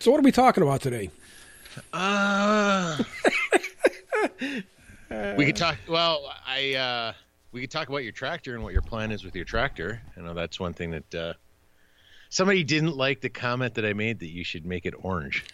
So, 0.00 0.12
what 0.12 0.18
are 0.18 0.22
we 0.22 0.32
talking 0.32 0.62
about 0.62 0.80
today? 0.80 1.10
Uh, 1.92 3.02
we 5.36 5.44
could 5.46 5.56
talk. 5.56 5.76
Well, 5.88 6.32
I 6.46 6.74
uh, 6.74 7.12
we 7.50 7.60
could 7.60 7.70
talk 7.70 7.88
about 7.88 8.04
your 8.04 8.12
tractor 8.12 8.54
and 8.54 8.62
what 8.62 8.72
your 8.72 8.82
plan 8.82 9.10
is 9.10 9.24
with 9.24 9.34
your 9.34 9.44
tractor. 9.44 10.00
I 10.16 10.20
know 10.20 10.34
that's 10.34 10.60
one 10.60 10.72
thing 10.72 10.90
that 10.92 11.14
uh, 11.14 11.32
somebody 12.28 12.62
didn't 12.62 12.96
like 12.96 13.20
the 13.20 13.28
comment 13.28 13.74
that 13.74 13.84
I 13.84 13.92
made 13.92 14.20
that 14.20 14.28
you 14.28 14.44
should 14.44 14.64
make 14.64 14.86
it 14.86 14.94
orange. 14.98 15.44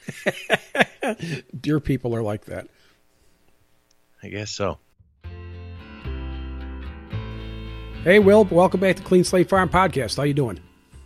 Dear 1.60 1.80
people 1.80 2.14
are 2.14 2.22
like 2.22 2.44
that. 2.46 2.68
I 4.22 4.28
guess 4.28 4.50
so. 4.50 4.78
Hey, 8.02 8.18
Will, 8.18 8.44
welcome 8.44 8.80
back 8.80 8.96
to 8.96 9.02
Clean 9.02 9.24
Slate 9.24 9.48
Farm 9.48 9.70
Podcast. 9.70 10.18
How 10.18 10.24
you 10.24 10.34
doing? 10.34 10.60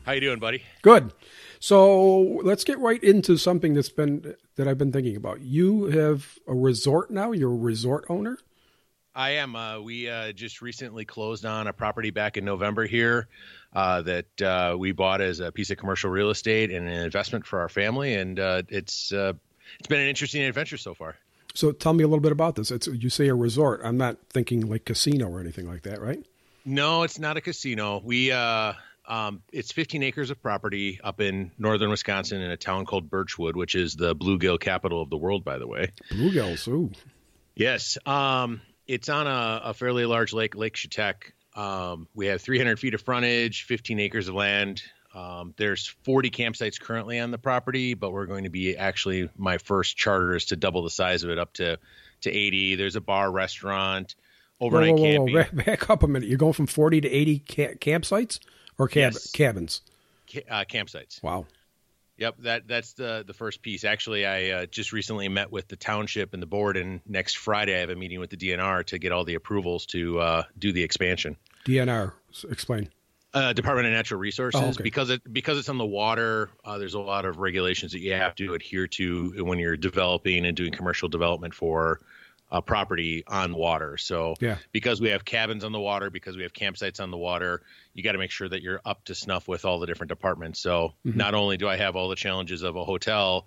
How 0.05 0.13
you 0.13 0.21
doing, 0.21 0.41
buddy? 0.41 0.65
Good. 0.83 1.13
So 1.61 2.21
let's 2.45 2.65
get 2.65 2.79
right 2.79 3.03
into 3.03 3.37
something 3.37 3.75
that's 3.75 3.89
been 3.89 4.35
that 4.57 4.69
I've 4.69 4.79
been 4.79 4.93
thinking 4.93 5.17
about. 5.17 5.41
You 5.41 5.87
have 5.87 6.39
a 6.47 6.55
resort 6.55 7.11
now. 7.11 7.33
You're 7.33 7.53
a 7.53 7.57
resort 7.57 8.07
owner. 8.09 8.39
I 9.15 9.31
am. 9.31 9.57
Uh, 9.57 9.81
we 9.81 10.09
uh, 10.09 10.31
just 10.31 10.63
recently 10.63 11.05
closed 11.05 11.45
on 11.45 11.67
a 11.67 11.73
property 11.73 12.11
back 12.11 12.37
in 12.37 12.45
November 12.45 12.87
here 12.87 13.27
uh, 13.73 14.03
that 14.03 14.43
uh, 14.43 14.77
we 14.79 14.93
bought 14.93 15.21
as 15.21 15.41
a 15.41 15.51
piece 15.51 15.71
of 15.71 15.79
commercial 15.79 16.09
real 16.09 16.31
estate 16.31 16.71
and 16.71 16.87
an 16.87 16.95
investment 16.95 17.45
for 17.45 17.59
our 17.61 17.69
family, 17.69 18.15
and 18.15 18.39
uh, 18.39 18.63
it's 18.69 19.13
uh, 19.13 19.33
it's 19.79 19.89
been 19.89 20.01
an 20.01 20.09
interesting 20.09 20.43
adventure 20.43 20.77
so 20.77 20.95
far. 20.95 21.17
So 21.55 21.73
tell 21.73 21.95
me 21.95 22.05
a 22.05 22.07
little 22.07 22.23
bit 22.23 22.31
about 22.31 22.55
this. 22.55 22.71
It's 22.71 22.87
you 22.87 23.11
say 23.11 23.27
a 23.27 23.35
resort. 23.35 23.81
I'm 23.83 23.97
not 23.97 24.19
thinking 24.31 24.69
like 24.69 24.85
casino 24.85 25.29
or 25.29 25.41
anything 25.41 25.69
like 25.69 25.83
that, 25.83 26.01
right? 26.01 26.25
No, 26.65 27.03
it's 27.03 27.19
not 27.19 27.37
a 27.37 27.41
casino. 27.41 28.01
We 28.05 28.31
uh, 28.31 28.75
um, 29.09 29.43
it's 29.53 29.73
15 29.73 30.03
acres 30.03 30.31
of 30.31 30.41
property 30.43 31.01
up 31.03 31.21
in 31.21 31.51
northern 31.59 31.89
Wisconsin 31.89 32.43
in 32.43 32.51
a 32.51 32.59
town 32.59 32.85
called 32.85 33.09
Birchwood, 33.09 33.57
which 33.57 33.75
is 33.75 33.95
the 33.95 34.15
bluegill 34.15 34.61
capital 34.61 35.01
of 35.01 35.09
the 35.09 35.17
world, 35.17 35.45
by 35.45 35.57
the 35.59 35.67
way. 35.67 35.93
Bluegills, 36.11 36.69
ooh. 36.69 36.93
Yes. 37.57 37.97
Um, 38.05 38.61
it's 38.87 39.09
on 39.09 39.27
a, 39.27 39.61
a, 39.65 39.75
fairly 39.75 40.05
large 40.05 40.35
lake, 40.35 40.55
Lake 40.55 40.75
Chetac. 40.75 41.33
Um, 41.57 42.07
we 42.15 42.27
have 42.27 42.43
300 42.43 42.79
feet 42.79 42.93
of 42.93 43.01
frontage, 43.01 43.65
15 43.65 43.99
acres 43.99 44.29
of 44.29 44.35
land. 44.35 44.83
Um, 45.15 45.55
there's 45.57 45.87
40 46.05 46.31
campsites 46.31 46.79
currently 46.79 47.19
on 47.19 47.31
the 47.31 47.39
property, 47.39 47.95
but 47.95 48.13
we're 48.13 48.27
going 48.27 48.45
to 48.45 48.51
be 48.51 48.77
actually 48.77 49.31
my 49.39 49.57
first 49.57 49.97
charter 49.97 50.37
is 50.37 50.47
to 50.47 50.57
double 50.57 50.83
the 50.83 50.91
size 50.91 51.25
of 51.25 51.31
it 51.31 51.39
up 51.39 51.55
to 51.55 51.79
to 52.21 52.31
80. 52.31 52.75
There's 52.75 52.97
a 52.97 53.01
bar, 53.01 53.31
restaurant, 53.31 54.17
overnight 54.61 54.95
whoa, 54.95 54.97
whoa, 54.97 55.27
camping. 55.27 55.35
Whoa. 55.35 55.65
Back 55.65 55.89
up 55.89 56.03
a 56.03 56.09
minute. 56.09 56.29
You're 56.29 56.39
going 56.39 56.53
from 56.53 56.67
40 56.67 57.01
to 57.01 57.09
80 57.09 57.39
ca- 57.49 57.75
campsites 57.75 58.39
or 58.79 58.89
cab- 58.89 59.13
Yes. 59.13 59.31
cabins? 59.33 59.83
Ca- 60.33 60.45
uh, 60.49 60.65
campsites. 60.65 61.23
Wow. 61.23 61.47
Yep, 62.17 62.35
that 62.41 62.67
that's 62.67 62.95
the 62.95 63.23
the 63.27 63.33
first 63.33 63.63
piece. 63.63 63.85
Actually, 63.85 64.27
I 64.27 64.51
uh, 64.51 64.67
just 64.67 64.93
recently 64.93 65.29
met 65.29 65.53
with 65.53 65.69
the 65.69 65.77
township 65.77 66.35
and 66.35 66.43
the 66.43 66.47
board, 66.47 66.77
and 66.77 67.01
next 67.07 67.37
Friday 67.37 67.77
I 67.77 67.79
have 67.81 67.91
a 67.91 67.95
meeting 67.95 68.19
with 68.19 68.31
the 68.31 68.37
DNR 68.37 68.85
to 68.87 68.99
get 68.99 69.13
all 69.13 69.25
the 69.25 69.35
approvals 69.37 69.87
to 69.87 70.19
uh, 70.19 70.43
do 70.59 70.73
the 70.73 70.83
expansion. 70.83 71.37
DNR, 71.65 72.13
explain. 72.51 72.89
Uh, 73.35 73.53
Department 73.53 73.87
of 73.87 73.93
Natural 73.93 74.19
Resources, 74.19 74.61
Oh, 74.61 74.69
okay. 74.71 74.83
because 74.83 75.11
it 75.11 75.33
because 75.33 75.59
it's 75.59 75.69
on 75.69 75.79
the 75.79 75.87
water. 75.87 76.51
Uh, 76.65 76.79
there's 76.79 76.95
a 76.95 76.99
lot 77.01 77.25
of 77.25 77.39
regulations 77.39 77.93
that 77.93 78.01
you 78.01 78.15
have 78.15 78.35
to 78.37 78.55
adhere 78.55 78.89
to 78.89 79.45
when 79.45 79.61
you're 79.61 79.77
developing 79.77 80.45
and 80.45 80.57
doing 80.57 80.73
commercial 80.73 81.09
development 81.09 81.55
for 81.55 82.01
uh, 82.51 82.61
property 82.61 83.25
on 83.27 83.55
water. 83.55 83.97
So 83.99 84.35
Yeah. 84.41 84.57
because 84.73 85.01
we 85.01 85.11
have 85.11 85.25
cabins 85.25 85.65
on 85.65 85.73
the 85.73 85.81
water, 85.81 86.09
because 86.11 86.37
we 86.37 86.43
have 86.45 86.53
campsites 86.53 86.99
on 87.01 87.11
the 87.11 87.19
water, 87.19 87.63
you 87.95 88.03
got 88.03 88.13
to 88.13 88.19
make 88.19 88.31
sure 88.31 88.49
that 88.49 88.63
you're 88.63 88.81
up 88.85 89.05
to 89.05 89.15
snuff 89.15 89.47
with 89.49 89.65
all 89.65 89.79
the 89.81 89.87
different 89.87 90.09
departments. 90.09 90.59
So 90.61 90.95
Mm-hmm. 91.07 91.19
not 91.19 91.35
only 91.35 91.57
do 91.59 91.69
I 91.69 91.77
have 91.77 91.95
all 91.97 92.09
the 92.09 92.17
challenges 92.17 92.63
of 92.63 92.77
a 92.77 92.85
hotel, 92.85 93.47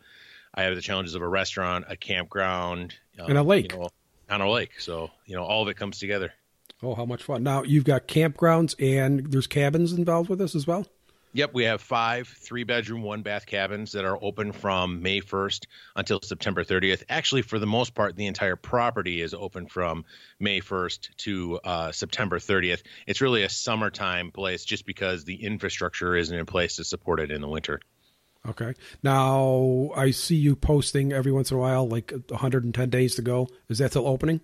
I 0.54 0.64
have 0.64 0.76
the 0.76 0.82
challenges 0.82 1.16
of 1.16 1.22
a 1.22 1.28
restaurant, 1.28 1.86
a 1.88 1.96
campground, 1.98 2.94
uh, 3.20 3.26
And 3.26 3.38
a 3.38 3.44
lake. 3.44 3.72
you 3.72 3.80
know, 3.80 3.90
on 4.30 4.42
a 4.42 4.50
lake. 4.50 4.80
So 4.80 5.10
you 5.26 5.36
know 5.36 5.44
all 5.44 5.64
of 5.64 5.68
it 5.68 5.78
comes 5.78 5.98
together. 6.00 6.34
Oh, 6.84 6.96
how 6.96 7.06
much 7.06 7.22
fun. 7.24 7.44
Now, 7.44 7.62
you've 7.64 7.84
got 7.84 8.08
campgrounds 8.08 8.74
and 8.80 9.32
there's 9.32 9.46
cabins 9.48 9.94
involved 9.94 10.30
with 10.30 10.40
this 10.40 10.56
as 10.56 10.66
well? 10.66 10.88
Yep, 11.34 11.54
we 11.54 11.64
have 11.64 11.82
five 11.82 12.28
three 12.28 12.66
bedroom, 12.66 13.04
one 13.04 13.22
bath 13.22 13.46
cabins 13.46 13.94
that 13.94 14.04
are 14.04 14.22
open 14.22 14.52
from 14.52 15.02
May 15.02 15.22
1st 15.22 15.66
until 15.96 16.20
September 16.22 16.64
30th. 16.64 17.04
Actually, 17.08 17.42
for 17.42 17.58
the 17.58 17.66
most 17.66 17.96
part, 17.96 18.18
the 18.18 18.28
entire 18.28 18.58
property 18.58 19.22
is 19.22 19.34
open 19.34 19.68
from 19.68 20.04
May 20.40 20.60
1st 20.60 21.16
to 21.18 21.60
uh, 21.64 21.92
September 21.94 22.38
30th. 22.38 22.82
It's 23.08 23.22
really 23.22 23.44
a 23.44 23.50
summertime 23.50 24.32
place 24.32 24.66
just 24.66 24.86
because 24.86 25.24
the 25.24 25.44
infrastructure 25.44 26.18
isn't 26.18 26.38
in 26.38 26.46
place 26.46 26.76
to 26.76 26.84
support 26.84 27.22
it 27.22 27.32
in 27.32 27.40
the 27.40 27.48
winter. 27.48 27.80
Okay. 28.48 28.74
Now, 29.04 29.92
I 29.96 30.12
see 30.12 30.36
you 30.36 30.56
posting 30.56 31.14
every 31.14 31.32
once 31.32 31.52
in 31.52 31.58
a 31.58 31.60
while, 31.60 31.88
like 31.88 32.12
110 32.12 32.90
days 32.90 33.16
to 33.16 33.22
go. 33.22 33.48
Is 33.70 33.78
that 33.78 33.92
still 33.92 34.08
opening? 34.08 34.42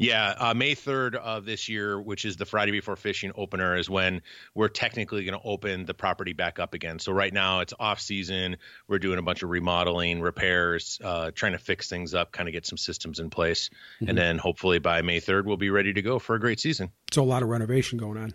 Yeah, 0.00 0.34
uh, 0.38 0.54
May 0.54 0.74
3rd 0.74 1.16
of 1.16 1.44
this 1.44 1.68
year, 1.68 2.00
which 2.00 2.24
is 2.24 2.38
the 2.38 2.46
Friday 2.46 2.72
before 2.72 2.96
fishing 2.96 3.32
opener, 3.34 3.76
is 3.76 3.90
when 3.90 4.22
we're 4.54 4.68
technically 4.68 5.26
going 5.26 5.38
to 5.38 5.46
open 5.46 5.84
the 5.84 5.92
property 5.92 6.32
back 6.32 6.58
up 6.58 6.72
again. 6.72 6.98
So 6.98 7.12
right 7.12 7.34
now 7.34 7.60
it's 7.60 7.74
off 7.78 8.00
season. 8.00 8.56
We're 8.88 8.98
doing 8.98 9.18
a 9.18 9.22
bunch 9.22 9.42
of 9.42 9.50
remodeling, 9.50 10.22
repairs, 10.22 10.98
uh, 11.04 11.32
trying 11.34 11.52
to 11.52 11.58
fix 11.58 11.90
things 11.90 12.14
up, 12.14 12.32
kind 12.32 12.48
of 12.48 12.54
get 12.54 12.64
some 12.64 12.78
systems 12.78 13.18
in 13.18 13.28
place, 13.28 13.68
and 14.00 14.16
then 14.16 14.38
hopefully 14.38 14.78
by 14.78 15.02
May 15.02 15.20
3rd 15.20 15.44
we'll 15.44 15.58
be 15.58 15.68
ready 15.68 15.92
to 15.92 16.00
go 16.00 16.18
for 16.18 16.34
a 16.34 16.40
great 16.40 16.60
season. 16.60 16.90
So, 17.12 17.22
a 17.22 17.24
lot 17.24 17.42
of 17.42 17.50
renovation 17.50 17.98
going 17.98 18.16
on. 18.16 18.32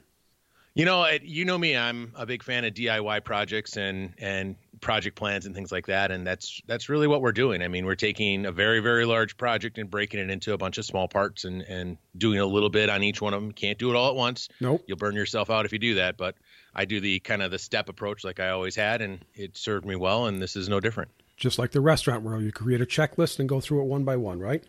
You 0.75 0.84
know, 0.84 1.04
it, 1.06 1.24
you 1.24 1.46
know 1.46 1.58
me. 1.58 1.75
I'm 1.75 2.12
a 2.16 2.25
big 2.25 2.44
fan 2.44 2.66
of 2.66 2.74
DIY 2.74 3.24
projects 3.24 3.78
and 3.78 4.14
and 4.20 4.58
project 4.81 5.16
plans 5.16 5.46
and 5.46 5.56
things 5.56 5.72
like 5.72 5.88
that, 5.88 6.12
and 6.12 6.25
that's 6.25 6.62
that's 6.68 6.90
really 6.90 7.08
what 7.08 7.22
we're 7.22 7.31
doing. 7.31 7.62
I 7.62 7.68
mean, 7.68 7.86
we're 7.86 7.96
taking 7.96 8.46
a 8.46 8.52
very 8.52 8.80
very 8.80 9.06
large 9.06 9.38
project 9.38 9.78
and 9.78 9.90
breaking 9.90 10.19
it 10.19 10.30
into 10.30 10.53
a 10.53 10.58
bunch 10.58 10.78
of 10.78 10.86
small 10.86 11.08
parts 11.08 11.46
and 11.46 11.62
and 11.63 11.97
doing 12.18 12.40
a 12.40 12.46
little 12.46 12.69
bit 12.69 12.90
on 12.90 13.03
each 13.03 13.22
one 13.22 13.34
of 13.34 13.41
them. 13.41 13.52
Can't 13.52 13.78
do 13.78 13.90
it 13.90 13.96
all 13.96 14.09
at 14.09 14.16
once. 14.16 14.50
Nope. 14.59 14.84
You'll 14.88 14.97
burn 14.97 15.16
yourself 15.16 15.50
out 15.50 15.66
if 15.66 15.74
you 15.74 15.80
do 15.80 15.96
that. 15.96 16.18
But 16.18 16.36
I 16.74 16.86
do 16.86 17.00
the 17.00 17.19
kind 17.19 17.41
of 17.41 17.52
the 17.52 17.59
step 17.59 17.90
approach 17.90 18.24
like 18.24 18.40
I 18.40 18.50
always 18.50 18.75
had, 18.75 19.02
and 19.02 19.24
it 19.34 19.58
served 19.58 19.86
me 19.86 19.96
well. 19.96 20.28
And 20.28 20.41
this 20.41 20.56
is 20.56 20.69
no 20.69 20.80
different. 20.80 21.12
Just 21.38 21.59
like 21.59 21.72
the 21.72 21.81
restaurant 21.81 22.24
world, 22.24 22.44
you 22.44 22.52
create 22.52 22.81
a 22.81 22.86
checklist 22.86 23.40
and 23.40 23.50
go 23.50 23.59
through 23.59 23.81
it 23.81 23.86
one 23.86 24.03
by 24.03 24.16
one, 24.16 24.40
right? 24.40 24.63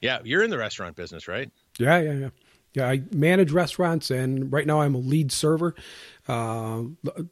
Yeah, 0.00 0.18
you're 0.24 0.42
in 0.42 0.50
the 0.50 0.58
restaurant 0.58 0.96
business, 0.96 1.28
right? 1.28 1.50
Yeah, 1.78 2.00
yeah, 2.00 2.12
yeah. 2.12 2.28
Yeah, 2.72 2.88
I 2.88 3.02
manage 3.10 3.50
restaurants, 3.50 4.12
and 4.12 4.52
right 4.52 4.64
now 4.64 4.80
I'm 4.80 4.94
a 4.94 4.98
lead 4.98 5.32
server. 5.32 5.74
Uh, 6.30 6.84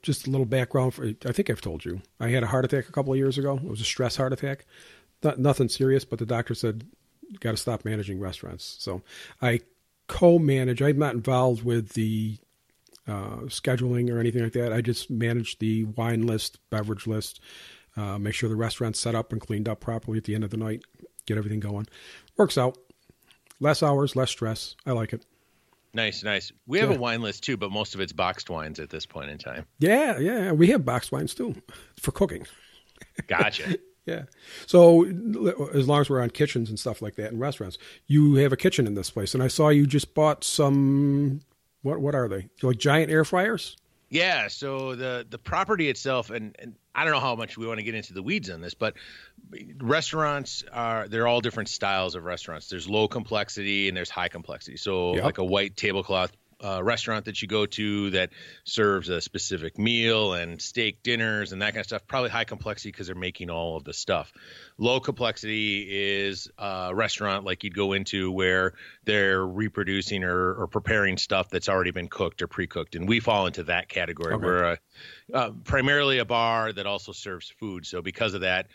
just 0.02 0.26
a 0.26 0.30
little 0.30 0.44
background 0.44 0.92
for 0.92 1.04
I 1.24 1.30
think 1.30 1.50
I've 1.50 1.60
told 1.60 1.84
you. 1.84 2.02
I 2.18 2.30
had 2.30 2.42
a 2.42 2.48
heart 2.48 2.64
attack 2.64 2.88
a 2.88 2.92
couple 2.92 3.12
of 3.12 3.16
years 3.16 3.38
ago. 3.38 3.54
It 3.54 3.62
was 3.68 3.80
a 3.80 3.84
stress 3.84 4.16
heart 4.16 4.32
attack. 4.32 4.66
Not, 5.22 5.38
nothing 5.38 5.68
serious, 5.68 6.04
but 6.04 6.18
the 6.18 6.26
doctor 6.26 6.52
said, 6.52 6.84
got 7.38 7.52
to 7.52 7.56
stop 7.56 7.84
managing 7.84 8.18
restaurants. 8.18 8.76
So 8.80 9.02
I 9.40 9.60
co 10.08 10.40
manage, 10.40 10.82
I'm 10.82 10.98
not 10.98 11.14
involved 11.14 11.62
with 11.62 11.90
the 11.90 12.38
uh, 13.06 13.46
scheduling 13.46 14.10
or 14.10 14.18
anything 14.18 14.42
like 14.42 14.54
that. 14.54 14.72
I 14.72 14.80
just 14.80 15.10
manage 15.10 15.60
the 15.60 15.84
wine 15.84 16.26
list, 16.26 16.58
beverage 16.68 17.06
list, 17.06 17.40
uh, 17.96 18.18
make 18.18 18.34
sure 18.34 18.48
the 18.48 18.56
restaurant's 18.56 18.98
set 18.98 19.14
up 19.14 19.30
and 19.30 19.40
cleaned 19.40 19.68
up 19.68 19.78
properly 19.78 20.18
at 20.18 20.24
the 20.24 20.34
end 20.34 20.42
of 20.42 20.50
the 20.50 20.56
night, 20.56 20.82
get 21.24 21.38
everything 21.38 21.60
going. 21.60 21.86
Works 22.36 22.58
out. 22.58 22.76
Less 23.60 23.80
hours, 23.80 24.16
less 24.16 24.30
stress. 24.30 24.74
I 24.84 24.90
like 24.90 25.12
it. 25.12 25.24
Nice, 25.94 26.22
nice. 26.22 26.52
We 26.66 26.78
have 26.80 26.90
Yeah. 26.90 26.96
a 26.96 26.98
wine 26.98 27.22
list 27.22 27.42
too, 27.44 27.56
but 27.56 27.70
most 27.72 27.94
of 27.94 28.00
it's 28.00 28.12
boxed 28.12 28.50
wines 28.50 28.78
at 28.78 28.90
this 28.90 29.06
point 29.06 29.30
in 29.30 29.38
time. 29.38 29.66
Yeah, 29.78 30.18
yeah. 30.18 30.52
We 30.52 30.68
have 30.68 30.84
boxed 30.84 31.12
wines 31.12 31.34
too 31.34 31.54
for 31.98 32.12
cooking. 32.12 32.46
Gotcha. 33.26 33.76
Yeah. 34.06 34.22
So 34.66 35.04
as 35.74 35.86
long 35.86 36.00
as 36.00 36.08
we're 36.08 36.22
on 36.22 36.30
kitchens 36.30 36.70
and 36.70 36.78
stuff 36.78 37.02
like 37.02 37.16
that 37.16 37.30
in 37.30 37.38
restaurants, 37.38 37.76
you 38.06 38.36
have 38.36 38.54
a 38.54 38.56
kitchen 38.56 38.86
in 38.86 38.94
this 38.94 39.10
place, 39.10 39.34
and 39.34 39.42
I 39.42 39.48
saw 39.48 39.68
you 39.68 39.86
just 39.86 40.14
bought 40.14 40.44
some. 40.44 41.42
What 41.82 42.00
what 42.00 42.14
are 42.14 42.26
they? 42.26 42.48
Like 42.62 42.78
giant 42.78 43.10
air 43.12 43.22
fryers? 43.26 43.76
Yeah, 44.08 44.48
so 44.48 44.94
the 44.96 45.26
the 45.28 45.36
property 45.36 45.90
itself, 45.90 46.30
and, 46.30 46.56
and 46.58 46.74
I 46.98 47.04
don't 47.04 47.12
know 47.12 47.20
how 47.20 47.36
much 47.36 47.56
we 47.56 47.64
want 47.64 47.78
to 47.78 47.84
get 47.84 47.94
into 47.94 48.12
the 48.12 48.24
weeds 48.24 48.50
on 48.50 48.60
this, 48.60 48.74
but 48.74 48.94
restaurants 49.78 50.64
are 50.72 51.06
they're 51.06 51.28
all 51.28 51.40
different 51.40 51.68
styles 51.68 52.16
of 52.16 52.24
restaurants. 52.24 52.68
There's 52.68 52.88
low 52.88 53.06
complexity 53.06 53.86
and 53.86 53.96
there's 53.96 54.10
high 54.10 54.28
complexity. 54.28 54.76
So 54.76 55.14
Yep. 55.14 55.24
like 55.24 55.38
a 55.38 55.44
white 55.44 55.76
tablecloth 55.76 56.32
uh, 56.62 56.82
restaurant 56.82 57.26
that 57.26 57.40
you 57.40 57.48
go 57.48 57.66
to 57.66 58.10
that 58.10 58.30
serves 58.64 59.08
a 59.08 59.20
specific 59.20 59.78
meal 59.78 60.32
and 60.32 60.60
steak 60.60 61.02
dinners 61.02 61.52
and 61.52 61.62
that 61.62 61.72
kind 61.72 61.80
of 61.80 61.86
stuff, 61.86 62.06
probably 62.06 62.30
high 62.30 62.44
complexity 62.44 62.90
because 62.90 63.06
they're 63.06 63.16
making 63.16 63.50
all 63.50 63.76
of 63.76 63.84
the 63.84 63.92
stuff. 63.92 64.32
Low 64.76 65.00
complexity 65.00 65.86
is 65.88 66.50
a 66.58 66.94
restaurant 66.94 67.44
like 67.44 67.64
you'd 67.64 67.76
go 67.76 67.92
into 67.92 68.30
where 68.32 68.74
they're 69.04 69.46
reproducing 69.46 70.24
or, 70.24 70.54
or 70.54 70.66
preparing 70.66 71.16
stuff 71.16 71.48
that's 71.48 71.68
already 71.68 71.90
been 71.92 72.08
cooked 72.08 72.42
or 72.42 72.48
pre-cooked, 72.48 72.94
and 72.94 73.08
we 73.08 73.20
fall 73.20 73.46
into 73.46 73.64
that 73.64 73.88
category. 73.88 74.34
Okay. 74.34 74.44
We're 74.44 74.64
a, 74.64 74.78
uh, 75.32 75.50
primarily 75.64 76.18
a 76.18 76.24
bar 76.24 76.72
that 76.72 76.86
also 76.86 77.12
serves 77.12 77.48
food, 77.48 77.86
so 77.86 78.02
because 78.02 78.34
of 78.34 78.40
that, 78.40 78.66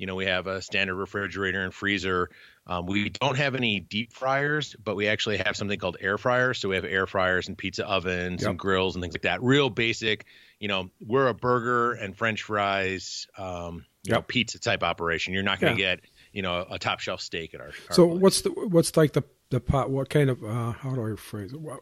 you 0.00 0.06
know, 0.06 0.14
we 0.14 0.24
have 0.24 0.46
a 0.46 0.62
standard 0.62 0.94
refrigerator 0.94 1.62
and 1.62 1.74
freezer. 1.74 2.30
Um, 2.66 2.86
we 2.86 3.10
don't 3.10 3.36
have 3.36 3.54
any 3.54 3.80
deep 3.80 4.14
fryers, 4.14 4.74
but 4.82 4.96
we 4.96 5.06
actually 5.08 5.36
have 5.36 5.58
something 5.58 5.78
called 5.78 5.98
air 6.00 6.16
fryers. 6.16 6.58
So 6.58 6.70
we 6.70 6.76
have 6.76 6.86
air 6.86 7.06
fryers 7.06 7.48
and 7.48 7.58
pizza 7.58 7.86
ovens 7.86 8.40
Yep. 8.40 8.50
and 8.50 8.58
grills 8.58 8.96
and 8.96 9.02
things 9.02 9.12
like 9.12 9.22
that. 9.22 9.42
Real 9.42 9.68
basic. 9.68 10.24
You 10.58 10.68
know, 10.68 10.90
we're 11.06 11.28
a 11.28 11.34
burger 11.34 11.92
and 11.92 12.16
French 12.16 12.44
fries 12.44 13.26
um, 13.36 13.84
you 14.02 14.12
know, 14.14 14.22
pizza 14.22 14.58
type 14.58 14.82
operation. 14.82 15.34
You're 15.34 15.42
not 15.42 15.60
going 15.60 15.76
to 15.76 15.82
yeah. 15.82 15.96
get 15.96 16.04
you 16.32 16.40
know 16.40 16.64
a 16.70 16.78
top 16.78 17.00
shelf 17.00 17.20
steak 17.20 17.52
at 17.52 17.60
our. 17.60 17.66
our 17.66 17.72
so 17.90 18.08
place. 18.08 18.20
what's 18.22 18.40
the 18.40 18.50
what's 18.52 18.96
like 18.96 19.12
the 19.12 19.22
the 19.50 19.60
pot? 19.60 19.90
What 19.90 20.08
kind 20.08 20.30
of 20.30 20.42
uh, 20.42 20.72
how 20.72 20.94
do 20.94 21.12
I 21.12 21.16
phrase 21.16 21.52
it? 21.52 21.60
What, 21.60 21.80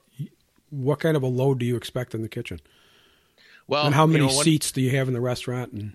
what 0.71 0.99
kind 0.99 1.17
of 1.17 1.23
a 1.23 1.29
load 1.29 1.61
do 1.61 1.67
you 1.67 1.77
expect 1.77 2.17
in 2.17 2.23
the 2.23 2.29
kitchen? 2.29 2.59
Well, 3.69 3.87
and 3.87 3.95
how 3.95 4.07
many 4.07 4.25
you 4.25 4.31
know, 4.31 4.43
seats 4.43 4.73
do 4.73 4.81
you 4.81 4.91
have 4.97 5.07
in 5.07 5.15
the 5.15 5.21
restaurant? 5.21 5.73
And 5.73 5.93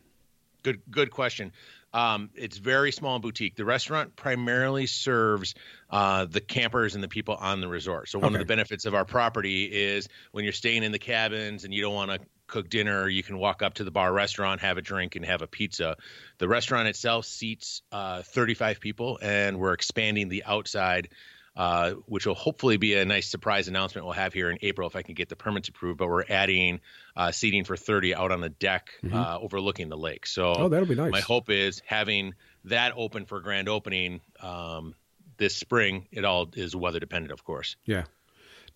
good 0.63 0.81
good 0.89 1.11
question. 1.11 1.51
Um, 1.94 2.31
it's 2.36 2.57
very 2.57 2.92
small 2.92 3.16
and 3.16 3.22
boutique. 3.22 3.56
The 3.56 3.66
restaurant 3.66 4.16
primarily 4.16 4.88
serves 4.88 5.54
uh, 5.90 6.25
the 6.25 6.42
campers 6.42 6.95
and 6.95 7.04
the 7.04 7.07
people 7.07 7.36
on 7.36 7.62
the 7.62 7.68
resort. 7.68 8.10
So 8.10 8.18
one 8.18 8.28
okay. 8.28 8.36
of 8.36 8.40
the 8.40 8.45
benefits 8.45 8.86
of 8.86 8.95
our 8.95 9.06
property 9.06 9.66
is 9.66 10.10
when 10.31 10.44
you're 10.44 10.54
staying 10.54 10.84
in 10.84 10.92
the 10.92 11.00
cabins 11.00 11.66
and 11.66 11.74
you 11.74 11.84
don't 11.84 11.94
want 11.94 12.12
to 12.12 12.19
cook 12.48 12.69
dinner, 12.69 13.07
you 13.07 13.24
can 13.24 13.38
walk 13.38 13.62
up 13.62 13.75
to 13.75 13.84
the 13.84 13.92
bar 13.92 14.12
restaurant, 14.12 14.62
have 14.62 14.78
a 14.78 14.81
drink, 14.81 15.16
and 15.16 15.25
have 15.25 15.42
a 15.42 15.48
pizza. 15.48 15.98
The 16.40 16.48
restaurant 16.48 16.88
itself 16.88 17.25
seats 17.25 17.81
uh, 17.92 18.22
35 18.24 18.80
people, 18.80 19.19
and 19.22 19.60
we're 19.60 19.74
expanding 19.74 20.30
the 20.30 20.44
outside 20.44 21.10
uh, 21.55 21.91
which 22.07 22.25
will 22.25 22.35
hopefully 22.35 22.77
be 22.77 22.95
a 22.95 23.05
nice 23.05 23.29
surprise 23.29 23.67
announcement 23.67 24.05
we'll 24.05 24.13
have 24.13 24.33
here 24.33 24.50
in 24.50 24.57
April 24.61 24.88
if 24.88 24.95
I 24.95 25.01
can 25.03 25.13
get 25.13 25.29
the 25.29 25.35
permits 25.35 25.69
approved. 25.69 26.00
But 26.00 26.07
we're 26.07 26.25
adding 26.27 26.79
uh, 27.15 27.31
seating 27.31 27.63
for 27.63 27.77
30 27.77 28.15
out 28.15 28.31
on 28.31 28.41
the 28.41 28.50
deck 28.50 28.89
mm-hmm. 29.03 29.15
uh, 29.15 29.38
overlooking 29.39 29.89
the 29.89 29.97
lake. 29.97 30.25
So 30.25 30.53
oh, 30.53 30.69
that'll 30.69 30.88
be 30.88 30.95
nice. 30.95 31.11
My 31.11 31.21
hope 31.21 31.50
is 31.50 31.81
having 31.85 32.33
that 32.65 32.94
open 32.95 33.25
for 33.25 33.39
grand 33.39 33.69
opening 33.69 34.21
um, 34.41 34.95
this 35.38 35.55
spring. 35.55 36.07
It 36.11 36.25
all 36.25 36.50
is 36.53 36.75
weather 36.75 37.00
dependent, 37.00 37.31
of 37.31 37.44
course. 37.44 37.75
Yeah. 37.85 38.06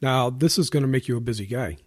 Now 0.01 0.29
this 0.29 0.57
is 0.57 0.69
going 0.69 0.83
to 0.83 0.87
make 0.87 1.07
you 1.07 1.17
a 1.17 1.21
busy 1.21 1.45
guy. 1.45 1.77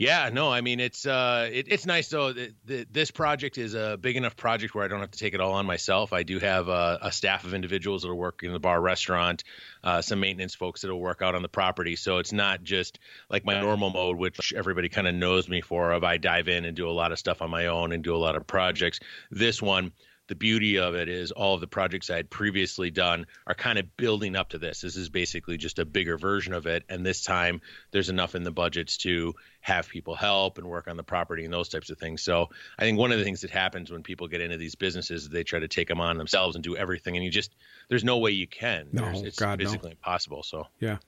Yeah, 0.00 0.30
no, 0.32 0.50
I 0.50 0.62
mean 0.62 0.80
it's 0.80 1.04
uh, 1.04 1.50
it, 1.52 1.66
it's 1.68 1.84
nice 1.84 2.08
though. 2.08 2.32
That, 2.32 2.86
this 2.90 3.10
project 3.10 3.58
is 3.58 3.74
a 3.74 3.98
big 4.00 4.16
enough 4.16 4.34
project 4.34 4.74
where 4.74 4.82
I 4.82 4.88
don't 4.88 5.00
have 5.00 5.10
to 5.10 5.18
take 5.18 5.34
it 5.34 5.42
all 5.42 5.52
on 5.52 5.66
myself. 5.66 6.14
I 6.14 6.22
do 6.22 6.38
have 6.38 6.68
a, 6.68 7.00
a 7.02 7.12
staff 7.12 7.44
of 7.44 7.52
individuals 7.52 8.00
that 8.00 8.08
will 8.08 8.16
work 8.16 8.40
in 8.42 8.54
the 8.54 8.58
bar 8.58 8.80
restaurant, 8.80 9.44
uh, 9.84 10.00
some 10.00 10.20
maintenance 10.20 10.54
folks 10.54 10.80
that 10.80 10.88
will 10.88 11.02
work 11.02 11.20
out 11.20 11.34
on 11.34 11.42
the 11.42 11.50
property. 11.50 11.96
So 11.96 12.16
it's 12.16 12.32
not 12.32 12.62
just 12.62 12.98
like 13.28 13.44
my 13.44 13.60
normal 13.60 13.90
mode, 13.90 14.16
which 14.16 14.54
everybody 14.54 14.88
kind 14.88 15.06
of 15.06 15.14
knows 15.14 15.50
me 15.50 15.60
for. 15.60 15.92
Of 15.92 16.02
I 16.02 16.16
dive 16.16 16.48
in 16.48 16.64
and 16.64 16.74
do 16.74 16.88
a 16.88 16.92
lot 16.92 17.12
of 17.12 17.18
stuff 17.18 17.42
on 17.42 17.50
my 17.50 17.66
own 17.66 17.92
and 17.92 18.02
do 18.02 18.16
a 18.16 18.16
lot 18.16 18.36
of 18.36 18.46
projects. 18.46 19.00
This 19.30 19.60
one 19.60 19.92
the 20.30 20.36
beauty 20.36 20.78
of 20.78 20.94
it 20.94 21.08
is 21.08 21.32
all 21.32 21.56
of 21.56 21.60
the 21.60 21.66
projects 21.66 22.08
I 22.08 22.14
had 22.14 22.30
previously 22.30 22.88
done 22.88 23.26
are 23.48 23.54
kind 23.54 23.80
of 23.80 23.96
building 23.96 24.36
up 24.36 24.50
to 24.50 24.58
this. 24.58 24.80
This 24.80 24.94
is 24.94 25.08
basically 25.08 25.56
just 25.56 25.80
a 25.80 25.84
bigger 25.84 26.16
version 26.16 26.52
of 26.52 26.66
it. 26.66 26.84
And 26.88 27.04
this 27.04 27.24
time 27.24 27.60
there's 27.90 28.10
enough 28.10 28.36
in 28.36 28.44
the 28.44 28.52
budgets 28.52 28.96
to 28.98 29.34
have 29.60 29.88
people 29.88 30.14
help 30.14 30.56
and 30.56 30.68
work 30.68 30.86
on 30.86 30.96
the 30.96 31.02
property 31.02 31.44
and 31.44 31.52
those 31.52 31.68
types 31.68 31.90
of 31.90 31.98
things. 31.98 32.22
So 32.22 32.46
I 32.78 32.82
think 32.82 32.96
one 32.96 33.10
of 33.10 33.18
the 33.18 33.24
things 33.24 33.40
that 33.40 33.50
happens 33.50 33.90
when 33.90 34.04
people 34.04 34.28
get 34.28 34.40
into 34.40 34.56
these 34.56 34.76
businesses, 34.76 35.24
is 35.24 35.28
they 35.28 35.42
try 35.42 35.58
to 35.58 35.66
take 35.66 35.88
them 35.88 36.00
on 36.00 36.16
themselves 36.16 36.54
and 36.54 36.62
do 36.62 36.76
everything. 36.76 37.16
And 37.16 37.24
you 37.24 37.30
just, 37.32 37.50
there's 37.88 38.04
no 38.04 38.18
way 38.18 38.30
you 38.30 38.46
can. 38.46 38.86
No, 38.92 39.06
there's, 39.06 39.22
it's 39.22 39.38
God, 39.40 39.58
physically 39.58 39.88
no. 39.88 39.94
impossible. 39.94 40.44
So, 40.44 40.68
yeah. 40.78 40.98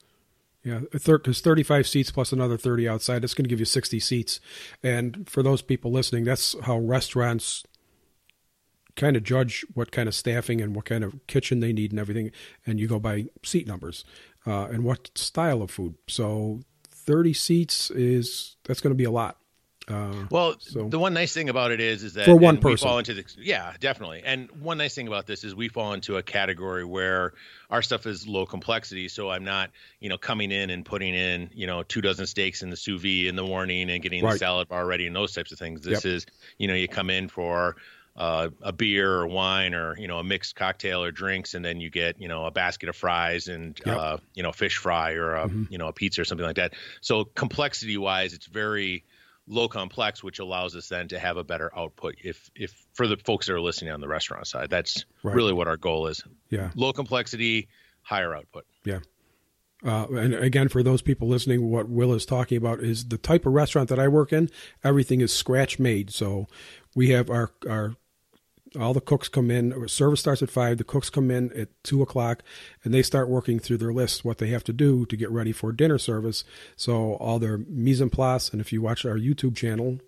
Yeah, 0.65 0.79
because 0.91 1.39
35 1.39 1.87
seats 1.87 2.11
plus 2.11 2.33
another 2.33 2.57
30 2.57 2.89
outside, 2.89 3.23
it's 3.23 3.33
going 3.33 3.45
to 3.45 3.49
give 3.49 3.59
you 3.59 3.65
60 3.65 4.01
seats. 4.01 4.41
And 4.81 5.29
for 5.29 5.43
those 5.43 5.61
people 5.61 5.91
listening, 5.91 6.25
that's 6.25 6.57
how 6.63 6.77
restaurants 6.77 7.63
kind 8.95 9.15
of 9.15 9.23
judge 9.23 9.65
what 9.73 9.91
kind 9.91 10.07
of 10.07 10.15
staffing 10.15 10.61
and 10.61 10.75
what 10.75 10.85
kind 10.85 11.03
of 11.03 11.15
kitchen 11.27 11.59
they 11.59 11.73
need 11.73 11.91
and 11.91 11.99
everything, 11.99 12.31
and 12.65 12.79
you 12.79 12.87
go 12.87 12.99
by 12.99 13.25
seat 13.43 13.67
numbers 13.67 14.05
uh, 14.45 14.65
and 14.65 14.83
what 14.83 15.11
style 15.15 15.61
of 15.61 15.71
food. 15.71 15.95
So, 16.07 16.61
thirty 16.89 17.33
seats 17.33 17.91
is 17.91 18.55
that's 18.63 18.81
going 18.81 18.91
to 18.91 18.97
be 18.97 19.05
a 19.05 19.11
lot. 19.11 19.37
Uh, 19.87 20.25
well, 20.29 20.55
so, 20.59 20.87
the 20.87 20.97
one 20.97 21.13
nice 21.13 21.33
thing 21.33 21.49
about 21.49 21.71
it 21.71 21.81
is, 21.81 22.03
is 22.03 22.13
that 22.13 22.23
for 22.23 22.35
one 22.35 22.57
person, 22.57 22.87
we 22.87 22.89
fall 22.89 22.99
into 22.99 23.13
the 23.13 23.25
yeah, 23.37 23.73
definitely. 23.79 24.21
And 24.23 24.49
one 24.51 24.77
nice 24.77 24.95
thing 24.95 25.07
about 25.07 25.27
this 25.27 25.43
is 25.43 25.53
we 25.53 25.67
fall 25.67 25.93
into 25.93 26.15
a 26.15 26.23
category 26.23 26.85
where 26.85 27.33
our 27.69 27.81
stuff 27.81 28.05
is 28.05 28.25
low 28.25 28.45
complexity. 28.45 29.09
So 29.09 29.29
I'm 29.29 29.43
not, 29.43 29.71
you 29.99 30.07
know, 30.07 30.17
coming 30.17 30.51
in 30.51 30.69
and 30.69 30.85
putting 30.85 31.13
in, 31.13 31.49
you 31.53 31.67
know, 31.67 31.83
two 31.83 31.99
dozen 31.99 32.27
steaks 32.27 32.63
in 32.63 32.69
the 32.69 32.77
sous 32.77 33.01
vide 33.01 33.27
in 33.27 33.35
the 33.35 33.43
morning 33.43 33.89
and 33.89 34.01
getting 34.01 34.23
right. 34.23 34.33
the 34.33 34.39
salad 34.39 34.69
bar 34.69 34.85
ready 34.85 35.05
and 35.05 35.15
those 35.15 35.33
types 35.33 35.51
of 35.51 35.59
things. 35.59 35.81
This 35.81 36.05
yep. 36.05 36.13
is, 36.13 36.25
you 36.57 36.67
know, 36.69 36.75
you 36.75 36.87
come 36.87 37.09
in 37.09 37.27
for 37.27 37.75
uh, 38.15 38.49
a 38.61 38.71
beer 38.71 39.11
or 39.11 39.27
wine 39.27 39.73
or 39.73 39.97
you 39.97 40.07
know 40.07 40.19
a 40.19 40.23
mixed 40.23 40.55
cocktail 40.55 41.03
or 41.03 41.11
drinks, 41.11 41.53
and 41.53 41.65
then 41.65 41.79
you 41.79 41.89
get 41.89 42.21
you 42.21 42.27
know 42.27 42.45
a 42.45 42.51
basket 42.51 42.89
of 42.89 42.95
fries 42.95 43.47
and 43.47 43.79
yep. 43.85 43.97
uh, 43.97 44.17
you 44.35 44.43
know 44.43 44.51
fish 44.51 44.77
fry 44.77 45.13
or 45.13 45.35
a 45.35 45.47
mm-hmm. 45.47 45.63
you 45.69 45.77
know 45.77 45.87
a 45.87 45.93
pizza 45.93 46.21
or 46.21 46.25
something 46.25 46.45
like 46.45 46.57
that. 46.57 46.73
So 47.01 47.25
complexity 47.25 47.97
wise, 47.97 48.33
it's 48.33 48.45
very 48.45 49.03
low 49.47 49.67
complex, 49.67 50.23
which 50.23 50.39
allows 50.39 50.75
us 50.75 50.87
then 50.87 51.07
to 51.09 51.19
have 51.19 51.37
a 51.37 51.43
better 51.43 51.71
output. 51.75 52.15
If 52.23 52.51
if 52.55 52.85
for 52.93 53.07
the 53.07 53.17
folks 53.17 53.47
that 53.47 53.53
are 53.53 53.61
listening 53.61 53.91
on 53.91 54.01
the 54.01 54.07
restaurant 54.07 54.45
side, 54.47 54.69
that's 54.69 55.05
right. 55.23 55.35
really 55.35 55.53
what 55.53 55.67
our 55.67 55.77
goal 55.77 56.07
is. 56.07 56.23
Yeah, 56.49 56.71
low 56.75 56.93
complexity, 56.93 57.67
higher 58.01 58.35
output. 58.35 58.65
Yeah. 58.85 58.99
Uh, 59.85 60.07
and 60.11 60.33
again, 60.33 60.69
for 60.69 60.81
those 60.81 61.01
people 61.01 61.27
listening, 61.27 61.69
what 61.69 61.89
Will 61.89 62.13
is 62.13 62.25
talking 62.25 62.57
about 62.57 62.79
is 62.79 63.09
the 63.09 63.17
type 63.17 63.45
of 63.45 63.51
restaurant 63.51 63.89
that 63.89 63.99
I 63.99 64.07
work 64.07 64.31
in. 64.31 64.49
Everything 64.81 65.19
is 65.19 65.33
scratch 65.33 65.77
made. 65.77 66.09
So 66.09 66.47
we 66.95 67.09
have 67.09 67.29
our 67.29 67.51
our 67.67 67.95
all 68.79 68.93
the 68.93 69.01
cooks 69.01 69.27
come 69.27 69.51
in. 69.51 69.87
Service 69.87 70.19
starts 70.19 70.41
at 70.41 70.49
five. 70.49 70.77
The 70.77 70.83
cooks 70.83 71.09
come 71.09 71.29
in 71.29 71.51
at 71.53 71.69
two 71.83 72.01
o'clock, 72.01 72.43
and 72.83 72.93
they 72.93 73.03
start 73.03 73.29
working 73.29 73.59
through 73.59 73.77
their 73.77 73.93
list 73.93 74.25
what 74.25 74.37
they 74.37 74.47
have 74.47 74.63
to 74.65 74.73
do 74.73 75.05
to 75.07 75.17
get 75.17 75.31
ready 75.31 75.51
for 75.51 75.71
dinner 75.71 75.97
service. 75.97 76.43
So 76.75 77.13
all 77.15 77.39
their 77.39 77.59
mise 77.67 78.01
en 78.01 78.09
place, 78.09 78.49
and 78.49 78.61
if 78.61 78.73
you 78.73 78.81
watch 78.81 79.05
our 79.05 79.17
YouTube 79.17 79.55
channel, 79.55 79.99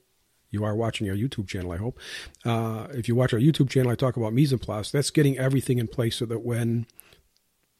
you 0.50 0.64
are 0.64 0.76
watching 0.76 1.10
our 1.10 1.16
YouTube 1.16 1.48
channel, 1.48 1.72
I 1.72 1.78
hope. 1.78 2.00
Uh, 2.44 2.88
if 2.92 3.08
you 3.08 3.16
watch 3.16 3.34
our 3.34 3.40
YouTube 3.40 3.70
channel, 3.70 3.92
I 3.92 3.96
talk 3.96 4.18
about 4.18 4.34
mise 4.34 4.54
en 4.54 4.60
place. 4.60 4.92
That's 4.92 5.12
getting 5.12 5.38
everything 5.38 5.78
in 5.78 5.88
place 5.88 6.18
so 6.18 6.26
that 6.26 6.40
when 6.40 6.88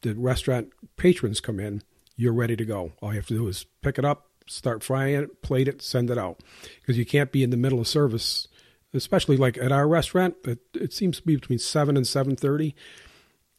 the 0.02 0.14
restaurant 0.14 0.72
patrons 0.96 1.40
come 1.40 1.58
in, 1.58 1.82
you're 2.16 2.32
ready 2.32 2.56
to 2.56 2.64
go. 2.64 2.92
All 3.00 3.12
you 3.12 3.18
have 3.18 3.26
to 3.26 3.34
do 3.34 3.48
is 3.48 3.66
pick 3.82 3.98
it 3.98 4.04
up, 4.04 4.28
start 4.46 4.82
frying 4.82 5.14
it, 5.14 5.42
plate 5.42 5.68
it, 5.68 5.82
send 5.82 6.10
it 6.10 6.18
out. 6.18 6.40
Because 6.80 6.98
you 6.98 7.04
can't 7.04 7.32
be 7.32 7.42
in 7.42 7.50
the 7.50 7.56
middle 7.56 7.80
of 7.80 7.88
service 7.88 8.48
especially 8.94 9.36
like 9.36 9.58
at 9.58 9.72
our 9.72 9.88
restaurant, 9.88 10.36
it, 10.44 10.60
it 10.74 10.92
seems 10.92 11.18
to 11.18 11.26
be 11.26 11.36
between 11.36 11.58
seven 11.58 11.96
and 11.96 12.06
seven 12.06 12.36
thirty. 12.36 12.74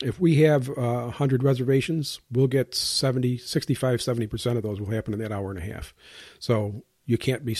If 0.03 0.19
we 0.19 0.41
have 0.43 0.69
uh, 0.69 1.09
100 1.09 1.41
reservations, 1.41 2.19
we'll 2.31 2.45
get 2.45 2.75
70, 2.75 3.39
65, 3.39 3.99
70% 3.99 4.55
of 4.55 4.61
those 4.61 4.79
will 4.79 4.91
happen 4.91 5.11
in 5.11 5.19
that 5.21 5.31
hour 5.31 5.49
and 5.49 5.57
a 5.57 5.63
half. 5.63 5.95
So 6.37 6.83
you 7.07 7.17
can't 7.17 7.43
be 7.43 7.57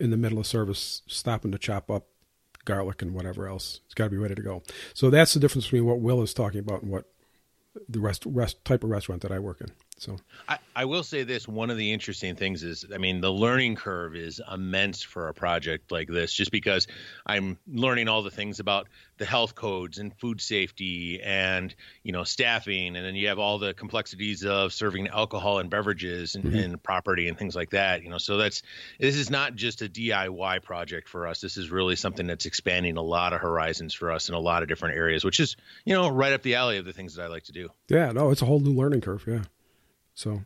in 0.00 0.10
the 0.10 0.16
middle 0.16 0.40
of 0.40 0.46
service 0.48 1.02
stopping 1.06 1.52
to 1.52 1.58
chop 1.58 1.88
up 1.88 2.08
garlic 2.64 3.00
and 3.00 3.14
whatever 3.14 3.46
else. 3.46 3.80
It's 3.86 3.94
got 3.94 4.04
to 4.04 4.10
be 4.10 4.16
ready 4.16 4.34
to 4.34 4.42
go. 4.42 4.62
So 4.92 5.08
that's 5.08 5.34
the 5.34 5.40
difference 5.40 5.66
between 5.66 5.86
what 5.86 6.00
Will 6.00 6.20
is 6.22 6.34
talking 6.34 6.60
about 6.60 6.82
and 6.82 6.90
what 6.90 7.04
the 7.88 8.00
rest, 8.00 8.24
rest 8.26 8.64
type 8.64 8.82
of 8.82 8.90
restaurant 8.90 9.22
that 9.22 9.32
I 9.32 9.38
work 9.38 9.60
in. 9.60 9.70
So 9.98 10.16
I, 10.48 10.58
I 10.76 10.84
will 10.84 11.02
say 11.02 11.24
this: 11.24 11.48
one 11.48 11.70
of 11.70 11.76
the 11.76 11.92
interesting 11.92 12.36
things 12.36 12.62
is, 12.62 12.86
I 12.94 12.98
mean, 12.98 13.20
the 13.20 13.32
learning 13.32 13.74
curve 13.76 14.14
is 14.14 14.40
immense 14.52 15.02
for 15.02 15.28
a 15.28 15.34
project 15.34 15.90
like 15.90 16.08
this, 16.08 16.32
just 16.32 16.52
because 16.52 16.86
I'm 17.26 17.58
learning 17.66 18.08
all 18.08 18.22
the 18.22 18.30
things 18.30 18.60
about 18.60 18.88
the 19.18 19.24
health 19.24 19.56
codes 19.56 19.98
and 19.98 20.16
food 20.16 20.40
safety 20.40 21.20
and 21.20 21.74
you 22.04 22.12
know 22.12 22.22
staffing, 22.22 22.94
and 22.96 23.04
then 23.04 23.16
you 23.16 23.28
have 23.28 23.40
all 23.40 23.58
the 23.58 23.74
complexities 23.74 24.44
of 24.44 24.72
serving 24.72 25.08
alcohol 25.08 25.58
and 25.58 25.68
beverages 25.68 26.36
and, 26.36 26.44
mm-hmm. 26.44 26.56
and 26.56 26.82
property 26.82 27.28
and 27.28 27.36
things 27.36 27.56
like 27.56 27.70
that. 27.70 28.04
You 28.04 28.10
know, 28.10 28.18
so 28.18 28.36
that's 28.36 28.62
this 29.00 29.16
is 29.16 29.30
not 29.30 29.56
just 29.56 29.82
a 29.82 29.88
DIY 29.88 30.62
project 30.62 31.08
for 31.08 31.26
us. 31.26 31.40
This 31.40 31.56
is 31.56 31.70
really 31.70 31.96
something 31.96 32.26
that's 32.26 32.46
expanding 32.46 32.96
a 32.96 33.02
lot 33.02 33.32
of 33.32 33.40
horizons 33.40 33.94
for 33.94 34.12
us 34.12 34.28
in 34.28 34.36
a 34.36 34.40
lot 34.40 34.62
of 34.62 34.68
different 34.68 34.96
areas, 34.96 35.24
which 35.24 35.40
is 35.40 35.56
you 35.84 35.94
know 35.94 36.08
right 36.08 36.32
up 36.32 36.42
the 36.42 36.54
alley 36.54 36.78
of 36.78 36.84
the 36.84 36.92
things 36.92 37.16
that 37.16 37.24
I 37.24 37.26
like 37.26 37.44
to 37.44 37.52
do. 37.52 37.68
Yeah, 37.88 38.12
no, 38.12 38.30
it's 38.30 38.42
a 38.42 38.46
whole 38.46 38.60
new 38.60 38.74
learning 38.74 39.00
curve. 39.00 39.24
Yeah. 39.26 39.42
So, 40.18 40.42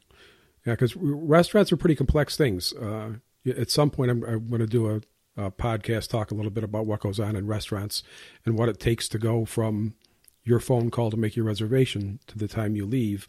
yeah, 0.66 0.74
because 0.74 0.94
restaurants 0.96 1.72
are 1.72 1.78
pretty 1.78 1.96
complex 1.96 2.36
things. 2.36 2.74
Uh, 2.74 3.14
at 3.46 3.70
some 3.70 3.88
point, 3.90 4.10
I'm, 4.10 4.22
I'm 4.22 4.46
going 4.48 4.60
to 4.60 4.66
do 4.66 5.02
a, 5.36 5.44
a, 5.46 5.50
podcast 5.50 6.08
talk 6.08 6.30
a 6.30 6.34
little 6.34 6.50
bit 6.50 6.62
about 6.62 6.84
what 6.84 7.00
goes 7.00 7.18
on 7.18 7.36
in 7.36 7.46
restaurants 7.46 8.02
and 8.44 8.58
what 8.58 8.68
it 8.68 8.78
takes 8.78 9.08
to 9.08 9.18
go 9.18 9.46
from 9.46 9.94
your 10.44 10.60
phone 10.60 10.90
call 10.90 11.10
to 11.10 11.16
make 11.16 11.36
your 11.36 11.46
reservation 11.46 12.20
to 12.26 12.38
the 12.38 12.48
time 12.48 12.76
you 12.76 12.84
leave. 12.84 13.26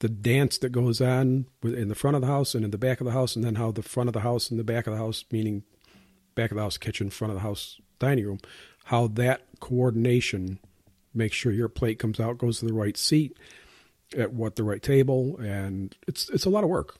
The 0.00 0.10
dance 0.10 0.58
that 0.58 0.72
goes 0.72 1.00
on 1.00 1.46
in 1.62 1.88
the 1.88 1.94
front 1.94 2.16
of 2.16 2.20
the 2.20 2.28
house 2.28 2.54
and 2.54 2.62
in 2.62 2.70
the 2.70 2.76
back 2.76 3.00
of 3.00 3.06
the 3.06 3.12
house, 3.12 3.34
and 3.34 3.42
then 3.42 3.54
how 3.54 3.72
the 3.72 3.82
front 3.82 4.10
of 4.10 4.12
the 4.12 4.20
house 4.20 4.50
and 4.50 4.60
the 4.60 4.64
back 4.64 4.86
of 4.86 4.92
the 4.92 4.98
house, 4.98 5.24
meaning 5.30 5.62
back 6.34 6.50
of 6.50 6.56
the 6.56 6.62
house 6.62 6.76
kitchen, 6.76 7.08
front 7.08 7.30
of 7.30 7.36
the 7.36 7.42
house 7.42 7.80
dining 7.98 8.26
room, 8.26 8.40
how 8.84 9.06
that 9.06 9.46
coordination 9.58 10.58
makes 11.14 11.34
sure 11.34 11.50
your 11.50 11.70
plate 11.70 11.98
comes 11.98 12.20
out, 12.20 12.36
goes 12.36 12.60
to 12.60 12.66
the 12.66 12.74
right 12.74 12.98
seat 12.98 13.38
at 14.16 14.32
what 14.32 14.56
the 14.56 14.64
right 14.64 14.82
table, 14.82 15.38
and 15.38 15.94
it's 16.06 16.28
it's 16.30 16.44
a 16.44 16.50
lot 16.50 16.64
of 16.64 16.70
work. 16.70 16.96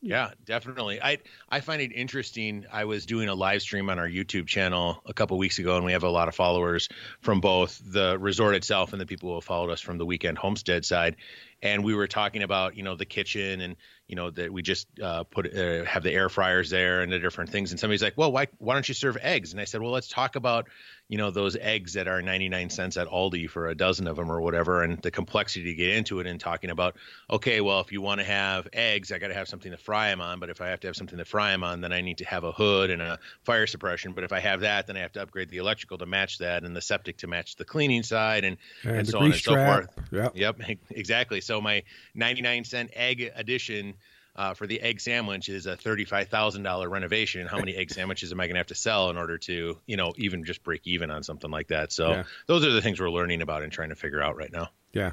yeah, 0.00 0.30
definitely. 0.44 1.00
I 1.02 1.18
I 1.48 1.60
find 1.60 1.82
it 1.82 1.92
interesting. 1.92 2.64
I 2.72 2.84
was 2.84 3.06
doing 3.06 3.28
a 3.28 3.34
live 3.34 3.62
stream 3.62 3.90
on 3.90 3.98
our 3.98 4.08
YouTube 4.08 4.46
channel 4.46 5.02
a 5.06 5.12
couple 5.12 5.36
weeks 5.38 5.58
ago, 5.58 5.76
and 5.76 5.84
we 5.84 5.92
have 5.92 6.04
a 6.04 6.10
lot 6.10 6.28
of 6.28 6.34
followers 6.34 6.88
from 7.20 7.40
both 7.40 7.80
the 7.84 8.18
resort 8.18 8.54
itself 8.54 8.92
and 8.92 9.00
the 9.00 9.06
people 9.06 9.30
who 9.30 9.34
have 9.36 9.44
followed 9.44 9.70
us 9.70 9.80
from 9.80 9.98
the 9.98 10.06
weekend 10.06 10.38
homestead 10.38 10.84
side. 10.84 11.16
And 11.62 11.82
we 11.82 11.94
were 11.94 12.06
talking 12.06 12.42
about 12.42 12.76
you 12.76 12.82
know 12.82 12.94
the 12.94 13.06
kitchen 13.06 13.60
and 13.60 13.76
you 14.06 14.16
know 14.16 14.30
that 14.30 14.52
we 14.52 14.62
just 14.62 14.86
uh, 15.00 15.24
put 15.24 15.56
uh, 15.56 15.84
have 15.84 16.02
the 16.02 16.12
air 16.12 16.28
fryers 16.28 16.70
there 16.70 17.00
and 17.00 17.10
the 17.10 17.18
different 17.18 17.50
things. 17.50 17.70
And 17.70 17.80
somebody's 17.80 18.02
like, 18.02 18.16
well, 18.16 18.32
why 18.32 18.48
why 18.58 18.74
don't 18.74 18.88
you 18.88 18.94
serve 18.94 19.16
eggs? 19.20 19.52
And 19.52 19.60
I 19.60 19.64
said, 19.64 19.80
well, 19.80 19.92
let's 19.92 20.08
talk 20.08 20.36
about 20.36 20.68
you 21.08 21.18
know 21.18 21.30
those 21.30 21.56
eggs 21.56 21.92
that 21.94 22.08
are 22.08 22.22
99 22.22 22.70
cents 22.70 22.96
at 22.96 23.08
Aldi 23.08 23.48
for 23.48 23.68
a 23.68 23.74
dozen 23.74 24.06
of 24.06 24.16
them 24.16 24.30
or 24.30 24.40
whatever 24.40 24.82
and 24.82 25.00
the 25.02 25.10
complexity 25.10 25.64
to 25.66 25.74
get 25.74 25.90
into 25.90 26.20
it 26.20 26.26
and 26.26 26.40
talking 26.40 26.70
about 26.70 26.96
okay 27.30 27.60
well 27.60 27.80
if 27.80 27.92
you 27.92 28.00
want 28.00 28.20
to 28.20 28.24
have 28.24 28.68
eggs 28.72 29.12
I 29.12 29.18
got 29.18 29.28
to 29.28 29.34
have 29.34 29.48
something 29.48 29.70
to 29.70 29.76
fry 29.76 30.08
them 30.10 30.20
on 30.20 30.40
but 30.40 30.50
if 30.50 30.60
I 30.60 30.68
have 30.68 30.80
to 30.80 30.86
have 30.88 30.96
something 30.96 31.18
to 31.18 31.24
fry 31.24 31.50
them 31.50 31.62
on 31.62 31.80
then 31.80 31.92
I 31.92 32.00
need 32.00 32.18
to 32.18 32.24
have 32.24 32.44
a 32.44 32.52
hood 32.52 32.90
and 32.90 33.02
a 33.02 33.18
fire 33.44 33.66
suppression 33.66 34.12
but 34.12 34.24
if 34.24 34.32
I 34.32 34.40
have 34.40 34.60
that 34.60 34.86
then 34.86 34.96
I 34.96 35.00
have 35.00 35.12
to 35.12 35.22
upgrade 35.22 35.50
the 35.50 35.58
electrical 35.58 35.98
to 35.98 36.06
match 36.06 36.38
that 36.38 36.64
and 36.64 36.74
the 36.74 36.82
septic 36.82 37.18
to 37.18 37.26
match 37.26 37.56
the 37.56 37.64
cleaning 37.64 38.02
side 38.02 38.44
and 38.44 38.56
And, 38.84 38.98
and 38.98 39.08
so 39.08 39.18
on 39.18 39.26
and 39.26 39.34
so 39.34 39.52
trap. 39.52 39.66
forth 39.66 40.04
Yep. 40.14 40.32
Yep, 40.36 40.60
exactly. 40.90 41.40
So 41.40 41.60
my 41.60 41.82
99 42.14 42.64
cent 42.64 42.90
egg 42.94 43.30
edition 43.34 43.94
uh, 44.36 44.54
for 44.54 44.66
the 44.66 44.80
egg 44.80 45.00
sandwich 45.00 45.48
is 45.48 45.66
a 45.66 45.76
$35,000 45.76 46.90
renovation. 46.90 47.46
How 47.46 47.58
many 47.58 47.74
egg 47.76 47.90
sandwiches 47.94 48.32
am 48.32 48.40
I 48.40 48.46
going 48.46 48.54
to 48.54 48.60
have 48.60 48.66
to 48.68 48.74
sell 48.74 49.10
in 49.10 49.16
order 49.16 49.38
to, 49.38 49.78
you 49.86 49.96
know, 49.96 50.12
even 50.16 50.44
just 50.44 50.62
break 50.64 50.82
even 50.86 51.10
on 51.10 51.22
something 51.22 51.50
like 51.50 51.68
that? 51.68 51.92
So 51.92 52.10
Yeah. 52.10 52.24
those 52.46 52.64
are 52.64 52.72
the 52.72 52.82
things 52.82 53.00
we're 53.00 53.10
learning 53.10 53.42
about 53.42 53.62
and 53.62 53.70
trying 53.72 53.90
to 53.90 53.94
figure 53.96 54.20
out 54.22 54.36
right 54.36 54.52
now. 54.52 54.70
Yeah. 54.92 55.12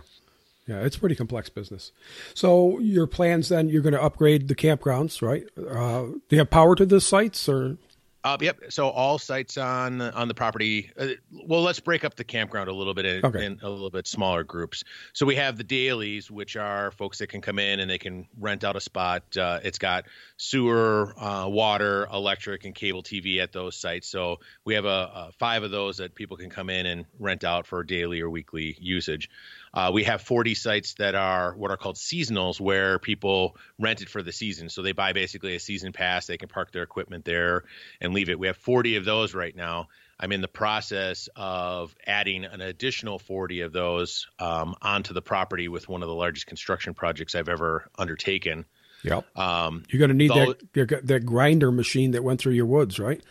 Yeah, 0.67 0.81
it's 0.81 0.95
a 0.95 0.99
pretty 0.99 1.15
complex 1.15 1.49
business. 1.49 1.91
So 2.35 2.79
your 2.79 3.07
plans 3.07 3.49
then, 3.49 3.67
you're 3.67 3.81
going 3.81 3.93
to 3.95 4.01
upgrade 4.01 4.47
the 4.47 4.55
campgrounds, 4.55 5.21
right? 5.21 5.43
Uh, 5.57 6.03
do 6.03 6.21
you 6.29 6.37
have 6.37 6.49
power 6.51 6.75
to 6.75 6.85
the 6.85 7.01
sites 7.01 7.49
or? 7.49 7.77
Uh, 8.23 8.37
yep. 8.39 8.59
So 8.69 8.89
all 8.89 9.17
sites 9.17 9.57
on 9.57 9.99
on 9.99 10.27
the 10.27 10.33
property. 10.35 10.91
Uh, 10.97 11.07
well, 11.47 11.61
let's 11.63 11.79
break 11.79 12.03
up 12.05 12.15
the 12.15 12.23
campground 12.23 12.69
a 12.69 12.73
little 12.73 12.93
bit 12.93 13.05
in, 13.05 13.25
Okay. 13.25 13.45
in 13.45 13.59
a 13.63 13.69
little 13.69 13.89
bit 13.89 14.05
smaller 14.05 14.43
groups. 14.43 14.83
So 15.13 15.25
we 15.25 15.35
have 15.37 15.57
the 15.57 15.63
dailies, 15.63 16.29
which 16.29 16.55
are 16.55 16.91
folks 16.91 17.17
that 17.17 17.27
can 17.27 17.41
come 17.41 17.57
in 17.57 17.79
and 17.79 17.89
they 17.89 17.97
can 17.97 18.27
rent 18.39 18.63
out 18.63 18.75
a 18.75 18.79
spot. 18.79 19.35
Uh, 19.35 19.59
it's 19.63 19.79
got 19.79 20.05
sewer, 20.37 21.13
uh, 21.19 21.47
water, 21.47 22.07
electric, 22.13 22.65
and 22.65 22.75
cable 22.75 23.01
TV 23.01 23.39
at 23.41 23.51
those 23.53 23.75
sites. 23.75 24.07
So 24.07 24.37
we 24.65 24.75
have 24.75 24.85
a, 24.85 24.87
a 24.89 25.31
five 25.39 25.63
of 25.63 25.71
those 25.71 25.97
that 25.97 26.13
people 26.13 26.37
can 26.37 26.49
come 26.51 26.69
in 26.69 26.85
and 26.85 27.05
rent 27.17 27.43
out 27.43 27.65
for 27.65 27.83
daily 27.83 28.21
or 28.21 28.29
weekly 28.29 28.77
usage. 28.79 29.29
Uh, 29.73 29.91
we 29.93 30.03
have 30.03 30.21
40 30.21 30.53
sites 30.53 30.95
that 30.95 31.15
are 31.15 31.55
what 31.55 31.71
are 31.71 31.77
called 31.77 31.95
seasonals, 31.95 32.59
where 32.59 32.99
people 32.99 33.55
rent 33.79 34.01
it 34.01 34.09
for 34.09 34.21
the 34.21 34.31
season. 34.31 34.69
So 34.69 34.81
they 34.81 34.91
buy 34.91 35.13
basically 35.13 35.55
a 35.55 35.59
season 35.59 35.93
pass. 35.93 36.27
They 36.27 36.37
can 36.37 36.49
park 36.49 36.71
their 36.71 36.83
equipment 36.83 37.23
there 37.23 37.63
and 38.01 38.13
leave 38.13 38.29
it. 38.29 38.37
We 38.37 38.47
have 38.47 38.57
40 38.57 38.97
of 38.97 39.05
those 39.05 39.33
right 39.33 39.55
now. 39.55 39.87
I'm 40.19 40.31
in 40.31 40.41
the 40.41 40.47
process 40.47 41.29
of 41.35 41.95
adding 42.05 42.45
an 42.45 42.61
additional 42.61 43.17
40 43.17 43.61
of 43.61 43.73
those 43.73 44.27
um, 44.37 44.75
onto 44.81 45.13
the 45.13 45.21
property 45.21 45.67
with 45.67 45.89
one 45.89 46.03
of 46.03 46.07
the 46.07 46.13
largest 46.13 46.45
construction 46.45 46.93
projects 46.93 47.33
I've 47.33 47.49
ever 47.49 47.89
undertaken. 47.97 48.65
Yep. 49.03 49.37
Um, 49.37 49.83
You're 49.89 49.99
going 49.99 50.09
to 50.09 50.15
need 50.15 50.29
Though- 50.29 50.53
that, 50.85 51.07
that 51.07 51.25
grinder 51.25 51.71
machine 51.71 52.11
that 52.11 52.23
went 52.23 52.39
through 52.39 52.53
your 52.53 52.67
woods, 52.67 52.99
right? 52.99 53.21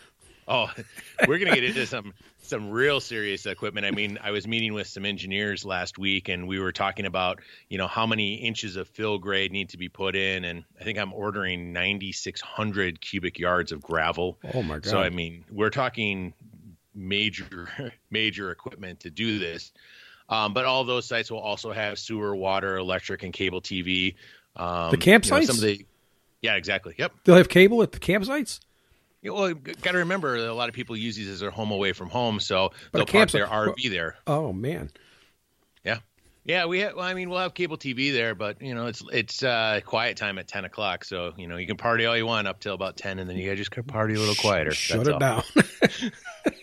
Oh, 0.50 0.68
we're 1.28 1.38
gonna 1.38 1.54
get 1.54 1.64
into 1.64 1.86
some 1.86 2.12
some 2.42 2.70
real 2.70 3.00
serious 3.00 3.46
equipment. 3.46 3.86
I 3.86 3.92
mean, 3.92 4.18
I 4.20 4.32
was 4.32 4.46
meeting 4.48 4.74
with 4.74 4.88
some 4.88 5.06
engineers 5.06 5.64
last 5.64 5.96
week, 5.96 6.28
and 6.28 6.48
we 6.48 6.58
were 6.58 6.72
talking 6.72 7.06
about 7.06 7.40
you 7.68 7.78
know 7.78 7.86
how 7.86 8.06
many 8.06 8.34
inches 8.34 8.76
of 8.76 8.88
fill 8.88 9.18
grade 9.18 9.52
need 9.52 9.70
to 9.70 9.78
be 9.78 9.88
put 9.88 10.16
in, 10.16 10.44
and 10.44 10.64
I 10.78 10.84
think 10.84 10.98
I'm 10.98 11.12
ordering 11.12 11.72
9,600 11.72 13.00
cubic 13.00 13.38
yards 13.38 13.70
of 13.70 13.80
gravel. 13.80 14.38
Oh 14.52 14.62
my 14.62 14.80
God. 14.80 14.86
So 14.86 14.98
I 14.98 15.10
mean, 15.10 15.44
we're 15.50 15.70
talking 15.70 16.34
major 16.94 17.92
major 18.10 18.50
equipment 18.50 19.00
to 19.00 19.10
do 19.10 19.38
this. 19.38 19.72
Um, 20.28 20.52
but 20.54 20.64
all 20.64 20.84
those 20.84 21.06
sites 21.06 21.30
will 21.30 21.40
also 21.40 21.72
have 21.72 21.98
sewer, 21.98 22.36
water, 22.36 22.76
electric, 22.76 23.24
and 23.24 23.32
cable 23.32 23.60
TV. 23.60 24.14
Um, 24.54 24.90
The 24.90 24.98
you 24.98 25.12
know, 25.12 25.18
campsites? 25.18 25.46
some 25.46 25.56
of 25.56 25.62
the 25.62 25.84
yeah, 26.42 26.54
exactly. 26.54 26.94
Yep. 26.98 27.12
They'll 27.24 27.36
have 27.36 27.48
cable 27.48 27.82
at 27.82 27.92
the 27.92 27.98
campsites? 27.98 28.60
Yeah, 29.22 29.32
well, 29.32 29.52
got 29.54 29.92
to 29.92 29.98
remember 29.98 30.36
a 30.36 30.54
lot 30.54 30.68
of 30.68 30.74
people 30.74 30.96
use 30.96 31.16
these 31.16 31.28
as 31.28 31.40
their 31.40 31.50
home 31.50 31.70
away 31.70 31.92
from 31.92 32.08
home, 32.08 32.40
so 32.40 32.72
But 32.90 32.98
they'll 32.98 33.06
park 33.06 33.30
their 33.30 33.46
RV 33.46 33.90
there. 33.90 34.16
Oh, 34.26 34.52
man. 34.52 34.90
Yeah, 35.84 35.98
yeah. 36.44 36.64
We 36.64 36.80
have, 36.80 36.96
well, 36.96 37.04
I 37.04 37.12
mean, 37.12 37.28
we'll 37.28 37.40
have 37.40 37.52
cable 37.52 37.76
TV 37.76 38.12
there, 38.12 38.34
but 38.34 38.62
you 38.62 38.74
know, 38.74 38.86
it's 38.86 39.02
it's 39.12 39.42
uh, 39.42 39.80
quiet 39.84 40.16
time 40.16 40.38
at 40.38 40.48
ten 40.48 40.64
o'clock, 40.64 41.04
so 41.04 41.32
you 41.36 41.46
know 41.46 41.56
you 41.56 41.66
can 41.66 41.76
party 41.76 42.06
all 42.06 42.16
you 42.16 42.26
want 42.26 42.48
up 42.48 42.60
till 42.60 42.74
about 42.74 42.96
ten, 42.96 43.18
and 43.18 43.28
then 43.28 43.36
you 43.36 43.54
just 43.56 43.70
party 43.86 44.14
a 44.14 44.18
little 44.18 44.34
quieter. 44.34 44.72
Shut 44.72 45.06
it 45.06 45.12
all. 45.12 45.18
down. 45.18 45.42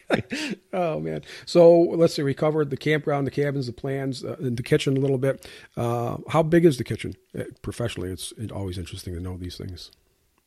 oh 0.73 0.99
man. 0.99 1.23
So 1.45 1.79
let's 1.79 2.15
see. 2.15 2.23
We 2.23 2.33
covered 2.33 2.69
the 2.69 2.77
campground, 2.77 3.27
the 3.27 3.31
cabins, 3.31 3.67
the 3.67 3.73
plans, 3.73 4.23
uh, 4.23 4.35
the 4.39 4.63
kitchen 4.63 4.97
a 4.97 4.99
little 4.99 5.17
bit. 5.17 5.47
Uh, 5.75 6.17
how 6.29 6.43
big 6.43 6.65
is 6.65 6.77
the 6.77 6.83
kitchen? 6.83 7.15
Uh, 7.37 7.43
professionally, 7.61 8.11
it's, 8.11 8.33
it's 8.37 8.51
always 8.51 8.77
interesting 8.77 9.13
to 9.13 9.19
know 9.19 9.37
these 9.37 9.57
things. 9.57 9.91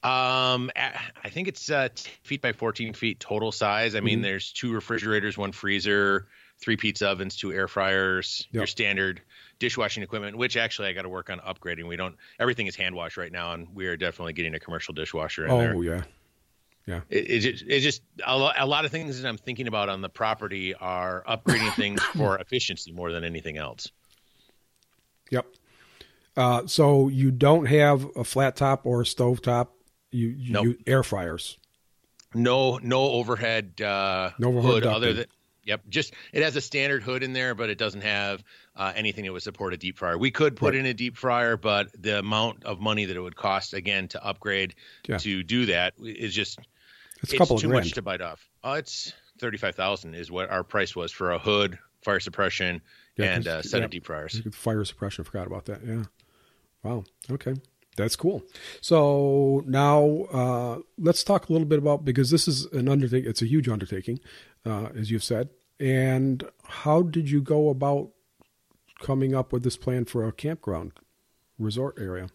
Um, 0.02 0.71
I 0.76 1.28
think 1.28 1.47
it's 1.49 1.71
uh, 1.71 1.88
10 1.95 2.12
feet 2.23 2.40
by 2.42 2.52
14 2.52 2.95
feet 2.95 3.21
total 3.21 3.52
size. 3.52 3.95
I 3.95 4.00
mean, 4.00 4.16
Mm-hmm. 4.19 4.23
there's 4.23 4.52
two 4.52 4.73
refrigerators, 4.73 5.37
one 5.37 5.52
freezer, 5.52 6.26
three 6.59 6.76
pizza 6.76 7.09
ovens, 7.09 7.37
two 7.37 7.52
air 7.52 7.69
fryers, 7.69 8.47
Yep. 8.52 8.61
your 8.61 8.66
standard 8.66 9.21
dishwashing 9.59 10.02
equipment, 10.02 10.38
which 10.38 10.57
actually 10.57 10.88
I 10.88 10.92
got 10.95 11.02
to 11.02 11.09
work 11.11 11.28
on 11.28 11.38
upgrading. 11.40 11.87
We 11.87 11.97
don't, 11.97 12.16
everything 12.38 12.66
is 12.66 12.76
hand 12.76 12.95
wash 12.95 13.19
right 13.19 13.30
now, 13.30 13.52
and 13.52 13.69
we 13.75 13.87
are 13.88 13.97
definitely 13.97 14.33
getting 14.33 14.54
a 14.54 14.59
commercial 14.61 14.95
dishwasher 14.95 15.47
in 15.47 15.59
there. 15.59 15.75
Oh 15.75 15.83
yeah. 15.83 16.02
Yeah. 16.87 17.00
It, 17.11 17.30
it's 17.30 17.45
just, 17.45 17.64
it's 17.69 17.85
just 17.85 18.02
a, 18.26 18.37
lo- 18.38 18.52
a 18.59 18.66
lot 18.66 18.87
of 18.87 18.90
things 18.90 19.21
that 19.21 19.28
I'm 19.28 19.37
thinking 19.37 19.69
about 19.69 19.90
on 19.90 20.00
the 20.00 20.09
property 20.09 20.75
are 20.75 21.23
upgrading 21.28 21.75
things 21.75 22.02
for 22.16 22.38
efficiency 22.38 22.90
more 22.90 23.12
than 23.12 23.23
anything 23.23 23.59
else. 23.59 23.92
Yep. 25.30 25.47
Uh, 26.38 26.66
so 26.66 27.09
you 27.09 27.30
don't 27.30 27.66
have 27.66 28.07
a 28.16 28.25
flat 28.25 28.57
top 28.57 28.87
or 28.87 29.02
a 29.02 29.07
stove 29.07 29.42
top. 29.42 29.75
You, 30.11 30.29
you 30.29 30.52
Nope. 30.52 30.64
use 30.67 30.76
air 30.87 31.02
fryers. 31.02 31.59
No, 32.35 32.79
no 32.79 33.00
overhead 33.02 33.81
uh, 33.81 34.31
No 34.38 34.49
overhead 34.49 34.73
hood 34.73 34.87
other 34.87 35.12
than. 35.12 35.26
Yep, 35.64 35.83
just 35.88 36.14
it 36.33 36.43
has 36.43 36.57
a 36.57 36.61
standard 36.61 37.02
hood 37.02 37.23
in 37.23 37.33
there, 37.33 37.55
but 37.55 37.69
it 37.71 37.76
doesn't 37.79 38.00
have 38.00 38.43
uh, 38.76 38.93
anything 38.97 39.25
that 39.26 39.33
would 39.33 39.43
support 39.43 39.75
a 39.75 39.76
deep 39.76 39.99
fryer. 39.99 40.17
We 40.17 40.31
could 40.31 40.57
put 40.57 40.73
Right. 40.75 40.81
in 40.81 40.87
a 40.87 40.95
deep 40.95 41.17
fryer, 41.17 41.57
but 41.57 41.88
the 42.00 42.19
amount 42.19 42.64
of 42.64 42.81
money 42.81 43.05
that 43.05 43.14
it 43.17 43.21
would 43.21 43.37
cost 43.37 43.75
again 43.75 44.09
to 44.09 44.25
upgrade 44.25 44.75
Yeah. 45.07 45.19
to 45.19 45.43
do 45.43 45.67
that 45.67 45.95
is 46.00 46.35
just 46.35 46.59
It's 47.23 47.33
it's 47.35 47.49
too 47.49 47.69
grand. 47.69 47.73
much 47.73 47.93
to 47.93 48.02
bite 48.02 48.23
off. 48.23 48.49
Uh, 48.64 48.76
it's 48.79 49.12
thirty 49.38 49.59
five 49.59 49.75
thousand 49.76 50.14
is 50.14 50.31
what 50.31 50.50
our 50.50 50.64
price 50.64 50.97
was 50.97 51.12
for 51.12 51.33
a 51.33 51.38
hood, 51.38 51.79
fire 52.02 52.21
suppression, 52.21 52.81
Yeah, 53.17 53.35
and 53.35 53.47
a 53.47 53.62
set 53.62 53.79
yeah. 53.79 53.85
of 53.85 53.90
deep 53.90 54.07
fryers. 54.07 54.40
Fire 54.52 54.85
suppression. 54.85 55.25
Forgot 55.25 55.47
about 55.47 55.67
that. 55.67 55.85
Yeah. 55.87 56.05
Wow. 56.83 57.05
Okay. 57.31 57.55
That's 57.97 58.16
cool. 58.16 58.42
So 58.80 59.62
now 59.66 60.26
uh, 60.32 60.78
let's 60.99 61.23
talk 61.25 61.49
a 61.49 61.52
little 61.52 61.66
bit 61.66 61.78
about 61.78 62.04
because 62.04 62.30
this 62.30 62.47
is 62.49 62.64
an 62.66 62.88
undertaking. 62.88 63.28
It's 63.28 63.42
a 63.42 63.47
huge 63.47 63.68
undertaking, 63.68 64.20
uh, 64.64 64.88
as 64.97 65.11
you've 65.11 65.25
said. 65.25 65.50
And 65.78 66.44
how 66.64 67.02
did 67.02 67.30
you 67.30 67.40
go 67.42 67.68
about 67.68 68.11
coming 69.00 69.35
up 69.35 69.52
with 69.52 69.64
this 69.64 69.76
plan 69.76 70.04
for 70.04 70.26
a 70.26 70.32
campground 70.32 70.92
resort 71.59 71.97
area? 71.99 72.28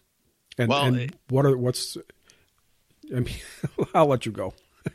And, 0.57 0.69
Well, 0.69 0.83
and 0.85 0.95
it- 0.97 1.15
what 1.29 1.45
are 1.45 1.57
what's? 1.57 1.97
I 3.15 3.19
mean, 3.19 3.35
I'll 3.93 4.07
let 4.07 4.25
you 4.25 4.31
go. 4.31 4.53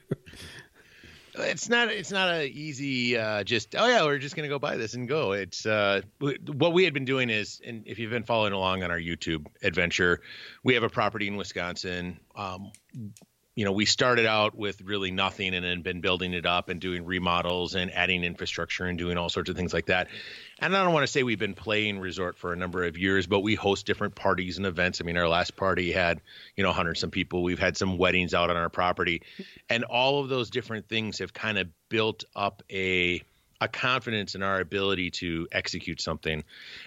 it's 1.40 1.68
not 1.68 1.88
it's 1.88 2.10
not 2.10 2.30
a 2.34 2.46
easy 2.46 3.16
uh, 3.16 3.44
just 3.44 3.74
oh 3.76 3.86
yeah 3.86 4.04
we're 4.04 4.18
just 4.18 4.36
gonna 4.36 4.48
go 4.48 4.58
buy 4.58 4.76
this 4.76 4.94
and 4.94 5.08
go. 5.08 5.32
It's 5.32 5.66
uh, 5.66 6.02
what 6.18 6.72
we 6.72 6.84
had 6.84 6.94
been 6.94 7.04
doing 7.04 7.30
is 7.30 7.60
and 7.64 7.86
if 7.86 7.98
you've 7.98 8.10
been 8.10 8.24
following 8.24 8.52
along 8.52 8.82
on 8.82 8.90
our 8.90 8.98
youtube 8.98 9.46
adventure 9.62 10.20
we 10.62 10.74
have 10.74 10.82
a 10.82 10.90
property 10.90 11.28
in 11.28 11.36
wisconsin. 11.36 12.20
Um, 12.34 12.72
you 13.56 13.64
know 13.64 13.72
we 13.72 13.84
started 13.84 14.26
out 14.26 14.56
with 14.56 14.80
really 14.82 15.10
nothing 15.10 15.54
and 15.54 15.64
then 15.64 15.82
been 15.82 16.00
building 16.00 16.32
it 16.32 16.46
up 16.46 16.68
and 16.68 16.80
doing 16.80 17.04
remodels 17.04 17.74
and 17.74 17.92
adding 17.92 18.24
infrastructure 18.24 18.84
and 18.84 18.96
doing 18.96 19.18
all 19.18 19.28
sorts 19.28 19.50
of 19.50 19.56
things 19.56 19.74
like 19.74 19.86
that 19.86 20.08
and 20.60 20.76
i 20.76 20.84
don't 20.84 20.92
want 20.92 21.04
to 21.04 21.12
say 21.12 21.22
we've 21.22 21.38
been 21.38 21.54
playing 21.54 21.98
resort 21.98 22.38
for 22.38 22.52
a 22.52 22.56
number 22.56 22.84
of 22.84 22.96
years 22.96 23.26
but 23.26 23.40
we 23.40 23.54
host 23.54 23.86
different 23.86 24.14
parties 24.14 24.58
and 24.58 24.66
events. 24.66 25.00
I 25.00 25.04
mean 25.04 25.16
our 25.16 25.28
last 25.28 25.56
party 25.56 25.92
had 25.92 26.20
you 26.56 26.62
know 26.62 26.70
100 26.70 26.96
some 26.96 27.10
people. 27.10 27.42
We've 27.42 27.58
had 27.58 27.76
some 27.76 27.96
weddings 27.96 28.34
out 28.34 28.50
on 28.50 28.56
our 28.56 28.68
property. 28.68 29.22
And 29.68 29.84
all 29.84 30.20
of 30.20 30.28
those 30.28 30.50
different 30.50 30.88
things 30.88 31.18
have 31.18 31.32
kind 31.32 31.58
of 31.58 31.68
built 31.88 32.24
up 32.34 32.62
a 32.70 33.22
a 33.62 33.68
confidence 33.68 34.34
in 34.34 34.42
our 34.42 34.58
ability 34.58 35.10
to 35.10 35.46
execute 35.52 36.00
something. 36.00 36.44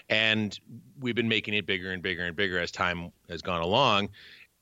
And 0.09 0.59
we've 0.99 1.13
been 1.13 1.27
making 1.27 1.53
it 1.53 1.67
bigger 1.67 1.91
and 1.91 2.01
bigger 2.01 2.23
and 2.23 2.35
bigger 2.35 2.59
as 2.59 2.71
time 2.71 3.11
has 3.29 3.43
gone 3.43 3.61
along 3.61 4.09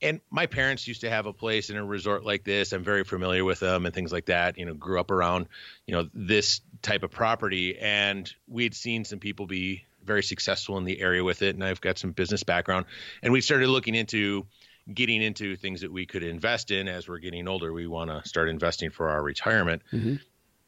and 0.02 0.20
my 0.30 0.46
parents 0.46 0.86
used 0.86 1.00
to 1.02 1.10
have 1.10 1.26
a 1.26 1.32
place 1.32 1.70
in 1.70 1.76
a 1.76 1.84
resort 1.84 2.24
like 2.24 2.44
this. 2.44 2.72
I'm 2.72 2.84
very 2.84 3.04
familiar 3.04 3.44
with 3.44 3.60
them 3.60 3.86
and 3.86 3.94
things 3.94 4.12
like 4.12 4.26
that 4.26 4.58
you 4.58 4.66
know 4.66 4.74
grew 4.74 4.98
up 5.00 5.10
around 5.10 5.46
you 5.86 5.94
know 5.94 6.08
this 6.12 6.60
type 6.82 7.02
of 7.02 7.10
property. 7.10 7.78
And 7.78 8.32
we'd 8.48 8.74
seen 8.74 9.04
some 9.04 9.18
people 9.18 9.46
be 9.46 9.84
very 10.04 10.22
successful 10.22 10.78
in 10.78 10.84
the 10.84 11.00
area 11.00 11.22
with 11.22 11.42
it. 11.42 11.54
And 11.54 11.64
i've 11.64 11.80
got 11.80 11.98
some 11.98 12.10
business 12.10 12.42
background. 12.42 12.86
And 13.22 13.32
we 13.32 13.40
started 13.40 13.68
looking 13.68 13.94
into 13.94 14.46
getting 14.92 15.22
into 15.22 15.54
things 15.54 15.80
that 15.82 15.92
we 15.92 16.06
could 16.06 16.24
invest 16.24 16.72
in 16.72 16.88
as 16.88 17.08
we're 17.08 17.20
getting 17.20 17.46
older. 17.46 17.72
We 17.72 17.86
want 17.86 18.10
to 18.10 18.28
start 18.28 18.48
investing 18.48 18.90
for 18.90 19.08
our 19.10 19.22
retirement. 19.22 19.82
Mhm. 19.92 20.20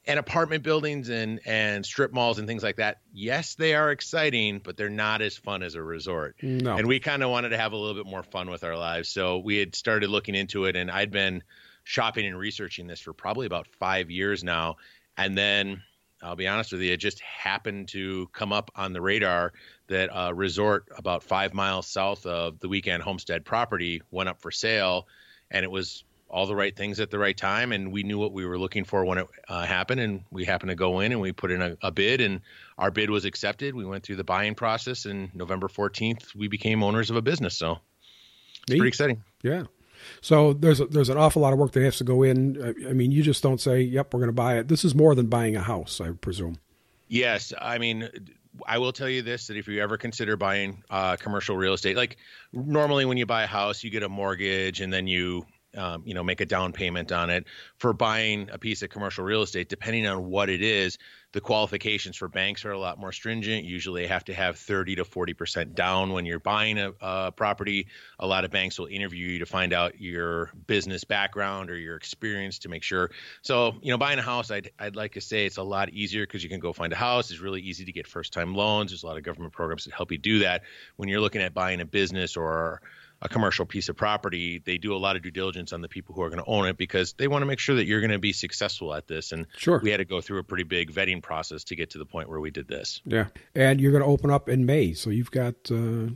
And 0.06 0.18
apartment 0.18 0.62
buildings 0.62 1.08
and 1.08 1.40
and 1.46 1.84
strip 1.84 2.12
malls 2.12 2.38
and 2.38 2.46
things 2.46 2.62
like 2.62 2.76
that 2.76 2.98
yes 3.12 3.54
they 3.54 3.74
are 3.74 3.90
exciting 3.90 4.60
but 4.62 4.76
they're 4.76 4.90
not 4.90 5.22
as 5.22 5.36
fun 5.36 5.62
as 5.62 5.74
a 5.74 5.82
resort. 5.82 6.36
No. 6.42 6.76
and 6.76 6.86
we 6.86 7.00
kind 7.00 7.22
of 7.22 7.30
wanted 7.30 7.50
to 7.50 7.58
have 7.58 7.72
a 7.72 7.76
little 7.76 7.94
bit 7.94 8.10
more 8.10 8.22
fun 8.22 8.50
with 8.50 8.64
our 8.64 8.76
lives. 8.76 9.08
So 9.08 9.38
we 9.38 9.58
had 9.58 9.74
started 9.74 10.10
looking 10.10 10.34
into 10.34 10.64
it 10.66 10.76
and 10.76 10.90
i'd 10.90 11.10
been 11.10 11.42
shopping 11.84 12.26
and 12.26 12.38
researching 12.38 12.86
this 12.86 13.00
for 13.00 13.12
probably 13.12 13.46
about 13.46 13.66
five 13.78 14.10
years 14.10 14.42
now. 14.42 14.76
And 15.16 15.36
then 15.38 15.82
I'll 16.22 16.36
be 16.36 16.48
honest 16.48 16.72
with 16.72 16.80
you, 16.80 16.92
it 16.92 16.96
just 16.96 17.20
happened 17.20 17.88
to 17.88 18.28
come 18.32 18.52
up 18.52 18.70
on 18.74 18.94
the 18.94 19.02
radar 19.02 19.52
that 19.88 20.08
a 20.12 20.34
resort 20.34 20.88
about 20.96 21.22
five 21.22 21.52
miles 21.52 21.86
south 21.86 22.24
of 22.24 22.58
the 22.60 22.68
weekend 22.68 23.02
homestead 23.02 23.44
property 23.44 24.00
went 24.10 24.30
up 24.30 24.40
for 24.40 24.50
sale, 24.50 25.06
and 25.50 25.64
it 25.64 25.70
was 25.70 26.04
all 26.34 26.46
the 26.46 26.56
right 26.56 26.74
things 26.74 26.98
at 26.98 27.12
the 27.12 27.18
right 27.18 27.36
time, 27.36 27.70
and 27.70 27.92
we 27.92 28.02
knew 28.02 28.18
what 28.18 28.32
we 28.32 28.44
were 28.44 28.58
looking 28.58 28.82
for 28.82 29.04
when 29.04 29.18
it 29.18 29.28
uh, 29.48 29.64
happened, 29.64 30.00
and 30.00 30.24
we 30.32 30.44
happened 30.44 30.70
to 30.70 30.74
go 30.74 30.98
in 30.98 31.12
and 31.12 31.20
we 31.20 31.30
put 31.30 31.52
in 31.52 31.62
a, 31.62 31.76
a, 31.80 31.92
bid, 31.92 32.20
and 32.20 32.40
our 32.76 32.90
bid 32.90 33.08
was 33.08 33.24
accepted. 33.24 33.72
We 33.72 33.84
went 33.84 34.02
through 34.02 34.16
the 34.16 34.24
buying 34.24 34.56
process, 34.56 35.04
and 35.04 35.32
November 35.32 35.68
14th, 35.68 36.34
we 36.34 36.48
became 36.48 36.82
owners 36.82 37.08
of 37.08 37.14
a 37.14 37.22
business. 37.22 37.56
So 37.56 37.78
it's 38.62 38.70
Neat. 38.70 38.78
pretty 38.78 38.88
exciting. 38.88 39.22
Yeah. 39.44 39.62
So 40.22 40.54
there's 40.54 40.80
a, 40.80 40.86
there's 40.86 41.08
an 41.08 41.16
awful 41.16 41.40
lot 41.40 41.52
of 41.52 41.58
work 41.60 41.70
that 41.70 41.84
has 41.84 41.98
to 41.98 42.04
go 42.04 42.24
in. 42.24 42.74
I 42.88 42.92
mean, 42.92 43.12
you 43.12 43.22
just 43.22 43.40
don't 43.40 43.60
say, 43.60 43.82
"Yep, 43.82 44.12
we're 44.12 44.18
going 44.18 44.28
to 44.28 44.32
buy 44.32 44.58
it." 44.58 44.66
This 44.66 44.84
is 44.84 44.92
more 44.92 45.14
than 45.14 45.28
buying 45.28 45.54
a 45.54 45.62
house, 45.62 46.00
I 46.00 46.10
presume. 46.10 46.58
Yes, 47.06 47.52
I 47.60 47.78
mean, 47.78 48.08
I 48.66 48.78
will 48.78 48.92
tell 48.92 49.08
you 49.08 49.22
this: 49.22 49.46
that 49.46 49.56
if 49.56 49.68
you 49.68 49.80
ever 49.80 49.96
consider 49.96 50.36
buying 50.36 50.82
uh, 50.90 51.14
commercial 51.14 51.56
real 51.56 51.74
estate, 51.74 51.96
like 51.96 52.16
normally 52.52 53.04
when 53.04 53.18
you 53.18 53.24
buy 53.24 53.44
a 53.44 53.46
house, 53.46 53.84
you 53.84 53.90
get 53.90 54.02
a 54.02 54.08
mortgage 54.08 54.80
and 54.80 54.92
then 54.92 55.06
you 55.06 55.46
um, 55.76 56.02
you 56.04 56.14
know 56.14 56.22
make 56.22 56.40
a 56.40 56.46
down 56.46 56.72
payment 56.72 57.12
on 57.12 57.30
it 57.30 57.44
for 57.76 57.92
buying 57.92 58.48
a 58.52 58.58
piece 58.58 58.82
of 58.82 58.90
commercial 58.90 59.24
real 59.24 59.42
estate 59.42 59.68
depending 59.68 60.06
on 60.06 60.28
what 60.28 60.48
it 60.48 60.62
is 60.62 60.98
the 61.34 61.40
qualifications 61.40 62.16
for 62.16 62.28
banks 62.28 62.64
are 62.64 62.70
a 62.70 62.78
lot 62.78 62.96
more 62.96 63.10
stringent. 63.10 63.64
Usually 63.64 64.02
they 64.02 64.06
have 64.06 64.24
to 64.26 64.34
have 64.34 64.56
30 64.56 64.94
to 64.96 65.04
40 65.04 65.34
percent 65.34 65.74
down 65.74 66.12
when 66.12 66.24
you're 66.24 66.38
buying 66.38 66.78
a, 66.78 66.92
a, 67.00 67.32
property. 67.32 67.88
A 68.20 68.26
lot 68.26 68.44
of 68.44 68.52
banks 68.52 68.78
will 68.78 68.86
interview 68.86 69.26
you 69.26 69.38
to 69.40 69.46
find 69.46 69.72
out 69.72 70.00
your 70.00 70.52
business 70.68 71.02
background 71.02 71.70
or 71.70 71.76
your 71.76 71.96
experience 71.96 72.60
to 72.60 72.68
make 72.68 72.84
sure. 72.84 73.10
So 73.42 73.74
you 73.82 73.90
know 73.90 73.98
buying 73.98 74.20
a 74.20 74.22
house 74.22 74.52
i'd, 74.52 74.70
I'd 74.78 74.94
like 74.94 75.14
to 75.14 75.20
say 75.20 75.44
it's 75.44 75.56
a 75.56 75.62
lot 75.64 75.90
easier 75.90 76.22
because 76.24 76.44
you 76.44 76.48
can 76.48 76.60
go 76.60 76.72
find 76.72 76.92
a 76.92 76.96
house. 76.96 77.32
It's 77.32 77.40
really 77.40 77.62
easy 77.62 77.84
to 77.84 77.92
get 77.92 78.06
first 78.06 78.32
time 78.32 78.54
loans. 78.54 78.92
There's 78.92 79.02
a 79.02 79.06
lot 79.06 79.16
of 79.16 79.24
government 79.24 79.52
programs 79.52 79.86
that 79.86 79.92
help 79.92 80.12
you 80.12 80.18
do 80.18 80.38
that. 80.38 80.62
When 80.96 81.08
you're 81.08 81.20
looking 81.20 81.42
at 81.42 81.52
buying 81.52 81.80
a 81.80 81.84
business 81.84 82.36
or 82.36 82.80
a 83.24 83.28
commercial 83.28 83.64
piece 83.64 83.88
of 83.88 83.96
property, 83.96 84.62
they 84.64 84.76
do 84.76 84.94
a 84.94 84.98
lot 84.98 85.16
of 85.16 85.22
due 85.22 85.30
diligence 85.30 85.72
on 85.72 85.80
the 85.80 85.88
people 85.88 86.14
who 86.14 86.22
are 86.22 86.28
going 86.28 86.42
to 86.42 86.48
own 86.48 86.66
it 86.66 86.76
because 86.76 87.14
they 87.14 87.26
want 87.26 87.40
to 87.42 87.46
make 87.46 87.58
sure 87.58 87.74
that 87.74 87.86
you're 87.86 88.00
going 88.00 88.10
to 88.10 88.18
be 88.18 88.32
successful 88.32 88.92
at 88.94 89.08
this. 89.08 89.32
And 89.32 89.46
sure. 89.56 89.80
we 89.82 89.90
had 89.90 89.96
to 89.96 90.04
go 90.04 90.20
through 90.20 90.38
a 90.38 90.44
pretty 90.44 90.64
big 90.64 90.92
vetting 90.92 91.22
process 91.22 91.64
to 91.64 91.76
get 91.76 91.90
to 91.90 91.98
the 91.98 92.04
point 92.04 92.28
where 92.28 92.38
we 92.38 92.50
did 92.50 92.68
this. 92.68 93.00
Yeah. 93.06 93.28
And 93.54 93.80
you're 93.80 93.92
going 93.92 94.04
to 94.04 94.08
open 94.08 94.30
up 94.30 94.48
in 94.50 94.66
May. 94.66 94.92
So 94.92 95.08
you've 95.08 95.30
got 95.30 95.54
uh, 95.70 96.10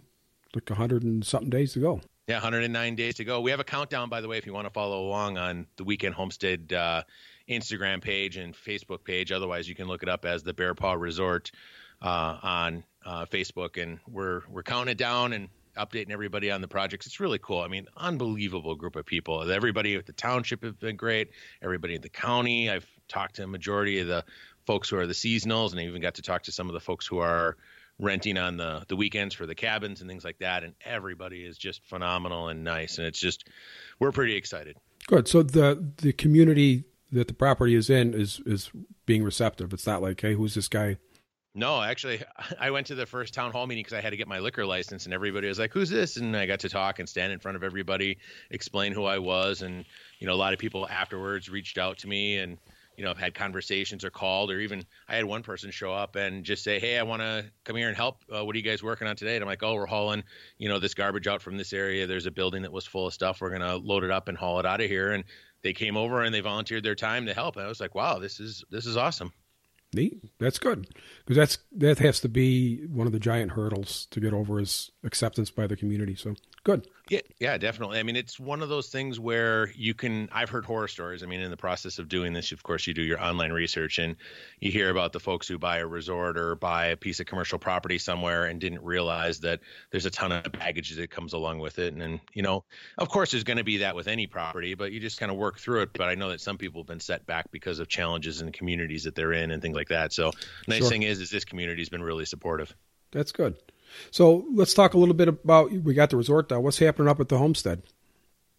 like 0.55 0.69
100 0.69 1.03
and 1.03 1.25
something 1.25 1.51
days 1.51 1.73
to 1.73 1.81
go. 1.81 2.03
Yeah, 2.27 2.37
109 2.37 2.95
days 2.95 3.15
to 3.15 3.25
go. 3.25 3.41
We 3.41 3.53
have 3.53 3.61
a 3.61 3.65
countdown, 3.65 4.11
by 4.11 4.21
the 4.21 4.29
way, 4.29 4.37
if 4.37 4.45
you 4.45 4.53
want 4.53 4.67
to 4.67 4.73
follow 4.73 5.01
along 5.07 5.39
on 5.39 5.67
the 5.77 5.85
Weekend 5.85 6.15
Homestead 6.15 6.75
uh, 6.75 7.05
Instagram 7.49 8.03
page 8.03 8.37
and 8.37 8.55
Facebook 8.55 9.03
page. 9.03 9.33
Otherwise, 9.33 9.67
you 9.67 9.75
can 9.75 9.89
look 9.89 10.03
it 10.03 10.11
up 10.11 10.27
as 10.27 10.43
the 10.43 10.53
Bear 10.53 10.75
Paw 10.75 10.93
Resort 10.93 11.51
uh, 12.03 12.39
on 12.43 12.85
uh, 13.07 13.25
Facebook, 13.25 13.83
and 13.83 13.99
we're 14.07 14.43
we're 14.51 14.63
counting 14.63 14.93
it 14.93 14.99
down 14.99 15.33
and 15.33 15.49
updating 15.79 16.11
everybody 16.11 16.51
on 16.51 16.61
the 16.61 16.69
projects. 16.69 17.07
It's 17.07 17.21
really 17.21 17.39
cool. 17.39 17.61
I 17.61 17.69
mean, 17.69 17.87
unbelievable 17.97 18.75
group 18.75 18.97
of 18.97 19.07
people. 19.07 19.51
Everybody 19.51 19.95
at 19.97 20.07
the 20.07 20.13
township 20.13 20.63
has 20.65 20.75
been 20.75 20.97
great. 20.97 21.31
Everybody 21.63 21.95
at 21.95 22.03
the 22.03 22.09
county. 22.09 22.71
I've 22.71 22.87
talked 23.09 23.37
to 23.37 23.45
a 23.45 23.47
majority 23.47 24.01
of 24.01 24.09
the 24.09 24.25
folks 24.67 24.89
who 24.89 24.99
are 24.99 25.07
the 25.07 25.15
seasonals, 25.15 25.71
and 25.71 25.81
I 25.81 25.85
even 25.85 26.03
got 26.03 26.15
to 26.17 26.23
talk 26.23 26.43
to 26.45 26.53
some 26.53 26.69
of 26.69 26.75
the 26.75 26.81
folks 26.81 27.07
who 27.07 27.19
are 27.19 27.57
renting 27.99 28.39
on 28.39 28.57
the 28.57 28.85
the 28.89 28.97
weekends 28.97 29.35
for 29.35 29.47
the 29.47 29.55
cabins 29.55 30.01
and 30.01 30.09
things 30.09 30.25
like 30.25 30.39
that. 30.39 30.65
And 30.65 30.75
everybody 30.85 31.45
is 31.45 31.57
just 31.59 31.85
phenomenal 31.85 32.49
and 32.49 32.65
nice. 32.65 32.99
And 32.99 33.07
it's 33.07 33.19
just 33.19 33.49
we're 33.99 34.13
pretty 34.13 34.37
excited. 34.37 34.77
Good. 35.07 35.29
So 35.29 35.43
the 35.43 35.93
the 35.99 36.13
community 36.13 36.85
that 37.13 37.29
the 37.29 37.35
property 37.35 37.75
is 37.75 37.91
in 37.91 38.15
is 38.15 38.41
is 38.45 38.71
being 39.07 39.23
receptive. 39.23 39.73
It's 39.73 39.87
not 39.87 40.03
like, 40.03 40.21
hey, 40.21 40.35
who's 40.35 40.55
this 40.55 40.69
guy? 40.69 40.99
No, 41.55 41.83
actually, 41.83 42.23
I 42.61 42.71
went 42.71 42.89
to 42.89 42.95
the 42.95 43.07
first 43.07 43.35
town 43.35 43.53
hall 43.53 43.67
meeting 43.67 43.83
because 43.83 43.97
I 43.97 44.01
had 44.01 44.11
to 44.11 44.17
get 44.17 44.29
my 44.29 44.39
liquor 44.39 44.65
license, 44.65 45.05
and 45.05 45.15
everybody 45.15 45.49
was 45.49 45.59
like, 45.59 45.73
"Who's 45.73 45.91
this?" 45.91 46.17
And 46.17 46.37
I 46.37 46.47
got 46.47 46.61
to 46.61 46.69
talk 46.69 46.99
and 46.99 47.09
stand 47.09 47.33
in 47.33 47.41
front 47.41 47.57
of 47.57 47.63
everybody, 47.65 48.19
explain 48.51 48.93
who 48.93 49.05
I 49.05 49.19
was, 49.19 49.63
and 49.63 49.85
you 50.19 50.27
know, 50.27 50.35
a 50.35 50.37
lot 50.37 50.53
of 50.53 50.59
people 50.59 50.89
afterwards 50.89 51.49
reached 51.49 51.79
out 51.79 51.99
to 51.99 52.09
me 52.09 52.39
and 52.39 52.59
you 52.97 53.05
know 53.05 53.15
had 53.15 53.35
conversations 53.35 54.05
or 54.05 54.11
called, 54.11 54.51
or 54.51 54.61
even 54.61 54.85
I 55.09 55.17
had 55.17 55.25
one 55.25 55.43
person 55.43 55.71
show 55.71 55.93
up 55.93 56.17
and 56.17 56.45
just 56.45 56.63
say, 56.63 56.79
"Hey, 56.79 56.99
I 56.99 57.03
want 57.03 57.23
to 57.23 57.51
come 57.65 57.77
here 57.77 57.89
and 57.89 57.97
help. 57.97 58.25
Uh, 58.33 58.45
what 58.45 58.55
are 58.55 58.59
you 58.59 58.65
guys 58.65 58.83
working 58.83 59.09
on 59.09 59.17
today?" 59.17 59.35
And 59.35 59.43
I'm 59.43 59.49
like, 59.49 59.63
"Oh, 59.63 59.75
we're 59.75 59.87
hauling, 59.87 60.25
you 60.59 60.69
know, 60.69 60.79
this 60.79 60.95
garbage 60.95 61.27
out 61.27 61.43
from 61.43 61.57
this 61.57 61.73
area. 61.73 62.07
There's 62.07 62.27
a 62.27 62.31
building 62.31 62.63
that 62.63 62.73
was 62.73 62.87
full 62.87 63.07
of 63.07 63.15
stuff. 63.15 63.41
We're 63.41 63.51
gonna 63.51 63.77
load 63.77 64.05
it 64.05 64.11
up 64.11 64.29
and 64.29 64.39
haul 64.39 64.61
it 64.61 64.67
out 64.67 64.81
of 64.81 64.89
here." 64.89 65.13
And 65.13 65.25
they 65.63 65.73
came 65.73 65.97
over 65.97 66.23
and 66.23 66.35
they 66.35 66.41
volunteered 66.41 66.85
their 66.85 66.95
time 66.95 67.27
to 67.27 67.35
help. 67.35 67.57
And 67.57 67.65
I 67.65 67.69
was 67.69 67.81
like, 67.81 67.95
"Wow, 67.95 68.19
this 68.19 68.39
is 68.39 68.65
this 68.71 68.87
is 68.87 68.97
awesome." 68.97 69.33
Neat. 69.95 70.23
That's 70.39 70.59
good 70.59 70.87
because 71.25 71.37
that's 71.37 71.59
that 71.73 71.99
has 71.99 72.21
to 72.21 72.29
be 72.29 72.87
one 72.87 73.07
of 73.07 73.13
the 73.13 73.19
giant 73.19 73.53
hurdles 73.53 74.07
to 74.11 74.21
get 74.21 74.35
over 74.35 74.61
is 74.61 74.91
acceptance 75.03 75.51
by 75.51 75.67
the 75.67 75.77
community. 75.77 76.15
So 76.15 76.35
good. 76.69 76.87
Yeah, 77.09 77.21
yeah, 77.41 77.57
definitely. 77.57 77.99
I 77.99 78.03
mean, 78.03 78.17
it's 78.17 78.39
one 78.39 78.61
of 78.61 78.69
those 78.69 78.89
things 78.89 79.19
where 79.19 79.71
you 79.75 79.95
can. 79.95 80.29
I've 80.31 80.51
heard 80.51 80.67
horror 80.67 80.89
stories. 80.89 81.23
I 81.23 81.27
mean, 81.27 81.41
in 81.41 81.51
the 81.51 81.57
process 81.57 81.99
of 81.99 82.09
doing 82.09 82.35
this, 82.35 82.53
of 82.53 82.63
course, 82.63 82.87
you 82.87 82.93
do 82.93 83.01
your 83.01 83.23
online 83.23 83.51
research 83.51 83.99
and 83.99 84.17
you 84.61 84.71
hear 84.71 84.91
about 84.91 85.15
the 85.15 85.21
folks 85.21 85.49
who 85.49 85.59
buy 85.59 85.79
a 85.79 85.87
resort 85.87 86.37
or 86.37 86.55
buy 86.57 86.89
a 86.89 86.97
piece 86.97 87.21
of 87.21 87.27
commercial 87.27 87.59
property 87.59 87.97
somewhere 87.97 88.45
and 88.45 88.61
didn't 88.61 88.83
realize 88.83 89.41
that 89.41 89.61
there's 89.91 90.05
a 90.05 90.11
ton 90.11 90.33
of 90.33 90.53
baggage 90.53 90.95
that 90.97 91.11
comes 91.11 91.33
along 91.33 91.61
with 91.61 91.79
it. 91.79 91.95
And, 91.95 92.03
and 92.03 92.21
you 92.35 92.43
know, 92.43 92.65
of 92.99 93.09
course, 93.09 93.31
there's 93.31 93.45
going 93.45 93.57
to 93.57 93.65
be 93.65 93.79
that 93.79 93.97
with 93.97 94.07
any 94.07 94.27
property, 94.27 94.75
but 94.75 94.93
you 94.93 95.01
just 95.01 95.19
kind 95.19 95.33
of 95.33 95.39
work 95.39 95.59
through 95.59 95.83
it. 95.83 95.95
But 95.95 96.09
I 96.09 96.15
know 96.15 96.29
that 96.29 96.43
some 96.43 96.59
people 96.59 96.83
have 96.83 96.89
been 96.89 97.01
set 97.01 97.25
back 97.25 97.51
because 97.51 97.79
of 97.79 97.89
challenges 97.89 98.41
in 98.41 98.47
the 98.47 98.53
communities 98.53 99.05
that 99.05 99.15
they're 99.15 99.33
in 99.33 99.51
and 99.51 99.63
things 99.63 99.75
like 99.75 99.89
that. 99.89 100.13
So, 100.13 100.33
nice 100.67 100.81
sure. 100.81 100.91
thing 100.91 101.05
is, 101.05 101.21
is 101.21 101.31
this 101.31 101.47
community's 101.47 101.89
been 101.89 102.03
really 102.03 102.27
supportive. 102.27 102.75
That's 103.11 103.33
good. 103.33 103.57
So 104.11 104.47
let's 104.53 104.75
talk 104.75 104.95
a 104.95 104.99
little 104.99 105.15
bit 105.15 105.29
about 105.29 105.71
we 105.71 105.95
got 105.95 106.11
the 106.11 106.17
resort 106.17 106.51
now. 106.51 106.61
What's 106.61 106.79
happening 106.79 107.09
up 107.09 107.21
at 107.21 107.29
the 107.29 107.39
homestead? 107.39 107.83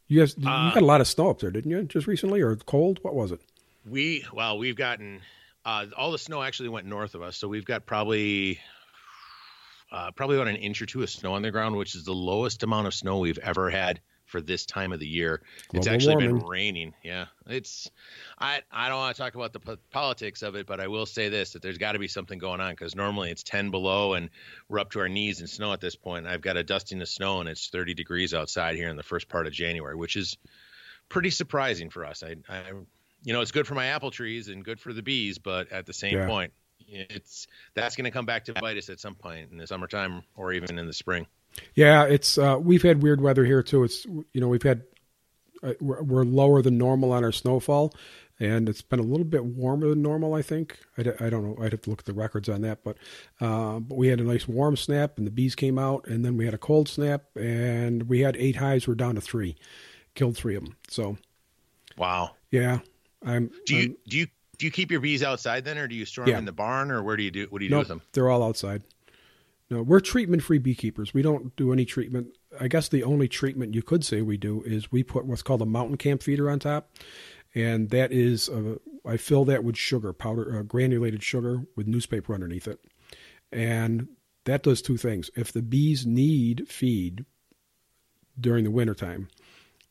You 0.08 0.20
guys, 0.22 0.34
uh, 0.34 0.40
you 0.40 0.74
got 0.74 0.82
a 0.82 0.86
lot 0.86 1.02
of 1.02 1.08
snow 1.08 1.30
up 1.30 1.40
there, 1.40 1.52
didn't 1.52 1.70
you? 1.70 1.84
Just 1.84 2.08
recently, 2.08 2.42
or 2.42 2.56
cold? 2.56 3.00
What 3.04 3.14
was 3.16 3.32
it? 3.32 3.42
We 3.88 4.26
well, 4.34 4.58
we've 4.58 4.76
gotten 4.76 5.22
uh, 5.66 5.86
all 5.96 6.12
the 6.12 6.18
snow 6.18 6.42
actually 6.42 6.70
went 6.70 6.88
north 6.88 7.16
of 7.16 7.22
us, 7.22 7.38
so 7.38 7.48
we've 7.48 7.66
got 7.66 7.86
probably 7.86 8.60
uh, 9.92 10.12
probably 10.12 10.38
about 10.38 10.48
an 10.48 10.56
inch 10.56 10.82
or 10.82 10.86
two 10.86 11.04
of 11.04 11.10
snow 11.10 11.34
on 11.34 11.42
the 11.42 11.52
ground, 11.52 11.76
which 11.76 11.96
is 11.96 12.04
the 12.06 12.14
lowest 12.14 12.64
amount 12.64 12.88
of 12.88 12.94
snow 12.94 13.20
we've 13.20 13.38
ever 13.40 13.70
had 13.70 14.02
for 14.30 14.42
this 14.42 14.66
time 14.66 14.94
of 14.94 15.00
the 15.00 15.08
year. 15.08 15.42
Global 15.70 15.80
it's 15.80 15.88
actually 15.88 16.16
warming. 16.16 16.40
been 16.40 16.48
raining. 16.48 16.94
Yeah, 17.04 17.26
it's. 17.48 17.90
I 18.38 18.62
I 18.72 18.88
don't 18.88 18.98
want 18.98 19.16
to 19.16 19.22
talk 19.22 19.36
about 19.36 19.54
the 19.54 19.60
po- 19.60 19.78
politics 19.92 20.44
of 20.44 20.56
it, 20.56 20.68
but 20.68 20.80
I 20.80 20.88
will 20.88 21.06
say 21.06 21.30
this: 21.30 21.54
that 21.54 21.62
there's 21.62 21.78
got 21.78 21.94
to 21.94 22.00
be 22.00 22.08
something 22.08 22.38
going 22.38 22.62
on 22.62 22.72
because 22.72 22.96
normally 22.96 23.32
it's 23.32 23.44
10 23.44 23.72
below 23.72 24.14
and 24.14 24.30
we're 24.70 24.80
up 24.80 24.92
to 24.92 25.00
our 25.00 25.10
knees 25.10 25.42
in 25.42 25.48
snow 25.48 25.74
at 25.74 25.82
this 25.82 25.96
point. 25.96 26.28
I've 26.28 26.42
got 26.42 26.58
a 26.58 26.64
dusting 26.64 27.02
of 27.02 27.10
snow 27.10 27.40
and 27.40 27.50
it's 27.50 27.70
30 27.70 27.94
degrees 27.96 28.34
outside 28.34 28.76
here 28.76 28.90
in 28.90 28.96
the 28.96 29.04
first 29.04 29.28
part 29.28 29.48
of 29.48 29.54
January, 29.54 29.96
which 29.96 30.16
is 30.16 30.38
pretty 31.10 31.32
surprising 31.32 31.90
for 31.90 32.06
us. 32.06 32.24
I, 32.24 32.36
I 32.48 32.72
you 33.24 33.34
know, 33.34 33.42
it's 33.42 33.52
good 33.52 33.68
for 33.68 33.76
my 33.76 33.88
apple 33.88 34.12
trees 34.12 34.48
and 34.48 34.64
good 34.64 34.80
for 34.80 34.94
the 34.94 35.02
bees, 35.02 35.40
but 35.40 35.72
at 35.72 35.86
the 35.86 35.94
same 35.94 36.18
yeah. 36.18 36.28
point, 36.28 36.54
it's 36.88 37.48
that's 37.74 37.96
going 37.96 38.06
to 38.06 38.12
come 38.12 38.26
back 38.26 38.46
to 38.46 38.54
bite 38.54 38.78
us 38.78 38.90
at 38.90 39.00
some 39.00 39.16
point 39.16 39.52
in 39.52 39.58
the 39.58 39.68
summertime 39.68 40.24
or 40.36 40.54
even 40.54 40.80
in 40.80 40.88
the 40.88 40.94
spring. 40.94 41.28
Yeah, 41.76 42.06
it's 42.06 42.38
uh, 42.38 42.58
we've 42.60 42.84
had 42.84 43.02
weird 43.02 43.22
weather 43.22 43.46
here 43.46 43.64
too. 43.64 43.84
It's 43.84 44.06
you 44.06 44.42
know 44.42 44.48
we've 44.48 44.64
had 44.64 44.84
uh, 45.64 45.74
we're, 45.82 46.02
we're, 46.02 46.24
lower 46.24 46.62
than 46.62 46.78
normal 46.78 47.12
on 47.12 47.24
our 47.24 47.32
snowfall, 47.32 47.94
and 48.40 48.70
it's 48.70 48.82
been 48.82 49.00
a 49.00 49.04
little 49.04 49.26
bit 49.26 49.44
warmer 49.44 49.90
than 49.90 50.02
normal. 50.02 50.34
I 50.34 50.42
think 50.42 50.80
I, 50.98 51.02
I 51.20 51.30
don't 51.30 51.44
know. 51.44 51.58
I'd 51.62 51.72
have 51.72 51.82
to 51.82 51.90
look 51.90 52.00
at 52.00 52.06
the 52.06 52.14
records 52.14 52.48
on 52.50 52.62
that, 52.62 52.84
but 52.84 52.98
uh, 53.42 53.80
but 53.80 53.98
we 53.98 54.08
had 54.08 54.20
a 54.20 54.24
nice 54.24 54.48
warm 54.48 54.78
snap, 54.78 55.18
and 55.18 55.28
the 55.28 55.32
bees 55.32 55.56
came 55.56 55.78
out, 55.78 56.08
and 56.08 56.24
then 56.24 56.38
we 56.38 56.46
had 56.46 56.54
a 56.54 56.60
cold 56.60 56.88
snap, 56.88 57.24
and 57.36 58.04
we 58.04 58.22
had 58.22 58.38
eight 58.38 58.56
hives. 58.56 58.88
We're 58.88 58.96
down 58.96 59.16
to 59.16 59.22
three, 59.22 59.56
killed 60.16 60.38
three 60.38 60.56
of 60.56 60.64
them. 60.64 60.76
So, 60.88 61.18
wow. 61.98 62.32
Yeah, 62.52 62.80
I'm. 63.24 63.52
Do 63.66 63.76
you 63.76 63.84
I'm, 63.84 63.98
do 64.08 64.18
you 64.18 64.28
do 64.58 64.66
you 64.66 64.72
keep 64.72 64.92
your 64.92 65.00
bees 65.00 65.24
outside 65.24 65.66
then, 65.66 65.78
or 65.78 65.88
do 65.88 65.96
you 65.96 66.06
store 66.06 66.26
them 66.26 66.36
in 66.36 66.46
the 66.46 66.52
barn, 66.52 66.92
or 66.92 67.02
where 67.02 67.18
do 67.18 67.24
you 67.24 67.32
do 67.32 67.48
what 67.50 67.60
do 67.60 67.66
you 67.66 67.72
nope, 67.72 67.78
do 67.78 67.80
with 67.80 67.88
them? 67.88 68.02
They're 68.14 68.30
all 68.30 68.44
outside. 68.44 68.84
No, 69.70 69.84
we're 69.84 70.00
treatment 70.00 70.42
free 70.42 70.58
beekeepers. 70.58 71.14
We 71.14 71.22
don't 71.22 71.56
do 71.56 71.72
any 71.72 71.86
treatment. 71.86 72.30
I 72.60 72.68
guess 72.68 72.90
the 72.90 73.04
only 73.04 73.28
treatment 73.28 73.76
you 73.76 73.84
could 73.84 74.04
say 74.04 74.22
we 74.22 74.38
do 74.38 74.64
is 74.64 74.92
we 74.92 75.04
put 75.04 75.26
what's 75.26 75.44
called 75.44 75.62
a 75.62 75.66
mountain 75.68 75.98
camp 75.98 76.24
feeder 76.24 76.50
on 76.50 76.60
top. 76.60 76.92
And 77.54 77.90
that 77.92 78.12
is, 78.12 78.50
uh, 78.50 78.76
I 79.06 79.18
fill 79.18 79.46
that 79.46 79.64
with 79.64 79.78
sugar, 79.78 80.12
powder, 80.14 80.58
uh, 80.58 80.64
granulated 80.64 81.22
sugar 81.24 81.66
with 81.76 81.88
newspaper 81.88 82.34
underneath 82.34 82.68
it. 82.68 82.80
And 83.52 84.08
that 84.46 84.64
does 84.64 84.82
two 84.82 84.98
things. 84.98 85.30
If 85.36 85.52
the 85.52 85.62
bees 85.62 86.06
need 86.06 86.68
feed 86.68 87.26
during 88.40 88.64
the 88.64 88.72
wintertime, 88.72 89.30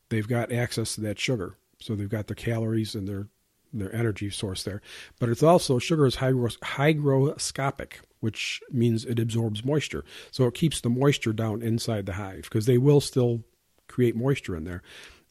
they've 0.09 0.27
got 0.27 0.51
access 0.51 0.95
to 0.95 1.01
that 1.01 1.19
sugar. 1.19 1.57
So 1.81 1.95
they've 1.95 2.09
got 2.09 2.27
the 2.27 2.35
calories 2.35 2.95
and 2.95 3.07
their 3.07 3.27
their 3.73 3.93
energy 3.93 4.29
source 4.29 4.63
there. 4.63 4.81
But 5.19 5.29
it's 5.29 5.43
also 5.43 5.79
sugar 5.79 6.05
is 6.05 6.17
hygros- 6.17 6.59
hygroscopic, 6.59 7.93
which 8.19 8.61
means 8.71 9.05
it 9.05 9.19
absorbs 9.19 9.63
moisture. 9.63 10.03
So 10.31 10.45
it 10.45 10.53
keeps 10.53 10.81
the 10.81 10.89
moisture 10.89 11.33
down 11.33 11.61
inside 11.61 12.05
the 12.05 12.13
hive 12.13 12.43
because 12.43 12.65
they 12.65 12.77
will 12.77 13.01
still 13.01 13.43
create 13.87 14.15
moisture 14.15 14.55
in 14.55 14.63
there. 14.63 14.81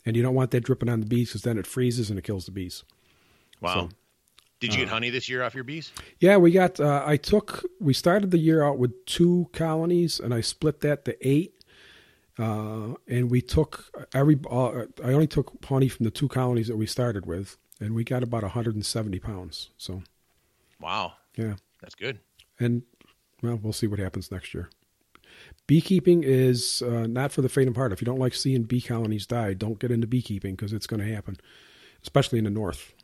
And 0.07 0.17
you 0.17 0.23
don't 0.23 0.35
want 0.35 0.53
that 0.53 0.63
dripping 0.63 0.89
on 0.89 1.01
the 1.01 1.07
bees 1.07 1.31
because 1.31 1.43
then 1.43 1.59
it 1.59 1.67
freezes 1.67 2.09
and 2.11 2.19
it 2.19 2.23
kills 2.23 2.47
the 2.47 2.53
bees. 2.53 2.85
Wow. 3.61 3.75
So 3.75 3.89
Did 4.61 4.73
you 4.73 4.81
get 4.81 4.89
honey 4.89 5.11
this 5.11 5.29
year 5.29 5.43
off 5.43 5.55
your 5.55 5.65
bees? 5.65 5.93
Yeah, 6.19 6.37
we 6.37 6.51
got. 6.51 6.81
Uh, 6.81 7.03
I 7.05 7.17
took. 7.17 7.65
We 7.81 7.93
started 7.93 8.31
the 8.31 8.39
year 8.39 8.63
out 8.63 8.79
with 8.79 9.05
two 9.05 9.49
colonies, 9.53 10.19
and 10.19 10.33
I 10.33 10.41
split 10.41 10.81
that 10.81 11.05
to 11.05 11.29
eight. 11.29 11.55
Uh, 12.39 12.95
and 13.09 13.31
we 13.31 13.43
took 13.43 13.87
every. 14.15 14.39
Uh, 14.49 14.85
I 15.05 15.13
only 15.13 15.27
took 15.27 15.53
honey 15.65 15.89
from 15.89 16.05
the 16.05 16.11
two 16.11 16.29
colonies 16.29 16.69
that 16.69 16.77
we 16.77 16.87
started 16.87 17.27
with, 17.27 17.57
and 17.81 17.95
we 17.95 18.05
got 18.05 18.23
about 18.23 18.43
170 18.43 19.19
pounds. 19.19 19.71
So, 19.79 20.03
wow, 20.81 21.15
yeah, 21.37 21.55
that's 21.81 21.95
good. 21.95 22.19
And 22.59 22.83
well, 23.43 23.59
we'll 23.63 23.73
see 23.73 23.87
what 23.87 23.99
happens 23.99 24.31
next 24.31 24.55
year. 24.55 24.69
Beekeeping 25.67 26.25
is 26.25 26.83
uh, 26.83 27.07
not 27.07 27.31
for 27.31 27.43
the 27.43 27.49
faint 27.49 27.69
of 27.69 27.77
heart. 27.77 27.93
If 27.93 28.01
you 28.01 28.07
don't 28.07 28.19
like 28.19 28.35
seeing 28.35 28.63
bee 28.63 28.81
colonies 28.81 29.27
die, 29.27 29.55
don't 29.55 29.79
get 29.79 29.91
into 29.91 30.07
beekeeping 30.07 30.55
because 30.55 30.73
it's 30.73 30.87
going 30.87 31.01
to 31.01 31.15
happen, 31.15 31.37
especially 32.03 32.39
in 32.39 32.45
the 32.45 32.51
north. 32.51 32.95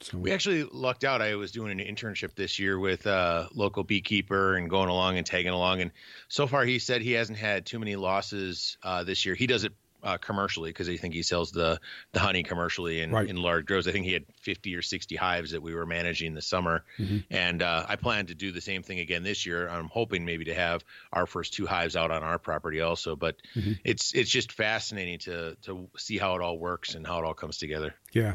So 0.00 0.18
we 0.18 0.32
actually 0.32 0.64
lucked 0.64 1.04
out. 1.04 1.22
I 1.22 1.36
was 1.36 1.52
doing 1.52 1.70
an 1.70 1.78
internship 1.78 2.34
this 2.34 2.58
year 2.58 2.78
with 2.78 3.06
a 3.06 3.48
local 3.54 3.84
beekeeper 3.84 4.56
and 4.56 4.68
going 4.68 4.90
along 4.90 5.16
and 5.16 5.26
tagging 5.26 5.52
along. 5.52 5.80
And 5.80 5.92
so 6.28 6.46
far, 6.46 6.64
he 6.64 6.78
said 6.78 7.00
he 7.00 7.12
hasn't 7.12 7.38
had 7.38 7.64
too 7.64 7.78
many 7.78 7.96
losses 7.96 8.76
uh, 8.82 9.04
this 9.04 9.24
year. 9.24 9.34
He 9.34 9.46
does 9.46 9.64
it 9.64 9.72
uh, 10.04 10.18
commercially 10.18 10.70
because 10.70 10.88
I 10.88 10.96
think 10.96 11.14
he 11.14 11.22
sells 11.22 11.50
the 11.50 11.80
the 12.12 12.20
honey 12.20 12.42
commercially 12.42 13.00
in, 13.00 13.10
right. 13.10 13.28
in 13.28 13.36
large 13.36 13.66
droves. 13.66 13.88
I 13.88 13.92
think 13.92 14.04
he 14.04 14.12
had 14.12 14.24
50 14.40 14.76
or 14.76 14.82
60 14.82 15.16
hives 15.16 15.52
that 15.52 15.62
we 15.62 15.74
were 15.74 15.86
managing 15.86 16.34
this 16.34 16.46
summer, 16.46 16.84
mm-hmm. 16.98 17.18
and 17.30 17.62
uh, 17.62 17.86
I 17.88 17.96
plan 17.96 18.26
to 18.26 18.34
do 18.34 18.52
the 18.52 18.60
same 18.60 18.82
thing 18.82 19.00
again 19.00 19.22
this 19.22 19.46
year. 19.46 19.68
I'm 19.68 19.88
hoping 19.88 20.24
maybe 20.24 20.44
to 20.44 20.54
have 20.54 20.84
our 21.12 21.26
first 21.26 21.54
two 21.54 21.66
hives 21.66 21.96
out 21.96 22.10
on 22.10 22.22
our 22.22 22.38
property 22.38 22.82
also. 22.82 23.16
But 23.16 23.36
mm-hmm. 23.56 23.72
it's 23.82 24.12
it's 24.14 24.30
just 24.30 24.52
fascinating 24.52 25.18
to 25.20 25.56
to 25.62 25.88
see 25.96 26.18
how 26.18 26.36
it 26.36 26.42
all 26.42 26.58
works 26.58 26.94
and 26.94 27.06
how 27.06 27.18
it 27.18 27.24
all 27.24 27.34
comes 27.34 27.58
together. 27.58 27.94
Yeah. 28.12 28.34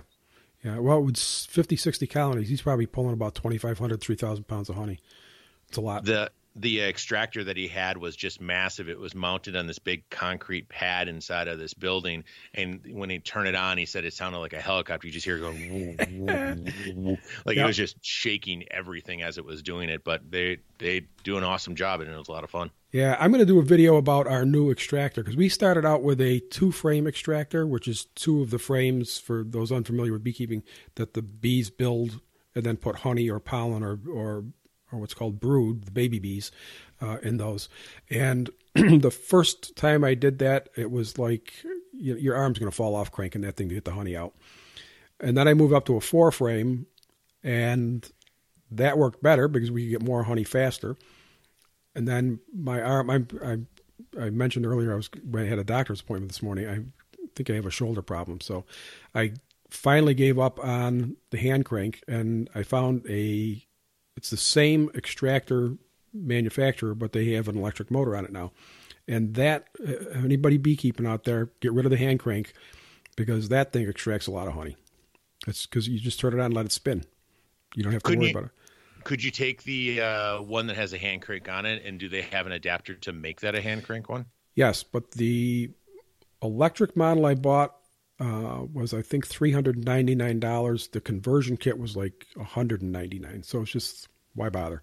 Yeah, 0.64 0.80
well, 0.80 1.02
with 1.02 1.18
50, 1.18 1.78
60 1.78 2.06
colonies, 2.08 2.50
he's 2.50 2.62
probably 2.62 2.86
pulling 2.86 3.14
about 3.14 3.34
2,500, 3.34 4.02
3,000 4.02 4.44
pounds 4.44 4.68
of 4.68 4.76
honey. 4.76 5.00
It's 5.70 5.78
a 5.78 5.82
lot. 5.82 6.04
The 6.04 6.32
the 6.56 6.82
extractor 6.82 7.44
that 7.44 7.58
he 7.58 7.68
had 7.68 7.98
was 7.98 8.16
just 8.16 8.42
massive. 8.42 8.90
It 8.90 9.00
was 9.00 9.16
mounted 9.16 9.56
on 9.56 9.68
this 9.68 9.80
big 9.80 10.10
concrete 10.10 10.68
pad 10.68 11.08
inside 11.08 11.48
of 11.48 11.60
this 11.60 11.74
building, 11.74 12.24
and 12.54 12.82
when 12.92 13.10
he 13.10 13.20
turned 13.20 13.48
it 13.48 13.56
on, 13.56 13.78
he 13.78 13.86
said 13.86 14.06
it 14.06 14.14
sounded 14.14 14.40
like 14.40 14.54
a 14.54 14.62
helicopter. 14.62 15.08
You 15.08 15.14
just 15.14 15.26
hear 15.26 15.38
it 15.38 15.42
going, 15.42 17.18
like 17.46 17.56
yep. 17.56 17.64
it 17.64 17.68
was 17.68 17.78
just 17.78 17.98
shaking 18.02 18.66
everything 18.72 19.22
as 19.22 19.38
it 19.38 19.46
was 19.46 19.62
doing 19.62 19.90
it. 19.90 20.04
But 20.04 20.30
they 20.30 20.58
they 20.80 21.08
do 21.24 21.38
an 21.38 21.44
awesome 21.44 21.76
job, 21.76 22.02
and 22.02 22.10
it 22.10 22.18
was 22.18 22.28
a 22.28 22.32
lot 22.32 22.44
of 22.44 22.50
fun. 22.50 22.72
Yeah, 22.92 23.16
I'm 23.20 23.32
going 23.32 23.40
to 23.40 23.46
do 23.46 23.60
a 23.60 23.64
video 23.64 23.98
about 23.98 24.26
our 24.26 24.46
new 24.46 24.72
extractor 24.72 25.22
because 25.22 25.38
we 25.38 25.48
started 25.48 25.86
out 25.86 26.02
with 26.02 26.20
a 26.20 26.40
two 26.50 26.72
frame 26.72 27.06
extractor, 27.06 27.68
which 27.68 27.88
is 27.88 28.06
two 28.16 28.42
of 28.42 28.50
the 28.50 28.58
frames 28.58 29.20
for 29.20 29.44
those 29.44 29.72
unfamiliar 29.72 30.14
with 30.14 30.24
beekeeping 30.24 30.64
that 30.96 31.14
the 31.14 31.22
bees 31.22 31.70
build 31.70 32.22
and 32.56 32.66
then 32.66 32.78
put 32.78 32.98
honey 32.98 33.30
or 33.30 33.40
pollen 33.40 33.84
or 33.84 34.00
or 34.12 34.46
or 34.92 35.00
what's 35.00 35.14
called 35.14 35.40
brood, 35.40 35.86
the 35.86 35.92
baby 35.92 36.20
bees, 36.20 36.52
uh, 37.02 37.18
in 37.22 37.38
those. 37.38 37.70
And 38.10 38.50
the 38.74 39.12
first 39.12 39.76
time 39.76 40.04
I 40.04 40.14
did 40.14 40.40
that, 40.40 40.70
it 40.76 40.92
was 40.92 41.18
like 41.18 41.54
you, 41.94 42.16
your 42.16 42.36
arm's 42.36 42.60
going 42.60 42.72
to 42.72 42.76
fall 42.76 42.96
off 42.96 43.12
cranking 43.12 43.42
that 43.42 43.56
thing 43.56 43.70
to 43.70 43.76
get 43.76 43.86
the 43.86 43.92
honey 43.92 44.16
out. 44.16 44.34
And 45.20 45.38
then 45.38 45.48
I 45.48 45.54
moved 45.54 45.74
up 45.74 45.86
to 45.86 45.98
a 45.98 46.02
four 46.02 46.32
frame, 46.32 46.86
and 47.44 48.10
that 48.72 48.98
worked 48.98 49.22
better 49.22 49.48
because 49.48 49.72
we 49.72 49.84
could 49.84 50.00
get 50.00 50.08
more 50.08 50.24
honey 50.24 50.44
faster. 50.44 50.96
And 51.96 52.08
then 52.08 52.40
my 52.56 52.82
arm, 52.82 53.10
I, 53.10 53.26
I, 53.44 53.58
I 54.20 54.30
mentioned 54.30 54.66
earlier, 54.66 54.94
I 54.94 54.96
was 54.96 55.10
when 55.30 55.44
I 55.44 55.48
had 55.48 55.60
a 55.60 55.64
doctor's 55.64 56.02
appointment 56.02 56.32
this 56.32 56.42
morning. 56.42 56.68
I 56.70 56.80
think 57.36 57.50
I 57.50 57.54
have 57.54 57.66
a 57.66 57.72
shoulder 57.72 58.02
problem, 58.02 58.40
so 58.42 58.66
I 59.14 59.34
finally 59.70 60.14
gave 60.14 60.40
up 60.40 60.64
on 60.64 61.18
the 61.32 61.38
hand 61.38 61.66
crank, 61.66 62.02
and 62.08 62.50
I 62.56 62.64
found 62.64 63.06
a 63.10 63.64
it's 64.20 64.30
the 64.30 64.36
same 64.36 64.92
extractor 64.96 65.78
manufacturer, 66.14 66.94
but 66.94 67.14
they 67.14 67.32
have 67.32 67.48
an 67.48 67.58
electric 67.58 67.90
motor 67.90 68.18
on 68.18 68.26
it 68.26 68.34
now. 68.34 68.52
And 69.08 69.34
that, 69.36 69.70
uh, 69.82 69.94
anybody 70.14 70.58
beekeeping 70.58 71.06
out 71.06 71.24
there, 71.24 71.52
get 71.62 71.72
rid 71.72 71.86
of 71.86 71.90
the 71.90 71.98
hand 71.98 72.20
crank 72.20 72.52
because 73.16 73.48
that 73.48 73.72
thing 73.72 73.88
extracts 73.88 74.28
a 74.28 74.32
lot 74.32 74.46
of 74.50 74.56
honey. 74.56 74.76
That's 75.46 75.66
because 75.66 75.88
you 75.88 76.02
just 76.02 76.20
turn 76.20 76.34
it 76.34 76.40
on 76.40 76.48
and 76.48 76.54
let 76.54 76.66
it 76.66 76.74
spin. 76.74 77.06
You 77.76 77.84
don't 77.84 77.94
have 77.94 78.04
to 78.04 78.08
Couldn't 78.08 78.20
worry 78.20 78.32
you, 78.32 78.38
about 78.38 78.50
it. 78.50 79.04
Could 79.06 79.24
you 79.24 79.32
take 79.32 79.64
the 79.64 80.02
uh, 80.02 80.42
one 80.42 80.68
that 80.68 80.76
has 80.76 80.92
a 80.92 80.98
hand 80.98 81.22
crank 81.22 81.48
on 81.48 81.66
it, 81.66 81.86
and 81.86 81.98
do 81.98 82.10
they 82.10 82.24
have 82.24 82.46
an 82.46 82.52
adapter 82.52 82.96
to 82.96 83.14
make 83.14 83.40
that 83.40 83.56
a 83.56 83.62
hand 83.62 83.86
crank 83.86 84.10
one? 84.10 84.26
Yes, 84.54 84.84
but 84.84 85.12
the 85.12 85.72
electric 86.44 86.98
model 86.98 87.26
I 87.26 87.36
bought 87.36 87.74
uh, 88.20 88.66
was 88.74 88.94
I 88.94 89.02
think 89.02 89.28
three 89.28 89.52
hundred 89.52 89.86
ninety 89.86 90.16
nine 90.16 90.40
dollars. 90.40 90.88
The 90.90 91.02
conversion 91.02 91.58
kit 91.58 91.78
was 91.78 91.96
like 91.96 92.26
one 92.36 92.46
hundred 92.46 92.82
and 92.82 92.92
ninety 92.92 93.20
nine. 93.20 93.44
So 93.44 93.62
it's 93.62 93.72
just 93.72 94.08
why 94.36 94.50
bother? 94.50 94.82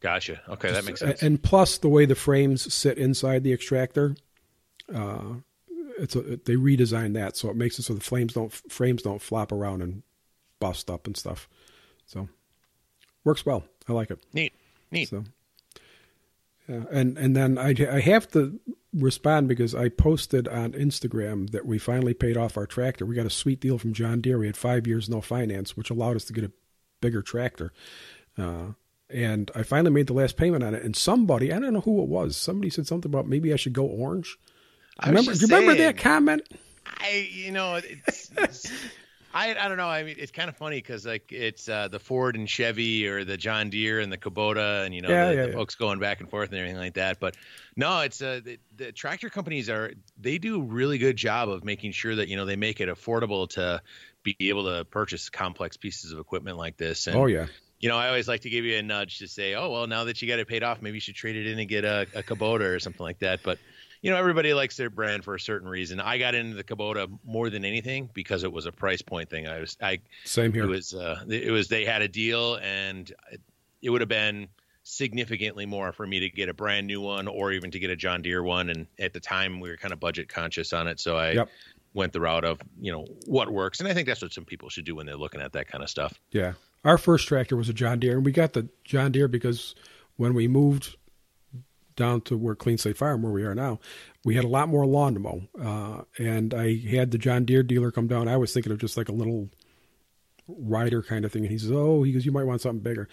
Gotcha. 0.00 0.40
Okay, 0.48 0.68
just, 0.68 0.80
that 0.80 0.86
makes 0.86 1.00
sense. 1.00 1.22
And 1.22 1.42
plus, 1.42 1.78
the 1.78 1.88
way 1.88 2.04
the 2.04 2.14
frames 2.14 2.72
sit 2.72 2.98
inside 2.98 3.42
the 3.42 3.52
extractor, 3.52 4.16
uh, 4.94 5.34
it's 5.98 6.14
a, 6.16 6.20
they 6.20 6.56
redesigned 6.56 7.14
that 7.14 7.36
so 7.36 7.48
it 7.48 7.56
makes 7.56 7.78
it 7.78 7.84
so 7.84 7.94
the 7.94 8.00
flames 8.00 8.34
don't 8.34 8.52
frames 8.52 9.02
don't 9.02 9.22
flop 9.22 9.52
around 9.52 9.82
and 9.82 10.02
bust 10.60 10.90
up 10.90 11.06
and 11.06 11.16
stuff. 11.16 11.48
So 12.06 12.28
works 13.24 13.46
well. 13.46 13.64
I 13.88 13.92
like 13.92 14.10
it. 14.10 14.18
Neat. 14.32 14.52
Neat. 14.90 15.08
So 15.08 15.24
yeah, 16.68 16.82
and 16.90 17.16
and 17.16 17.36
then 17.36 17.58
I 17.58 17.74
I 17.90 18.00
have 18.00 18.28
to 18.32 18.58
respond 18.94 19.48
because 19.48 19.74
I 19.74 19.88
posted 19.88 20.48
on 20.48 20.72
Instagram 20.72 21.50
that 21.50 21.66
we 21.66 21.78
finally 21.78 22.14
paid 22.14 22.36
off 22.36 22.56
our 22.56 22.66
tractor. 22.66 23.04
We 23.04 23.14
got 23.14 23.26
a 23.26 23.30
sweet 23.30 23.60
deal 23.60 23.78
from 23.78 23.92
John 23.92 24.20
Deere. 24.20 24.38
We 24.38 24.46
had 24.46 24.56
five 24.56 24.86
years 24.86 25.08
no 25.08 25.20
finance, 25.20 25.76
which 25.76 25.90
allowed 25.90 26.16
us 26.16 26.24
to 26.26 26.32
get 26.32 26.44
a 26.44 26.52
bigger 27.00 27.22
tractor. 27.22 27.72
Uh, 28.38 28.72
and 29.10 29.50
I 29.54 29.62
finally 29.62 29.90
made 29.90 30.06
the 30.06 30.12
last 30.12 30.36
payment 30.36 30.64
on 30.64 30.74
it. 30.74 30.82
And 30.82 30.96
somebody, 30.96 31.52
I 31.52 31.58
don't 31.58 31.74
know 31.74 31.80
who 31.80 32.02
it 32.02 32.08
was, 32.08 32.36
somebody 32.36 32.70
said 32.70 32.86
something 32.86 33.10
about 33.10 33.28
maybe 33.28 33.52
I 33.52 33.56
should 33.56 33.72
go 33.72 33.84
orange. 33.84 34.36
I 34.98 35.08
remember, 35.08 35.32
do 35.34 35.40
you 35.40 35.46
saying, 35.46 35.62
remember 35.62 35.82
that 35.82 35.98
comment? 35.98 36.42
I, 36.86 37.28
you 37.32 37.50
know, 37.50 37.76
it's, 37.76 38.30
it's 38.36 38.72
I, 39.34 39.52
I 39.52 39.66
don't 39.66 39.76
know. 39.76 39.88
I 39.88 40.04
mean, 40.04 40.14
it's 40.16 40.30
kind 40.30 40.48
of 40.48 40.56
funny 40.56 40.76
because 40.76 41.04
like 41.04 41.32
it's 41.32 41.68
uh, 41.68 41.88
the 41.88 41.98
Ford 41.98 42.36
and 42.36 42.48
Chevy 42.48 43.08
or 43.08 43.24
the 43.24 43.36
John 43.36 43.68
Deere 43.68 43.98
and 43.98 44.12
the 44.12 44.16
Kubota 44.16 44.86
and 44.86 44.94
you 44.94 45.00
know 45.02 45.08
yeah, 45.08 45.28
the, 45.28 45.34
yeah, 45.34 45.42
the 45.42 45.48
yeah. 45.48 45.54
folks 45.54 45.74
going 45.74 45.98
back 45.98 46.20
and 46.20 46.30
forth 46.30 46.50
and 46.50 46.58
everything 46.58 46.78
like 46.78 46.94
that. 46.94 47.18
But 47.18 47.36
no, 47.74 48.00
it's 48.00 48.22
uh, 48.22 48.40
the, 48.44 48.60
the 48.76 48.92
tractor 48.92 49.28
companies 49.28 49.68
are 49.68 49.92
they 50.20 50.38
do 50.38 50.60
a 50.60 50.62
really 50.62 50.98
good 50.98 51.16
job 51.16 51.48
of 51.48 51.64
making 51.64 51.92
sure 51.92 52.14
that 52.14 52.28
you 52.28 52.36
know 52.36 52.44
they 52.44 52.54
make 52.54 52.80
it 52.80 52.88
affordable 52.88 53.48
to 53.50 53.82
be 54.22 54.36
able 54.40 54.66
to 54.66 54.84
purchase 54.84 55.28
complex 55.30 55.76
pieces 55.76 56.12
of 56.12 56.20
equipment 56.20 56.56
like 56.56 56.76
this. 56.76 57.08
And, 57.08 57.16
oh 57.16 57.26
yeah. 57.26 57.46
You 57.80 57.90
know, 57.90 57.98
I 57.98 58.08
always 58.08 58.28
like 58.28 58.42
to 58.42 58.50
give 58.50 58.64
you 58.64 58.78
a 58.78 58.82
nudge 58.82 59.18
to 59.18 59.28
say, 59.28 59.54
oh 59.54 59.68
well, 59.68 59.86
now 59.88 60.04
that 60.04 60.22
you 60.22 60.28
got 60.28 60.38
it 60.38 60.48
paid 60.48 60.62
off, 60.62 60.80
maybe 60.80 60.96
you 60.96 61.00
should 61.00 61.16
trade 61.16 61.36
it 61.36 61.48
in 61.48 61.58
and 61.58 61.68
get 61.68 61.84
a, 61.84 62.06
a 62.14 62.22
Kubota 62.22 62.60
or 62.60 62.78
something 62.78 63.02
like 63.02 63.18
that. 63.18 63.40
But 63.42 63.58
you 64.04 64.10
know, 64.10 64.18
everybody 64.18 64.52
likes 64.52 64.76
their 64.76 64.90
brand 64.90 65.24
for 65.24 65.34
a 65.34 65.40
certain 65.40 65.66
reason. 65.66 65.98
I 65.98 66.18
got 66.18 66.34
into 66.34 66.54
the 66.54 66.62
Kubota 66.62 67.08
more 67.24 67.48
than 67.48 67.64
anything 67.64 68.10
because 68.12 68.44
it 68.44 68.52
was 68.52 68.66
a 68.66 68.72
price 68.72 69.00
point 69.00 69.30
thing. 69.30 69.48
I 69.48 69.60
was, 69.60 69.78
I 69.80 70.00
same 70.26 70.52
here. 70.52 70.64
It 70.64 70.66
was, 70.66 70.92
uh, 70.92 71.24
it 71.26 71.50
was 71.50 71.68
they 71.68 71.86
had 71.86 72.02
a 72.02 72.08
deal, 72.08 72.56
and 72.56 73.10
it 73.80 73.88
would 73.88 74.02
have 74.02 74.08
been 74.08 74.48
significantly 74.82 75.64
more 75.64 75.90
for 75.94 76.06
me 76.06 76.20
to 76.20 76.28
get 76.28 76.50
a 76.50 76.52
brand 76.52 76.86
new 76.86 77.00
one 77.00 77.26
or 77.28 77.52
even 77.52 77.70
to 77.70 77.78
get 77.78 77.88
a 77.88 77.96
John 77.96 78.20
Deere 78.20 78.42
one. 78.42 78.68
And 78.68 78.86
at 78.98 79.14
the 79.14 79.20
time, 79.20 79.58
we 79.58 79.70
were 79.70 79.78
kind 79.78 79.94
of 79.94 80.00
budget 80.00 80.28
conscious 80.28 80.74
on 80.74 80.86
it, 80.86 81.00
so 81.00 81.16
I 81.16 81.30
yep. 81.30 81.48
went 81.94 82.12
the 82.12 82.20
route 82.20 82.44
of 82.44 82.60
you 82.78 82.92
know 82.92 83.06
what 83.24 83.50
works. 83.50 83.80
And 83.80 83.88
I 83.88 83.94
think 83.94 84.06
that's 84.06 84.20
what 84.20 84.34
some 84.34 84.44
people 84.44 84.68
should 84.68 84.84
do 84.84 84.94
when 84.94 85.06
they're 85.06 85.16
looking 85.16 85.40
at 85.40 85.54
that 85.54 85.66
kind 85.66 85.82
of 85.82 85.88
stuff. 85.88 86.20
Yeah, 86.30 86.52
our 86.84 86.98
first 86.98 87.26
tractor 87.26 87.56
was 87.56 87.70
a 87.70 87.72
John 87.72 88.00
Deere, 88.00 88.16
and 88.16 88.24
we 88.26 88.32
got 88.32 88.52
the 88.52 88.68
John 88.84 89.12
Deere 89.12 89.28
because 89.28 89.74
when 90.16 90.34
we 90.34 90.46
moved 90.46 90.94
down 91.96 92.20
to 92.22 92.36
where 92.36 92.54
Clean 92.54 92.78
Slate 92.78 92.96
Farm, 92.96 93.22
where 93.22 93.32
we 93.32 93.44
are 93.44 93.54
now, 93.54 93.80
we 94.24 94.34
had 94.34 94.44
a 94.44 94.48
lot 94.48 94.68
more 94.68 94.86
lawn 94.86 95.14
to 95.14 95.20
mow. 95.20 95.42
Uh, 95.60 96.02
and 96.18 96.54
I 96.54 96.76
had 96.76 97.10
the 97.10 97.18
John 97.18 97.44
Deere 97.44 97.62
dealer 97.62 97.90
come 97.90 98.06
down. 98.06 98.28
I 98.28 98.36
was 98.36 98.52
thinking 98.52 98.72
of 98.72 98.78
just 98.78 98.96
like 98.96 99.08
a 99.08 99.12
little 99.12 99.48
rider 100.48 101.02
kind 101.02 101.24
of 101.24 101.32
thing. 101.32 101.42
And 101.42 101.52
he 101.52 101.58
says, 101.58 101.72
Oh, 101.72 102.02
he 102.02 102.12
goes, 102.12 102.26
You 102.26 102.32
might 102.32 102.44
want 102.44 102.60
something 102.60 102.82
bigger. 102.82 103.08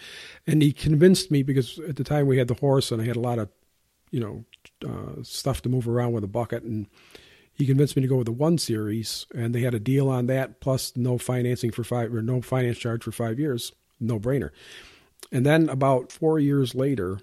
And 0.47 0.61
he 0.61 0.73
convinced 0.73 1.31
me 1.31 1.43
because 1.43 1.79
at 1.79 1.95
the 1.95 2.03
time 2.03 2.27
we 2.27 2.37
had 2.37 2.47
the 2.47 2.55
horse 2.55 2.91
and 2.91 3.01
I 3.01 3.05
had 3.05 3.15
a 3.15 3.21
lot 3.21 3.39
of, 3.39 3.49
you 4.11 4.19
know, 4.19 4.45
uh, 4.87 5.23
stuff 5.23 5.61
to 5.63 5.69
move 5.69 5.87
around 5.87 6.13
with 6.13 6.23
a 6.23 6.27
bucket. 6.27 6.63
And 6.63 6.87
he 7.53 7.65
convinced 7.65 7.95
me 7.95 8.01
to 8.01 8.07
go 8.07 8.17
with 8.17 8.25
the 8.25 8.31
one 8.31 8.57
series. 8.57 9.25
And 9.33 9.53
they 9.53 9.61
had 9.61 9.73
a 9.73 9.79
deal 9.79 10.09
on 10.09 10.27
that 10.27 10.59
plus 10.59 10.95
no 10.95 11.17
financing 11.17 11.71
for 11.71 11.83
five 11.83 12.13
or 12.13 12.21
no 12.21 12.41
finance 12.41 12.77
charge 12.77 13.03
for 13.03 13.11
five 13.11 13.39
years. 13.39 13.71
No 13.99 14.19
brainer. 14.19 14.51
And 15.31 15.45
then 15.45 15.69
about 15.69 16.11
four 16.11 16.39
years 16.39 16.73
later, 16.75 17.19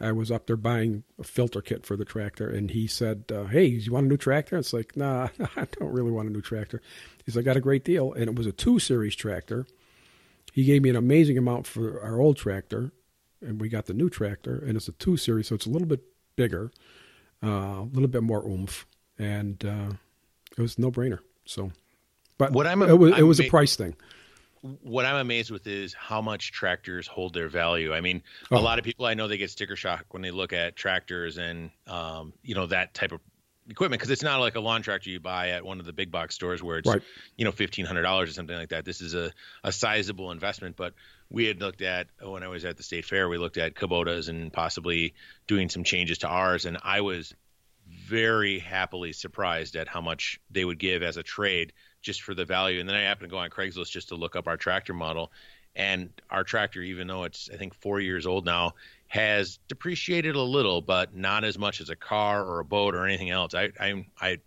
I 0.00 0.12
was 0.12 0.30
up 0.30 0.46
there 0.46 0.56
buying 0.56 1.04
a 1.18 1.24
filter 1.24 1.60
kit 1.60 1.86
for 1.86 1.96
the 1.96 2.04
tractor, 2.04 2.48
and 2.48 2.70
he 2.70 2.86
said, 2.86 3.24
uh, 3.32 3.44
"Hey, 3.44 3.66
you 3.66 3.92
want 3.92 4.06
a 4.06 4.08
new 4.08 4.16
tractor?" 4.16 4.56
It's 4.56 4.72
like, 4.72 4.96
"Nah, 4.96 5.28
I 5.56 5.66
don't 5.78 5.92
really 5.92 6.10
want 6.10 6.28
a 6.28 6.32
new 6.32 6.40
tractor." 6.40 6.82
He's 7.24 7.36
like, 7.36 7.44
"I 7.44 7.46
got 7.46 7.56
a 7.56 7.60
great 7.60 7.84
deal," 7.84 8.12
and 8.12 8.24
it 8.24 8.36
was 8.36 8.46
a 8.46 8.52
two 8.52 8.78
series 8.78 9.14
tractor. 9.14 9.66
He 10.52 10.64
gave 10.64 10.82
me 10.82 10.90
an 10.90 10.96
amazing 10.96 11.38
amount 11.38 11.66
for 11.66 12.00
our 12.02 12.20
old 12.20 12.36
tractor, 12.36 12.92
and 13.40 13.60
we 13.60 13.68
got 13.68 13.86
the 13.86 13.94
new 13.94 14.10
tractor, 14.10 14.58
and 14.58 14.76
it's 14.76 14.88
a 14.88 14.92
two 14.92 15.16
series, 15.16 15.48
so 15.48 15.54
it's 15.54 15.66
a 15.66 15.70
little 15.70 15.88
bit 15.88 16.02
bigger, 16.36 16.70
uh, 17.42 17.48
a 17.48 17.88
little 17.92 18.08
bit 18.08 18.22
more 18.22 18.44
oomph, 18.46 18.86
and 19.18 19.64
uh, 19.64 19.90
it 20.56 20.60
was 20.60 20.78
no 20.78 20.90
brainer. 20.90 21.20
So, 21.44 21.72
but 22.38 22.52
what 22.52 22.66
I'm 22.66 22.82
a, 22.82 22.86
it 22.86 22.98
was, 22.98 23.18
it 23.18 23.22
was 23.22 23.40
a 23.40 23.48
price 23.48 23.76
thing 23.76 23.96
what 24.82 25.04
I'm 25.04 25.16
amazed 25.16 25.50
with 25.50 25.66
is 25.66 25.92
how 25.92 26.22
much 26.22 26.50
tractors 26.50 27.06
hold 27.06 27.34
their 27.34 27.48
value. 27.48 27.92
I 27.92 28.00
mean, 28.00 28.22
Oh. 28.50 28.56
a 28.56 28.60
lot 28.60 28.78
of 28.78 28.84
people 28.84 29.04
I 29.04 29.12
know 29.12 29.28
they 29.28 29.36
get 29.36 29.50
sticker 29.50 29.76
shock 29.76 30.06
when 30.10 30.22
they 30.22 30.30
look 30.30 30.54
at 30.54 30.74
tractors 30.74 31.36
and 31.36 31.70
um, 31.86 32.32
you 32.42 32.54
know 32.54 32.66
that 32.66 32.94
type 32.94 33.12
of 33.12 33.20
equipment 33.68 33.98
because 34.00 34.10
it's 34.10 34.22
not 34.22 34.40
like 34.40 34.54
a 34.56 34.60
lawn 34.60 34.80
tractor 34.82 35.10
you 35.10 35.20
buy 35.20 35.50
at 35.50 35.64
one 35.64 35.80
of 35.80 35.86
the 35.86 35.92
big 35.92 36.10
box 36.10 36.34
stores 36.34 36.62
where 36.62 36.78
it's 36.78 36.88
Right. 36.88 37.02
you 37.36 37.44
know 37.44 37.52
fifteen 37.52 37.84
hundred 37.84 38.02
dollars 38.02 38.30
or 38.30 38.32
something 38.32 38.56
like 38.56 38.70
that. 38.70 38.86
This 38.86 39.02
is 39.02 39.12
a 39.14 39.32
a 39.62 39.70
sizable 39.70 40.30
investment, 40.30 40.76
but 40.76 40.94
we 41.28 41.44
had 41.44 41.60
looked 41.60 41.82
at 41.82 42.06
when 42.22 42.42
I 42.42 42.48
was 42.48 42.64
at 42.64 42.78
the 42.78 42.82
state 42.82 43.04
fair, 43.04 43.28
we 43.28 43.36
looked 43.36 43.58
at 43.58 43.74
Kubotas 43.74 44.28
and 44.30 44.50
possibly 44.50 45.12
doing 45.46 45.68
some 45.68 45.84
changes 45.84 46.18
to 46.18 46.28
ours, 46.28 46.64
and 46.64 46.78
I 46.82 47.02
was 47.02 47.34
very 47.86 48.58
happily 48.60 49.12
surprised 49.12 49.76
at 49.76 49.88
how 49.88 50.00
much 50.00 50.40
they 50.50 50.64
would 50.64 50.78
give 50.78 51.02
as 51.02 51.18
a 51.18 51.22
trade 51.22 51.74
just 52.04 52.22
for 52.22 52.34
the 52.34 52.44
value. 52.44 52.78
And 52.78 52.88
then 52.88 52.94
I 52.94 53.02
happened 53.02 53.30
to 53.30 53.34
go 53.34 53.38
on 53.38 53.50
Craigslist 53.50 53.90
just 53.90 54.08
to 54.10 54.14
look 54.14 54.36
up 54.36 54.46
our 54.46 54.56
tractor 54.56 54.92
model. 54.92 55.32
And 55.74 56.10
our 56.30 56.44
tractor, 56.44 56.82
even 56.82 57.08
though 57.08 57.24
it's 57.24 57.50
I 57.52 57.56
think 57.56 57.74
four 57.74 57.98
years 57.98 58.26
old 58.26 58.44
now, 58.44 58.74
has 59.08 59.58
depreciated 59.66 60.36
a 60.36 60.42
little, 60.42 60.80
but 60.80 61.16
not 61.16 61.42
as 61.42 61.58
much 61.58 61.80
as 61.80 61.90
a 61.90 61.96
car 61.96 62.44
or 62.44 62.60
a 62.60 62.64
boat 62.64 62.94
or 62.94 63.04
anything 63.04 63.30
else. 63.30 63.54
I 63.54 63.70
I 63.80 64.06
I, 64.20 64.38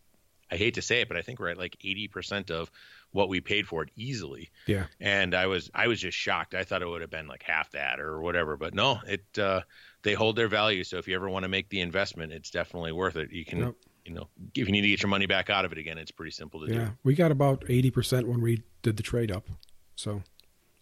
I 0.50 0.56
hate 0.56 0.76
to 0.76 0.82
say 0.82 1.02
it, 1.02 1.10
but 1.10 1.18
I 1.18 1.22
think 1.22 1.40
we're 1.40 1.50
at 1.50 1.58
like 1.58 1.76
eighty 1.84 2.08
percent 2.08 2.50
of 2.50 2.72
what 3.12 3.28
we 3.28 3.42
paid 3.42 3.68
for 3.68 3.84
it 3.84 3.90
easily. 3.96 4.52
Yeah. 4.68 4.86
And 5.02 5.34
I 5.34 5.48
was 5.48 5.70
I 5.74 5.88
was 5.88 6.00
just 6.00 6.18
shocked. 6.18 6.56
I 6.56 6.64
thought 6.64 6.82
it 6.82 6.88
would 6.88 7.02
have 7.02 7.10
been 7.10 7.28
like 7.28 7.44
half 7.44 7.72
that 7.72 8.00
or 8.00 8.22
whatever, 8.22 8.56
but 8.56 8.74
no, 8.74 9.00
it 9.06 9.26
uh, 9.38 9.62
they 10.04 10.14
hold 10.14 10.38
their 10.38 10.48
value. 10.48 10.86
So 10.86 10.98
if 10.98 11.08
you 11.10 11.16
ever 11.16 11.30
want 11.30 11.44
to 11.44 11.50
make 11.50 11.68
the 11.68 11.82
investment, 11.82 12.32
it's 12.32 12.52
definitely 12.52 12.94
worth 12.94 13.18
it. 13.18 13.32
You 13.32 13.44
can. 13.44 13.76
You 14.08 14.14
know 14.14 14.28
if 14.56 14.68
you 14.68 14.72
need 14.72 14.82
to 14.82 14.88
get 14.88 15.02
your 15.02 15.10
money 15.10 15.26
back 15.26 15.50
out 15.50 15.66
of 15.66 15.72
it 15.72 15.78
again, 15.78 15.98
it's 15.98 16.12
pretty 16.12 16.32
simple 16.32 16.62
to 16.62 16.68
Yeah. 16.68 16.74
do. 16.74 16.80
Yeah, 16.80 16.90
we 17.04 17.14
got 17.16 17.32
about 17.32 17.66
80% 17.66 18.26
when 18.26 18.42
we 18.42 18.64
did 18.82 18.98
the 18.98 19.04
trade 19.04 19.32
up. 19.32 19.48
So, 19.96 20.24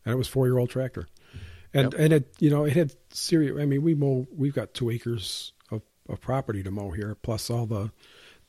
and 0.06 0.14
it 0.14 0.18
was 0.18 0.28
four 0.28 0.46
year 0.48 0.58
old 0.58 0.70
tractor. 0.70 1.08
And, 1.74 1.92
Yep. 1.92 2.00
and 2.02 2.14
it, 2.14 2.36
you 2.40 2.50
know, 2.50 2.64
it 2.66 2.74
had 2.74 2.94
serious, 3.12 3.60
I 3.60 3.66
mean, 3.66 3.82
we 3.82 3.96
mow, 3.96 4.28
we've 4.34 4.54
got 4.54 4.74
two 4.74 4.90
acres 4.90 5.52
of, 5.72 5.82
of 6.08 6.22
property 6.22 6.64
to 6.64 6.72
mow 6.72 6.92
here, 6.92 7.16
plus 7.16 7.50
all 7.50 7.66
the, 7.66 7.92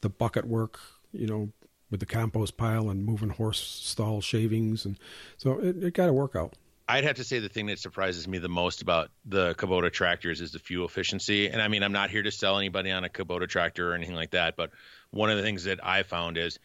the 0.03 0.09
bucket 0.09 0.45
work, 0.47 0.79
you 1.13 1.27
know, 1.27 1.51
with 1.91 2.01
the 2.01 2.07
compost 2.07 2.57
pile 2.57 2.89
and 2.91 3.05
moving 3.05 3.31
horse 3.31 3.61
stall 3.61 4.21
shavings. 4.21 4.85
And 4.85 4.99
so 5.37 5.59
it, 5.59 5.83
it 5.83 5.95
got 5.95 6.07
to 6.07 6.13
work 6.13 6.37
out. 6.37 6.55
I'd 6.89 7.05
have 7.05 7.17
to 7.17 7.25
say 7.25 7.41
the 7.41 7.49
thing 7.49 7.67
that 7.67 7.81
surprises 7.81 8.29
me 8.29 8.39
the 8.39 8.49
most 8.49 8.81
about 8.81 9.11
the 9.25 9.55
Kubota 9.55 9.93
tractors 9.93 10.41
is 10.41 10.53
the 10.53 10.61
fuel 10.61 10.87
efficiency. 10.87 11.49
And 11.49 11.61
I 11.61 11.67
mean, 11.67 11.83
I'm 11.83 11.93
not 11.93 12.11
here 12.11 12.23
to 12.23 12.31
sell 12.31 12.59
anybody 12.59 12.93
on 12.93 13.05
a 13.05 13.09
Kubota 13.09 13.49
tractor 13.49 13.91
or 13.91 13.95
anything 13.95 14.15
like 14.15 14.31
that, 14.31 14.57
but 14.57 14.71
one 15.11 15.31
of 15.31 15.37
the 15.37 15.43
things 15.43 15.65
that 15.65 15.85
I 15.85 16.05
found 16.05 16.39
is 16.39 16.61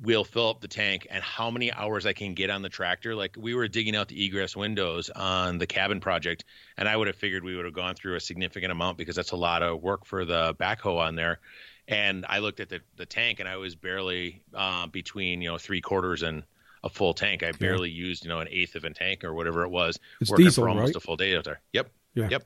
we'll 0.00 0.24
fill 0.24 0.48
up 0.48 0.60
the 0.60 0.68
tank 0.68 1.06
and 1.10 1.22
how 1.22 1.50
many 1.50 1.72
hours 1.72 2.06
I 2.06 2.12
can 2.12 2.34
get 2.34 2.50
on 2.50 2.62
the 2.62 2.68
tractor. 2.68 3.14
Like 3.14 3.36
we 3.38 3.54
were 3.54 3.68
digging 3.68 3.94
out 3.94 4.08
the 4.08 4.24
egress 4.24 4.56
windows 4.56 5.10
on 5.10 5.58
the 5.58 5.66
cabin 5.66 6.00
project, 6.00 6.44
and 6.76 6.88
I 6.88 6.96
would 6.96 7.06
have 7.06 7.16
figured 7.16 7.44
we 7.44 7.54
would 7.54 7.64
have 7.64 7.74
gone 7.74 7.94
through 7.94 8.16
a 8.16 8.20
significant 8.20 8.72
amount 8.72 8.98
because 8.98 9.14
that's 9.14 9.32
a 9.32 9.36
lot 9.36 9.62
of 9.62 9.80
work 9.80 10.06
for 10.06 10.24
the 10.24 10.54
backhoe 10.54 10.98
on 10.98 11.14
there. 11.14 11.38
And 11.86 12.24
I 12.28 12.38
looked 12.38 12.60
at 12.60 12.68
the, 12.68 12.80
the 12.96 13.06
tank 13.06 13.38
and 13.40 13.48
I 13.48 13.56
was 13.56 13.74
barely 13.76 14.42
uh, 14.54 14.86
between, 14.86 15.42
you 15.42 15.50
know, 15.50 15.58
three 15.58 15.80
quarters 15.80 16.22
and 16.22 16.44
a 16.84 16.88
full 16.88 17.14
tank. 17.14 17.42
I 17.42 17.52
barely 17.52 17.90
used, 17.90 18.24
you 18.24 18.28
know, 18.28 18.40
an 18.40 18.48
eighth 18.50 18.74
of 18.74 18.84
a 18.84 18.90
tank 18.90 19.24
or 19.24 19.32
whatever 19.34 19.64
it 19.64 19.70
was. 19.70 19.98
It's 20.20 20.30
working 20.30 20.46
diesel, 20.46 20.64
for 20.64 20.68
almost 20.68 20.94
right? 20.94 20.96
a 20.96 21.00
full 21.00 21.16
day 21.16 21.36
out 21.36 21.44
there. 21.44 21.60
Yep. 21.72 21.90
Yeah. 22.14 22.28
Yep. 22.28 22.44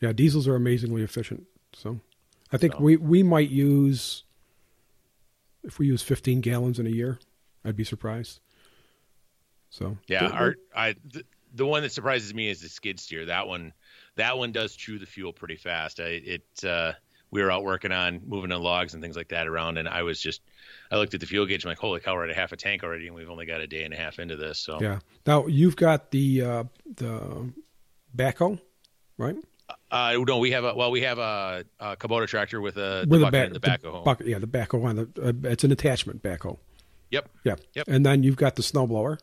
Yeah. 0.00 0.12
Diesels 0.12 0.46
are 0.48 0.54
amazingly 0.54 1.02
efficient. 1.02 1.44
So 1.72 2.00
I 2.52 2.56
think 2.56 2.74
So- 2.74 2.80
we, 2.80 2.96
we 2.96 3.22
might 3.22 3.50
use, 3.50 4.24
if 5.64 5.78
we 5.78 5.86
use 5.86 6.02
15 6.02 6.40
gallons 6.40 6.78
in 6.78 6.86
a 6.86 6.90
year, 6.90 7.18
I'd 7.64 7.76
be 7.76 7.84
surprised. 7.84 8.40
So 9.70 9.98
Yeah, 10.06 10.26
our 10.28 10.54
I 10.74 10.94
the, 11.04 11.24
the 11.52 11.66
one 11.66 11.82
that 11.82 11.90
surprises 11.90 12.32
me 12.32 12.48
is 12.48 12.60
the 12.60 12.68
skid 12.68 13.00
steer. 13.00 13.26
That 13.26 13.48
one, 13.48 13.72
that 14.14 14.38
one 14.38 14.52
does 14.52 14.76
chew 14.76 15.00
the 15.00 15.06
fuel 15.06 15.32
pretty 15.32 15.56
fast. 15.56 15.98
I, 15.98 16.04
it 16.24 16.64
uh, 16.64 16.92
we 17.34 17.42
were 17.42 17.50
out 17.50 17.64
working 17.64 17.90
on 17.92 18.22
moving 18.26 18.50
the 18.50 18.58
logs 18.58 18.94
and 18.94 19.02
things 19.02 19.16
like 19.16 19.28
that 19.28 19.48
around, 19.48 19.76
and 19.76 19.88
I 19.88 20.04
was 20.04 20.20
just 20.20 20.40
I 20.90 20.96
looked 20.96 21.12
at 21.14 21.20
the 21.20 21.26
fuel 21.26 21.44
gauge. 21.46 21.64
I'm 21.64 21.68
like, 21.70 21.78
holy 21.78 21.98
cow, 22.00 22.14
we're 22.14 22.24
at 22.24 22.30
a 22.30 22.34
half 22.34 22.52
a 22.52 22.56
tank 22.56 22.84
already, 22.84 23.08
and 23.08 23.16
we've 23.16 23.28
only 23.28 23.44
got 23.44 23.60
a 23.60 23.66
day 23.66 23.82
and 23.82 23.92
a 23.92 23.96
half 23.96 24.18
into 24.20 24.36
this. 24.36 24.58
So 24.60 24.80
Yeah. 24.80 25.00
Now 25.26 25.46
you've 25.48 25.74
got 25.76 26.12
the 26.12 26.42
uh, 26.42 26.64
the 26.96 27.52
backhoe, 28.16 28.60
right? 29.18 29.36
uh, 29.90 30.16
no, 30.26 30.38
we 30.38 30.52
have 30.52 30.64
a 30.64 30.74
well, 30.74 30.90
we 30.92 31.00
have 31.02 31.18
a, 31.18 31.64
a 31.80 31.96
Kubota 31.96 32.26
tractor 32.28 32.60
with 32.60 32.76
a 32.76 33.02
the 33.04 33.06
With 33.08 33.22
a 33.22 33.24
bucket 33.24 33.46
and 33.46 33.54
the 33.56 33.60
backhoe. 33.60 34.04
bucket, 34.04 34.26
yeah, 34.28 34.38
the 34.38 34.46
backhoe 34.46 34.84
on 34.84 34.96
the. 34.96 35.08
Uh, 35.20 35.50
it's 35.50 35.64
an 35.64 35.72
attachment 35.72 36.22
backhoe. 36.22 36.56
Yep. 37.10 37.28
Yeah. 37.44 37.56
Yep. 37.74 37.88
And 37.88 38.06
then 38.06 38.22
you've 38.22 38.36
got 38.36 38.56
the 38.56 38.62
snowblower. 38.62 39.18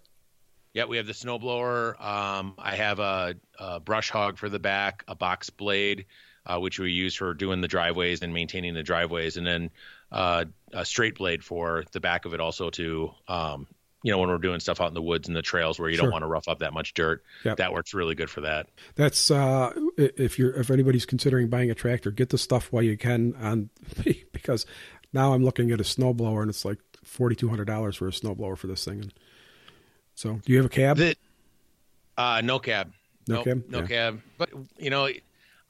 Yeah, 0.73 0.85
we 0.85 0.97
have 0.97 1.07
the 1.07 1.13
snowblower. 1.13 2.01
Um, 2.01 2.55
I 2.57 2.75
have 2.75 2.99
a, 2.99 3.35
a 3.59 3.79
brush 3.81 4.09
hog 4.09 4.37
for 4.37 4.47
the 4.47 4.59
back, 4.59 5.03
a 5.07 5.15
box 5.15 5.49
blade, 5.49 6.05
uh, 6.45 6.59
which 6.59 6.79
we 6.79 6.91
use 6.91 7.15
for 7.15 7.33
doing 7.33 7.61
the 7.61 7.67
driveways 7.67 8.21
and 8.21 8.33
maintaining 8.33 8.73
the 8.73 8.83
driveways, 8.83 9.37
and 9.37 9.45
then 9.45 9.69
uh, 10.11 10.45
a 10.73 10.85
straight 10.85 11.15
blade 11.15 11.43
for 11.43 11.83
the 11.91 11.99
back 11.99 12.25
of 12.25 12.33
it 12.33 12.39
also 12.39 12.69
to, 12.71 13.11
um, 13.27 13.67
you 14.03 14.11
know, 14.11 14.17
when 14.17 14.29
we're 14.29 14.37
doing 14.39 14.59
stuff 14.59 14.81
out 14.81 14.87
in 14.87 14.93
the 14.93 15.01
woods 15.01 15.27
and 15.27 15.37
the 15.37 15.41
trails 15.41 15.79
where 15.79 15.87
you 15.89 15.95
Sure. 15.95 16.05
don't 16.05 16.11
want 16.11 16.23
to 16.23 16.27
rough 16.27 16.47
up 16.47 16.59
that 16.59 16.73
much 16.73 16.93
dirt. 16.95 17.23
Yep. 17.45 17.57
That 17.57 17.71
works 17.71 17.93
really 17.93 18.15
good 18.15 18.29
for 18.29 18.41
that. 18.41 18.67
That's 18.95 19.29
uh, 19.31 19.71
if 19.97 20.39
you're 20.39 20.51
if 20.53 20.69
anybody's 20.71 21.05
considering 21.05 21.47
buying 21.49 21.69
a 21.69 21.75
tractor, 21.75 22.09
get 22.11 22.29
the 22.29 22.37
stuff 22.37 22.71
while 22.71 22.83
you 22.83 22.97
can 22.97 23.35
on 23.35 23.69
because 24.33 24.65
now 25.13 25.33
I'm 25.33 25.43
looking 25.43 25.71
at 25.71 25.79
a 25.79 25.83
snowblower 25.83 26.41
and 26.41 26.49
it's 26.49 26.65
like 26.65 26.79
forty 27.03 27.35
two 27.35 27.47
hundred 27.49 27.65
dollars 27.65 27.95
for 27.95 28.07
a 28.07 28.11
snowblower 28.11 28.57
for 28.57 28.67
this 28.67 28.83
thing. 28.83 29.01
And 29.01 29.13
so, 30.15 30.39
do 30.45 30.51
you 30.51 30.57
have 30.57 30.65
a 30.65 30.69
cab? 30.69 30.97
The, 30.97 31.15
uh, 32.17 32.41
no 32.43 32.59
cab. 32.59 32.91
No 33.27 33.43
cab? 33.43 33.63
No 33.69 33.79
Yeah. 33.81 33.85
cab. 33.87 34.21
But 34.37 34.49
you 34.77 34.89
know, 34.89 35.07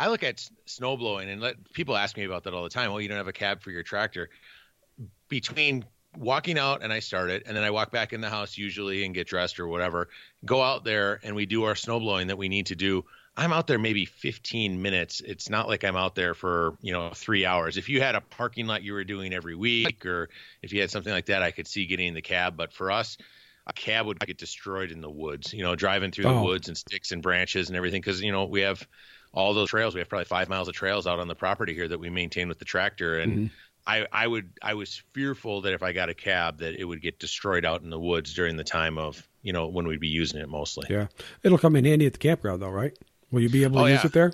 I 0.02 0.08
look 0.08 0.24
at 0.24 0.44
snow 0.66 0.98
blowing 0.98 1.30
and 1.30 1.40
let 1.40 1.72
people 1.74 1.96
ask 1.96 2.18
me 2.18 2.24
about 2.24 2.46
that 2.46 2.56
all 2.56 2.64
the 2.64 2.72
time. 2.72 2.90
Well, 2.90 3.00
you 3.00 3.08
don't 3.08 3.18
have 3.18 3.28
a 3.28 3.34
cab 3.34 3.62
for 3.62 3.70
your 3.70 3.84
tractor. 3.84 4.32
Between 5.30 5.86
walking 6.18 6.58
out 6.58 6.82
and 6.82 6.92
I 6.92 7.02
start 7.02 7.30
it, 7.30 7.44
and 7.46 7.56
then 7.56 7.64
I 7.64 7.70
walk 7.70 7.92
back 7.92 8.12
in 8.12 8.20
the 8.20 8.30
house 8.30 8.58
usually 8.58 9.06
and 9.06 9.14
get 9.14 9.28
dressed 9.28 9.60
or 9.60 9.68
whatever, 9.68 10.10
go 10.44 10.60
out 10.60 10.84
there 10.84 11.20
and 11.22 11.36
we 11.36 11.46
do 11.46 11.66
our 11.66 11.76
snow 11.76 12.00
blowing 12.00 12.28
that 12.28 12.38
we 12.40 12.50
need 12.50 12.66
to 12.66 12.76
do. 12.76 13.06
I'm 13.38 13.54
out 13.54 13.68
there 13.68 13.78
maybe 13.78 14.06
15 14.06 14.82
minutes. 14.82 15.22
It's 15.22 15.52
not 15.52 15.68
like 15.68 15.84
I'm 15.84 15.96
out 15.96 16.16
there 16.16 16.34
for, 16.34 16.80
you 16.82 16.94
know, 16.94 17.12
three 17.14 17.46
hours. 17.46 17.78
If 17.78 17.88
you 17.88 18.02
had 18.02 18.16
a 18.16 18.22
parking 18.22 18.66
lot 18.66 18.82
you 18.82 18.94
were 18.94 19.04
doing 19.04 19.36
every 19.36 19.56
week, 19.56 20.04
or 20.08 20.30
if 20.64 20.74
you 20.74 20.82
had 20.82 20.90
something 20.90 21.14
like 21.14 21.28
that, 21.28 21.44
I 21.44 21.52
could 21.52 21.68
see 21.68 21.86
getting 21.86 22.08
in 22.08 22.16
the 22.16 22.24
cab. 22.24 22.58
But 22.58 22.74
for 22.74 22.92
us, 22.92 23.20
a 23.68 23.74
cab 23.74 24.06
would 24.08 24.20
get 24.20 24.38
destroyed 24.38 24.92
in 24.92 25.02
the 25.02 25.10
woods, 25.10 25.54
you 25.54 25.64
know, 25.64 25.76
driving 25.76 26.12
through 26.12 26.26
the 26.26 26.30
Oh. 26.32 26.44
woods 26.44 26.68
and 26.68 26.78
sticks 26.78 27.12
and 27.12 27.22
branches 27.22 27.70
and 27.70 27.78
everything. 27.78 28.02
Cause, 28.02 28.22
you 28.22 28.32
know, 28.32 28.46
we 28.46 28.62
have 28.62 28.86
all 29.34 29.54
those 29.54 29.70
trails. 29.70 29.94
We 29.94 30.00
have 30.02 30.10
probably 30.10 30.26
five 30.26 30.50
miles 30.50 30.68
of 30.68 30.74
trails 30.74 31.08
out 31.08 31.20
on 31.20 31.28
the 31.28 31.36
property 31.36 31.74
here 31.74 31.88
that 31.88 32.00
we 32.00 32.10
maintain 32.10 32.48
with 32.50 32.60
the 32.60 32.66
tractor. 32.66 33.20
And 33.20 33.32
Mm-hmm. 33.34 33.46
I, 33.88 34.06
I 34.12 34.28
would, 34.28 34.52
I 34.62 34.76
was 34.76 35.02
fearful 35.14 35.62
that 35.62 35.74
if 35.74 35.82
I 35.82 35.92
got 35.92 36.10
a 36.10 36.14
cab, 36.14 36.60
that 36.60 36.76
it 36.80 36.84
would 36.84 37.02
get 37.02 37.18
destroyed 37.18 37.66
out 37.66 37.82
in 37.82 37.90
the 37.90 38.00
woods 38.00 38.36
during 38.36 38.56
the 38.56 38.64
time 38.64 39.00
of, 39.00 39.28
you 39.42 39.54
know, 39.54 39.68
when 39.70 39.88
we'd 39.88 40.00
be 40.00 40.08
using 40.08 40.40
it 40.40 40.48
mostly. 40.48 40.86
Yeah, 40.88 41.08
it'll 41.42 41.58
come 41.58 41.76
in 41.76 41.86
handy 41.86 42.06
at 42.06 42.14
the 42.14 42.20
campground 42.20 42.62
though, 42.62 42.70
right? 42.70 42.96
Will 43.32 43.42
you 43.42 43.50
be 43.50 43.64
able 43.64 43.78
to 43.78 43.84
Oh, 43.84 43.86
use 43.88 44.02
yeah. 44.02 44.06
it 44.08 44.14
there? 44.14 44.34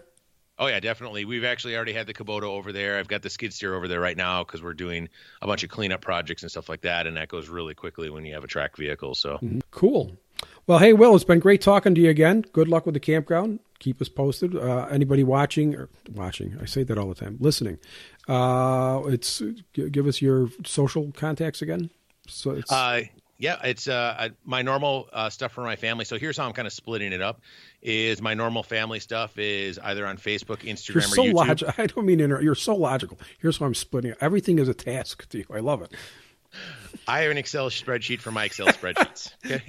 Oh 0.60 0.67
yeah, 0.67 0.80
definitely. 0.80 1.26
We've 1.26 1.43
actually 1.43 1.76
already 1.76 1.93
had 1.93 2.08
the 2.08 2.13
Kubota 2.13 2.43
over 2.43 2.72
there. 2.72 2.98
I've 2.98 3.08
got 3.08 3.22
the 3.22 3.30
skid 3.30 3.54
steer 3.54 3.76
over 3.76 3.88
there 3.88 4.00
right 4.00 4.17
now 4.17 4.43
because 4.43 4.63
we're 4.63 4.74
doing 4.74 5.08
a 5.41 5.48
bunch 5.48 5.63
of 5.63 5.70
cleanup 5.70 6.02
projects 6.02 6.41
and 6.41 6.50
stuff 6.50 6.67
like 6.67 6.82
that, 6.82 7.06
and 7.06 7.15
that 7.17 7.28
goes 7.28 7.48
really 7.48 7.76
quickly 7.76 8.10
when 8.10 8.26
you 8.26 8.34
have 8.34 8.43
a 8.43 8.48
track 8.48 8.76
vehicle. 8.76 9.13
So 9.13 9.39
Cool. 9.72 10.17
Well, 10.65 10.80
hey, 10.80 10.93
Will, 10.93 11.15
it's 11.15 11.24
been 11.24 11.39
great 11.39 11.62
talking 11.62 11.96
to 11.96 12.02
you 12.02 12.10
again. 12.10 12.43
Good 12.54 12.67
luck 12.67 12.86
with 12.86 12.93
the 12.93 13.00
campground. 13.00 13.60
Keep 13.80 14.02
us 14.02 14.10
posted. 14.10 14.56
Uh, 14.56 14.88
anybody 14.89 15.24
watching 15.24 15.76
or 15.76 15.89
watching, 16.13 16.58
I 16.60 16.65
say 16.65 16.84
that 16.84 16.98
all 16.98 17.08
the 17.08 17.15
time. 17.15 17.38
Listening, 17.39 17.78
uh, 18.28 19.02
it's 19.06 19.41
give 19.74 20.08
us 20.08 20.22
your 20.22 20.50
social 20.65 21.12
contacts 21.12 21.62
again. 21.62 21.91
So 22.28 22.52
it's 22.52 22.72
Uh, 22.72 23.04
yeah, 23.38 23.60
it's 23.63 23.88
uh, 23.88 24.30
my 24.43 24.63
normal 24.63 25.10
uh, 25.13 25.30
stuff 25.30 25.52
for 25.52 25.63
my 25.63 25.76
family. 25.76 26.06
So 26.06 26.17
here's 26.17 26.38
how 26.38 26.46
I'm 26.46 26.54
kind 26.54 26.65
of 26.65 26.74
splitting 26.74 27.13
it 27.13 27.22
up: 27.22 27.41
is 27.82 28.22
my 28.22 28.34
normal 28.34 28.63
family 28.63 29.00
stuff 29.00 29.38
is 29.38 29.80
either 29.80 30.06
on 30.06 30.18
Facebook, 30.18 30.60
Instagram, 30.60 30.96
you're 30.96 30.98
or 30.98 31.02
so 31.02 31.24
YouTube. 31.24 31.34
logical. 31.34 31.74
I 31.84 31.86
don't 31.88 32.06
mean 32.06 32.20
inter- 32.20 32.42
you're 32.42 32.56
so 32.56 32.76
logical. 32.76 33.20
Here's 33.40 33.58
how 33.58 33.66
I'm 33.66 33.76
splitting 33.76 34.12
it. 34.12 34.18
Everything 34.20 34.60
is 34.60 34.68
a 34.68 34.74
task 34.74 35.30
to 35.30 35.38
you. 35.40 35.46
I 35.54 35.60
love 35.60 35.82
it. 35.82 35.92
I 37.08 37.22
have 37.22 37.32
an 37.32 37.38
Excel 37.38 37.70
spreadsheet 37.70 38.20
for 38.20 38.32
my 38.32 38.46
Excel 38.46 38.68
spreadsheets. 38.68 39.32
Okay. 39.46 39.62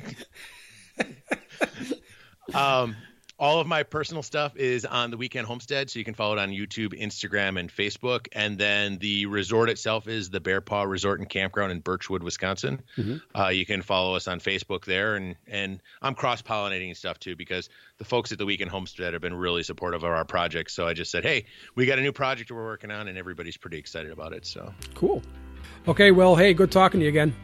um, 2.55 2.97
all 3.39 3.61
of 3.61 3.67
my 3.67 3.85
personal 3.85 4.23
stuff 4.23 4.57
is 4.57 4.85
on 4.85 5.11
the 5.11 5.17
Weekend 5.17 5.47
Homestead, 5.47 5.89
so 5.91 5.99
you 5.99 6.05
can 6.05 6.15
follow 6.15 6.37
it 6.37 6.41
on 6.41 6.51
YouTube, 6.51 6.99
Instagram, 7.01 7.59
and 7.59 7.73
Facebook. 7.73 8.27
And 8.33 8.59
then 8.59 8.99
the 8.99 9.27
resort 9.27 9.71
itself 9.71 10.09
is 10.09 10.31
the 10.31 10.41
Bear 10.41 10.61
Paw 10.61 10.83
Resort 10.83 11.21
and 11.21 11.29
Campground 11.29 11.71
in 11.71 11.81
Birchwood, 11.81 12.23
Wisconsin. 12.23 12.83
Uh, 13.37 13.49
you 13.49 13.65
can 13.65 13.83
follow 13.83 14.17
us 14.17 14.27
on 14.27 14.41
Facebook 14.41 14.85
there, 14.85 15.15
and 15.15 15.37
and 15.47 15.81
I'm 16.03 16.15
cross 16.15 16.43
pollinating 16.43 16.97
stuff 16.97 17.19
too 17.21 17.37
because 17.37 17.69
the 17.99 18.05
folks 18.05 18.33
at 18.33 18.39
the 18.39 18.47
Weekend 18.47 18.71
Homestead 18.71 19.13
have 19.13 19.23
been 19.23 19.35
really 19.35 19.63
supportive 19.63 20.03
of 20.03 20.11
our 20.11 20.25
project. 20.25 20.71
So 20.73 20.87
I 20.87 20.95
just 20.95 21.11
said, 21.11 21.25
hey, 21.25 21.45
we 21.77 21.87
got 21.87 21.99
a 21.99 22.03
new 22.03 22.13
project 22.13 22.51
we're 22.51 22.65
working 22.65 22.91
on, 22.91 23.09
and 23.09 23.17
everybody's 23.17 23.57
pretty 23.57 23.79
excited 23.79 24.11
about 24.11 24.33
it. 24.33 24.47
So 24.47 24.73
Cool. 24.95 25.23
Okay, 25.87 26.11
well, 26.11 26.35
hey, 26.35 26.55
good 26.55 26.73
talking 26.73 27.01
to 27.01 27.05
you 27.05 27.11
again. 27.11 27.35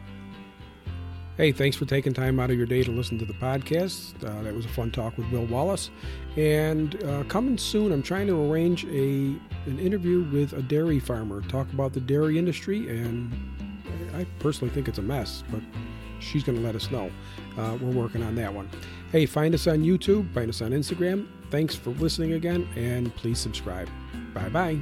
Hey, 1.37 1.51
thanks 1.51 1.75
for 1.75 1.83
taking 1.83 2.13
time 2.13 2.39
out 2.39 2.49
of 2.49 2.55
your 2.55 2.65
day 2.65 2.81
to 2.81 2.91
listen 2.91 3.17
to 3.19 3.25
the 3.25 3.33
podcast. 3.33 4.23
Uh, 4.23 4.41
that 4.43 4.55
was 4.55 4.63
a 4.65 4.69
fun 4.69 4.89
talk 4.89 5.17
with 5.17 5.29
Bill 5.29 5.45
Wallace. 5.45 5.89
And 6.37 7.03
uh, 7.03 7.23
coming 7.25 7.57
soon, 7.57 7.91
I'm 7.91 8.01
trying 8.01 8.27
to 8.27 8.49
arrange 8.49 8.85
a 8.85 9.35
an 9.65 9.77
interview 9.77 10.23
with 10.31 10.53
a 10.53 10.61
dairy 10.61 10.97
farmer, 10.97 11.41
talk 11.41 11.69
about 11.73 11.91
the 11.91 11.99
dairy 11.99 12.39
industry. 12.39 12.87
And 12.87 13.33
I 14.15 14.25
personally 14.39 14.73
think 14.73 14.87
it's 14.87 14.99
a 14.99 15.01
mess, 15.01 15.43
but 15.51 15.59
she's 16.19 16.41
going 16.41 16.57
to 16.57 16.63
let 16.63 16.73
us 16.73 16.89
know. 16.89 17.11
Uh, 17.57 17.77
we're 17.81 17.91
working 17.91 18.23
on 18.23 18.35
that 18.35 18.53
one. 18.53 18.69
Hey, 19.11 19.25
find 19.25 19.53
us 19.53 19.67
on 19.67 19.79
YouTube, 19.79 20.33
find 20.33 20.49
us 20.49 20.61
on 20.61 20.71
Instagram. 20.71 21.27
Thanks 21.51 21.75
for 21.75 21.89
listening 21.89 22.33
again, 22.33 22.65
and 22.77 23.13
please 23.15 23.39
subscribe. 23.39 23.89
Bye 24.33 24.49
bye. 24.49 24.79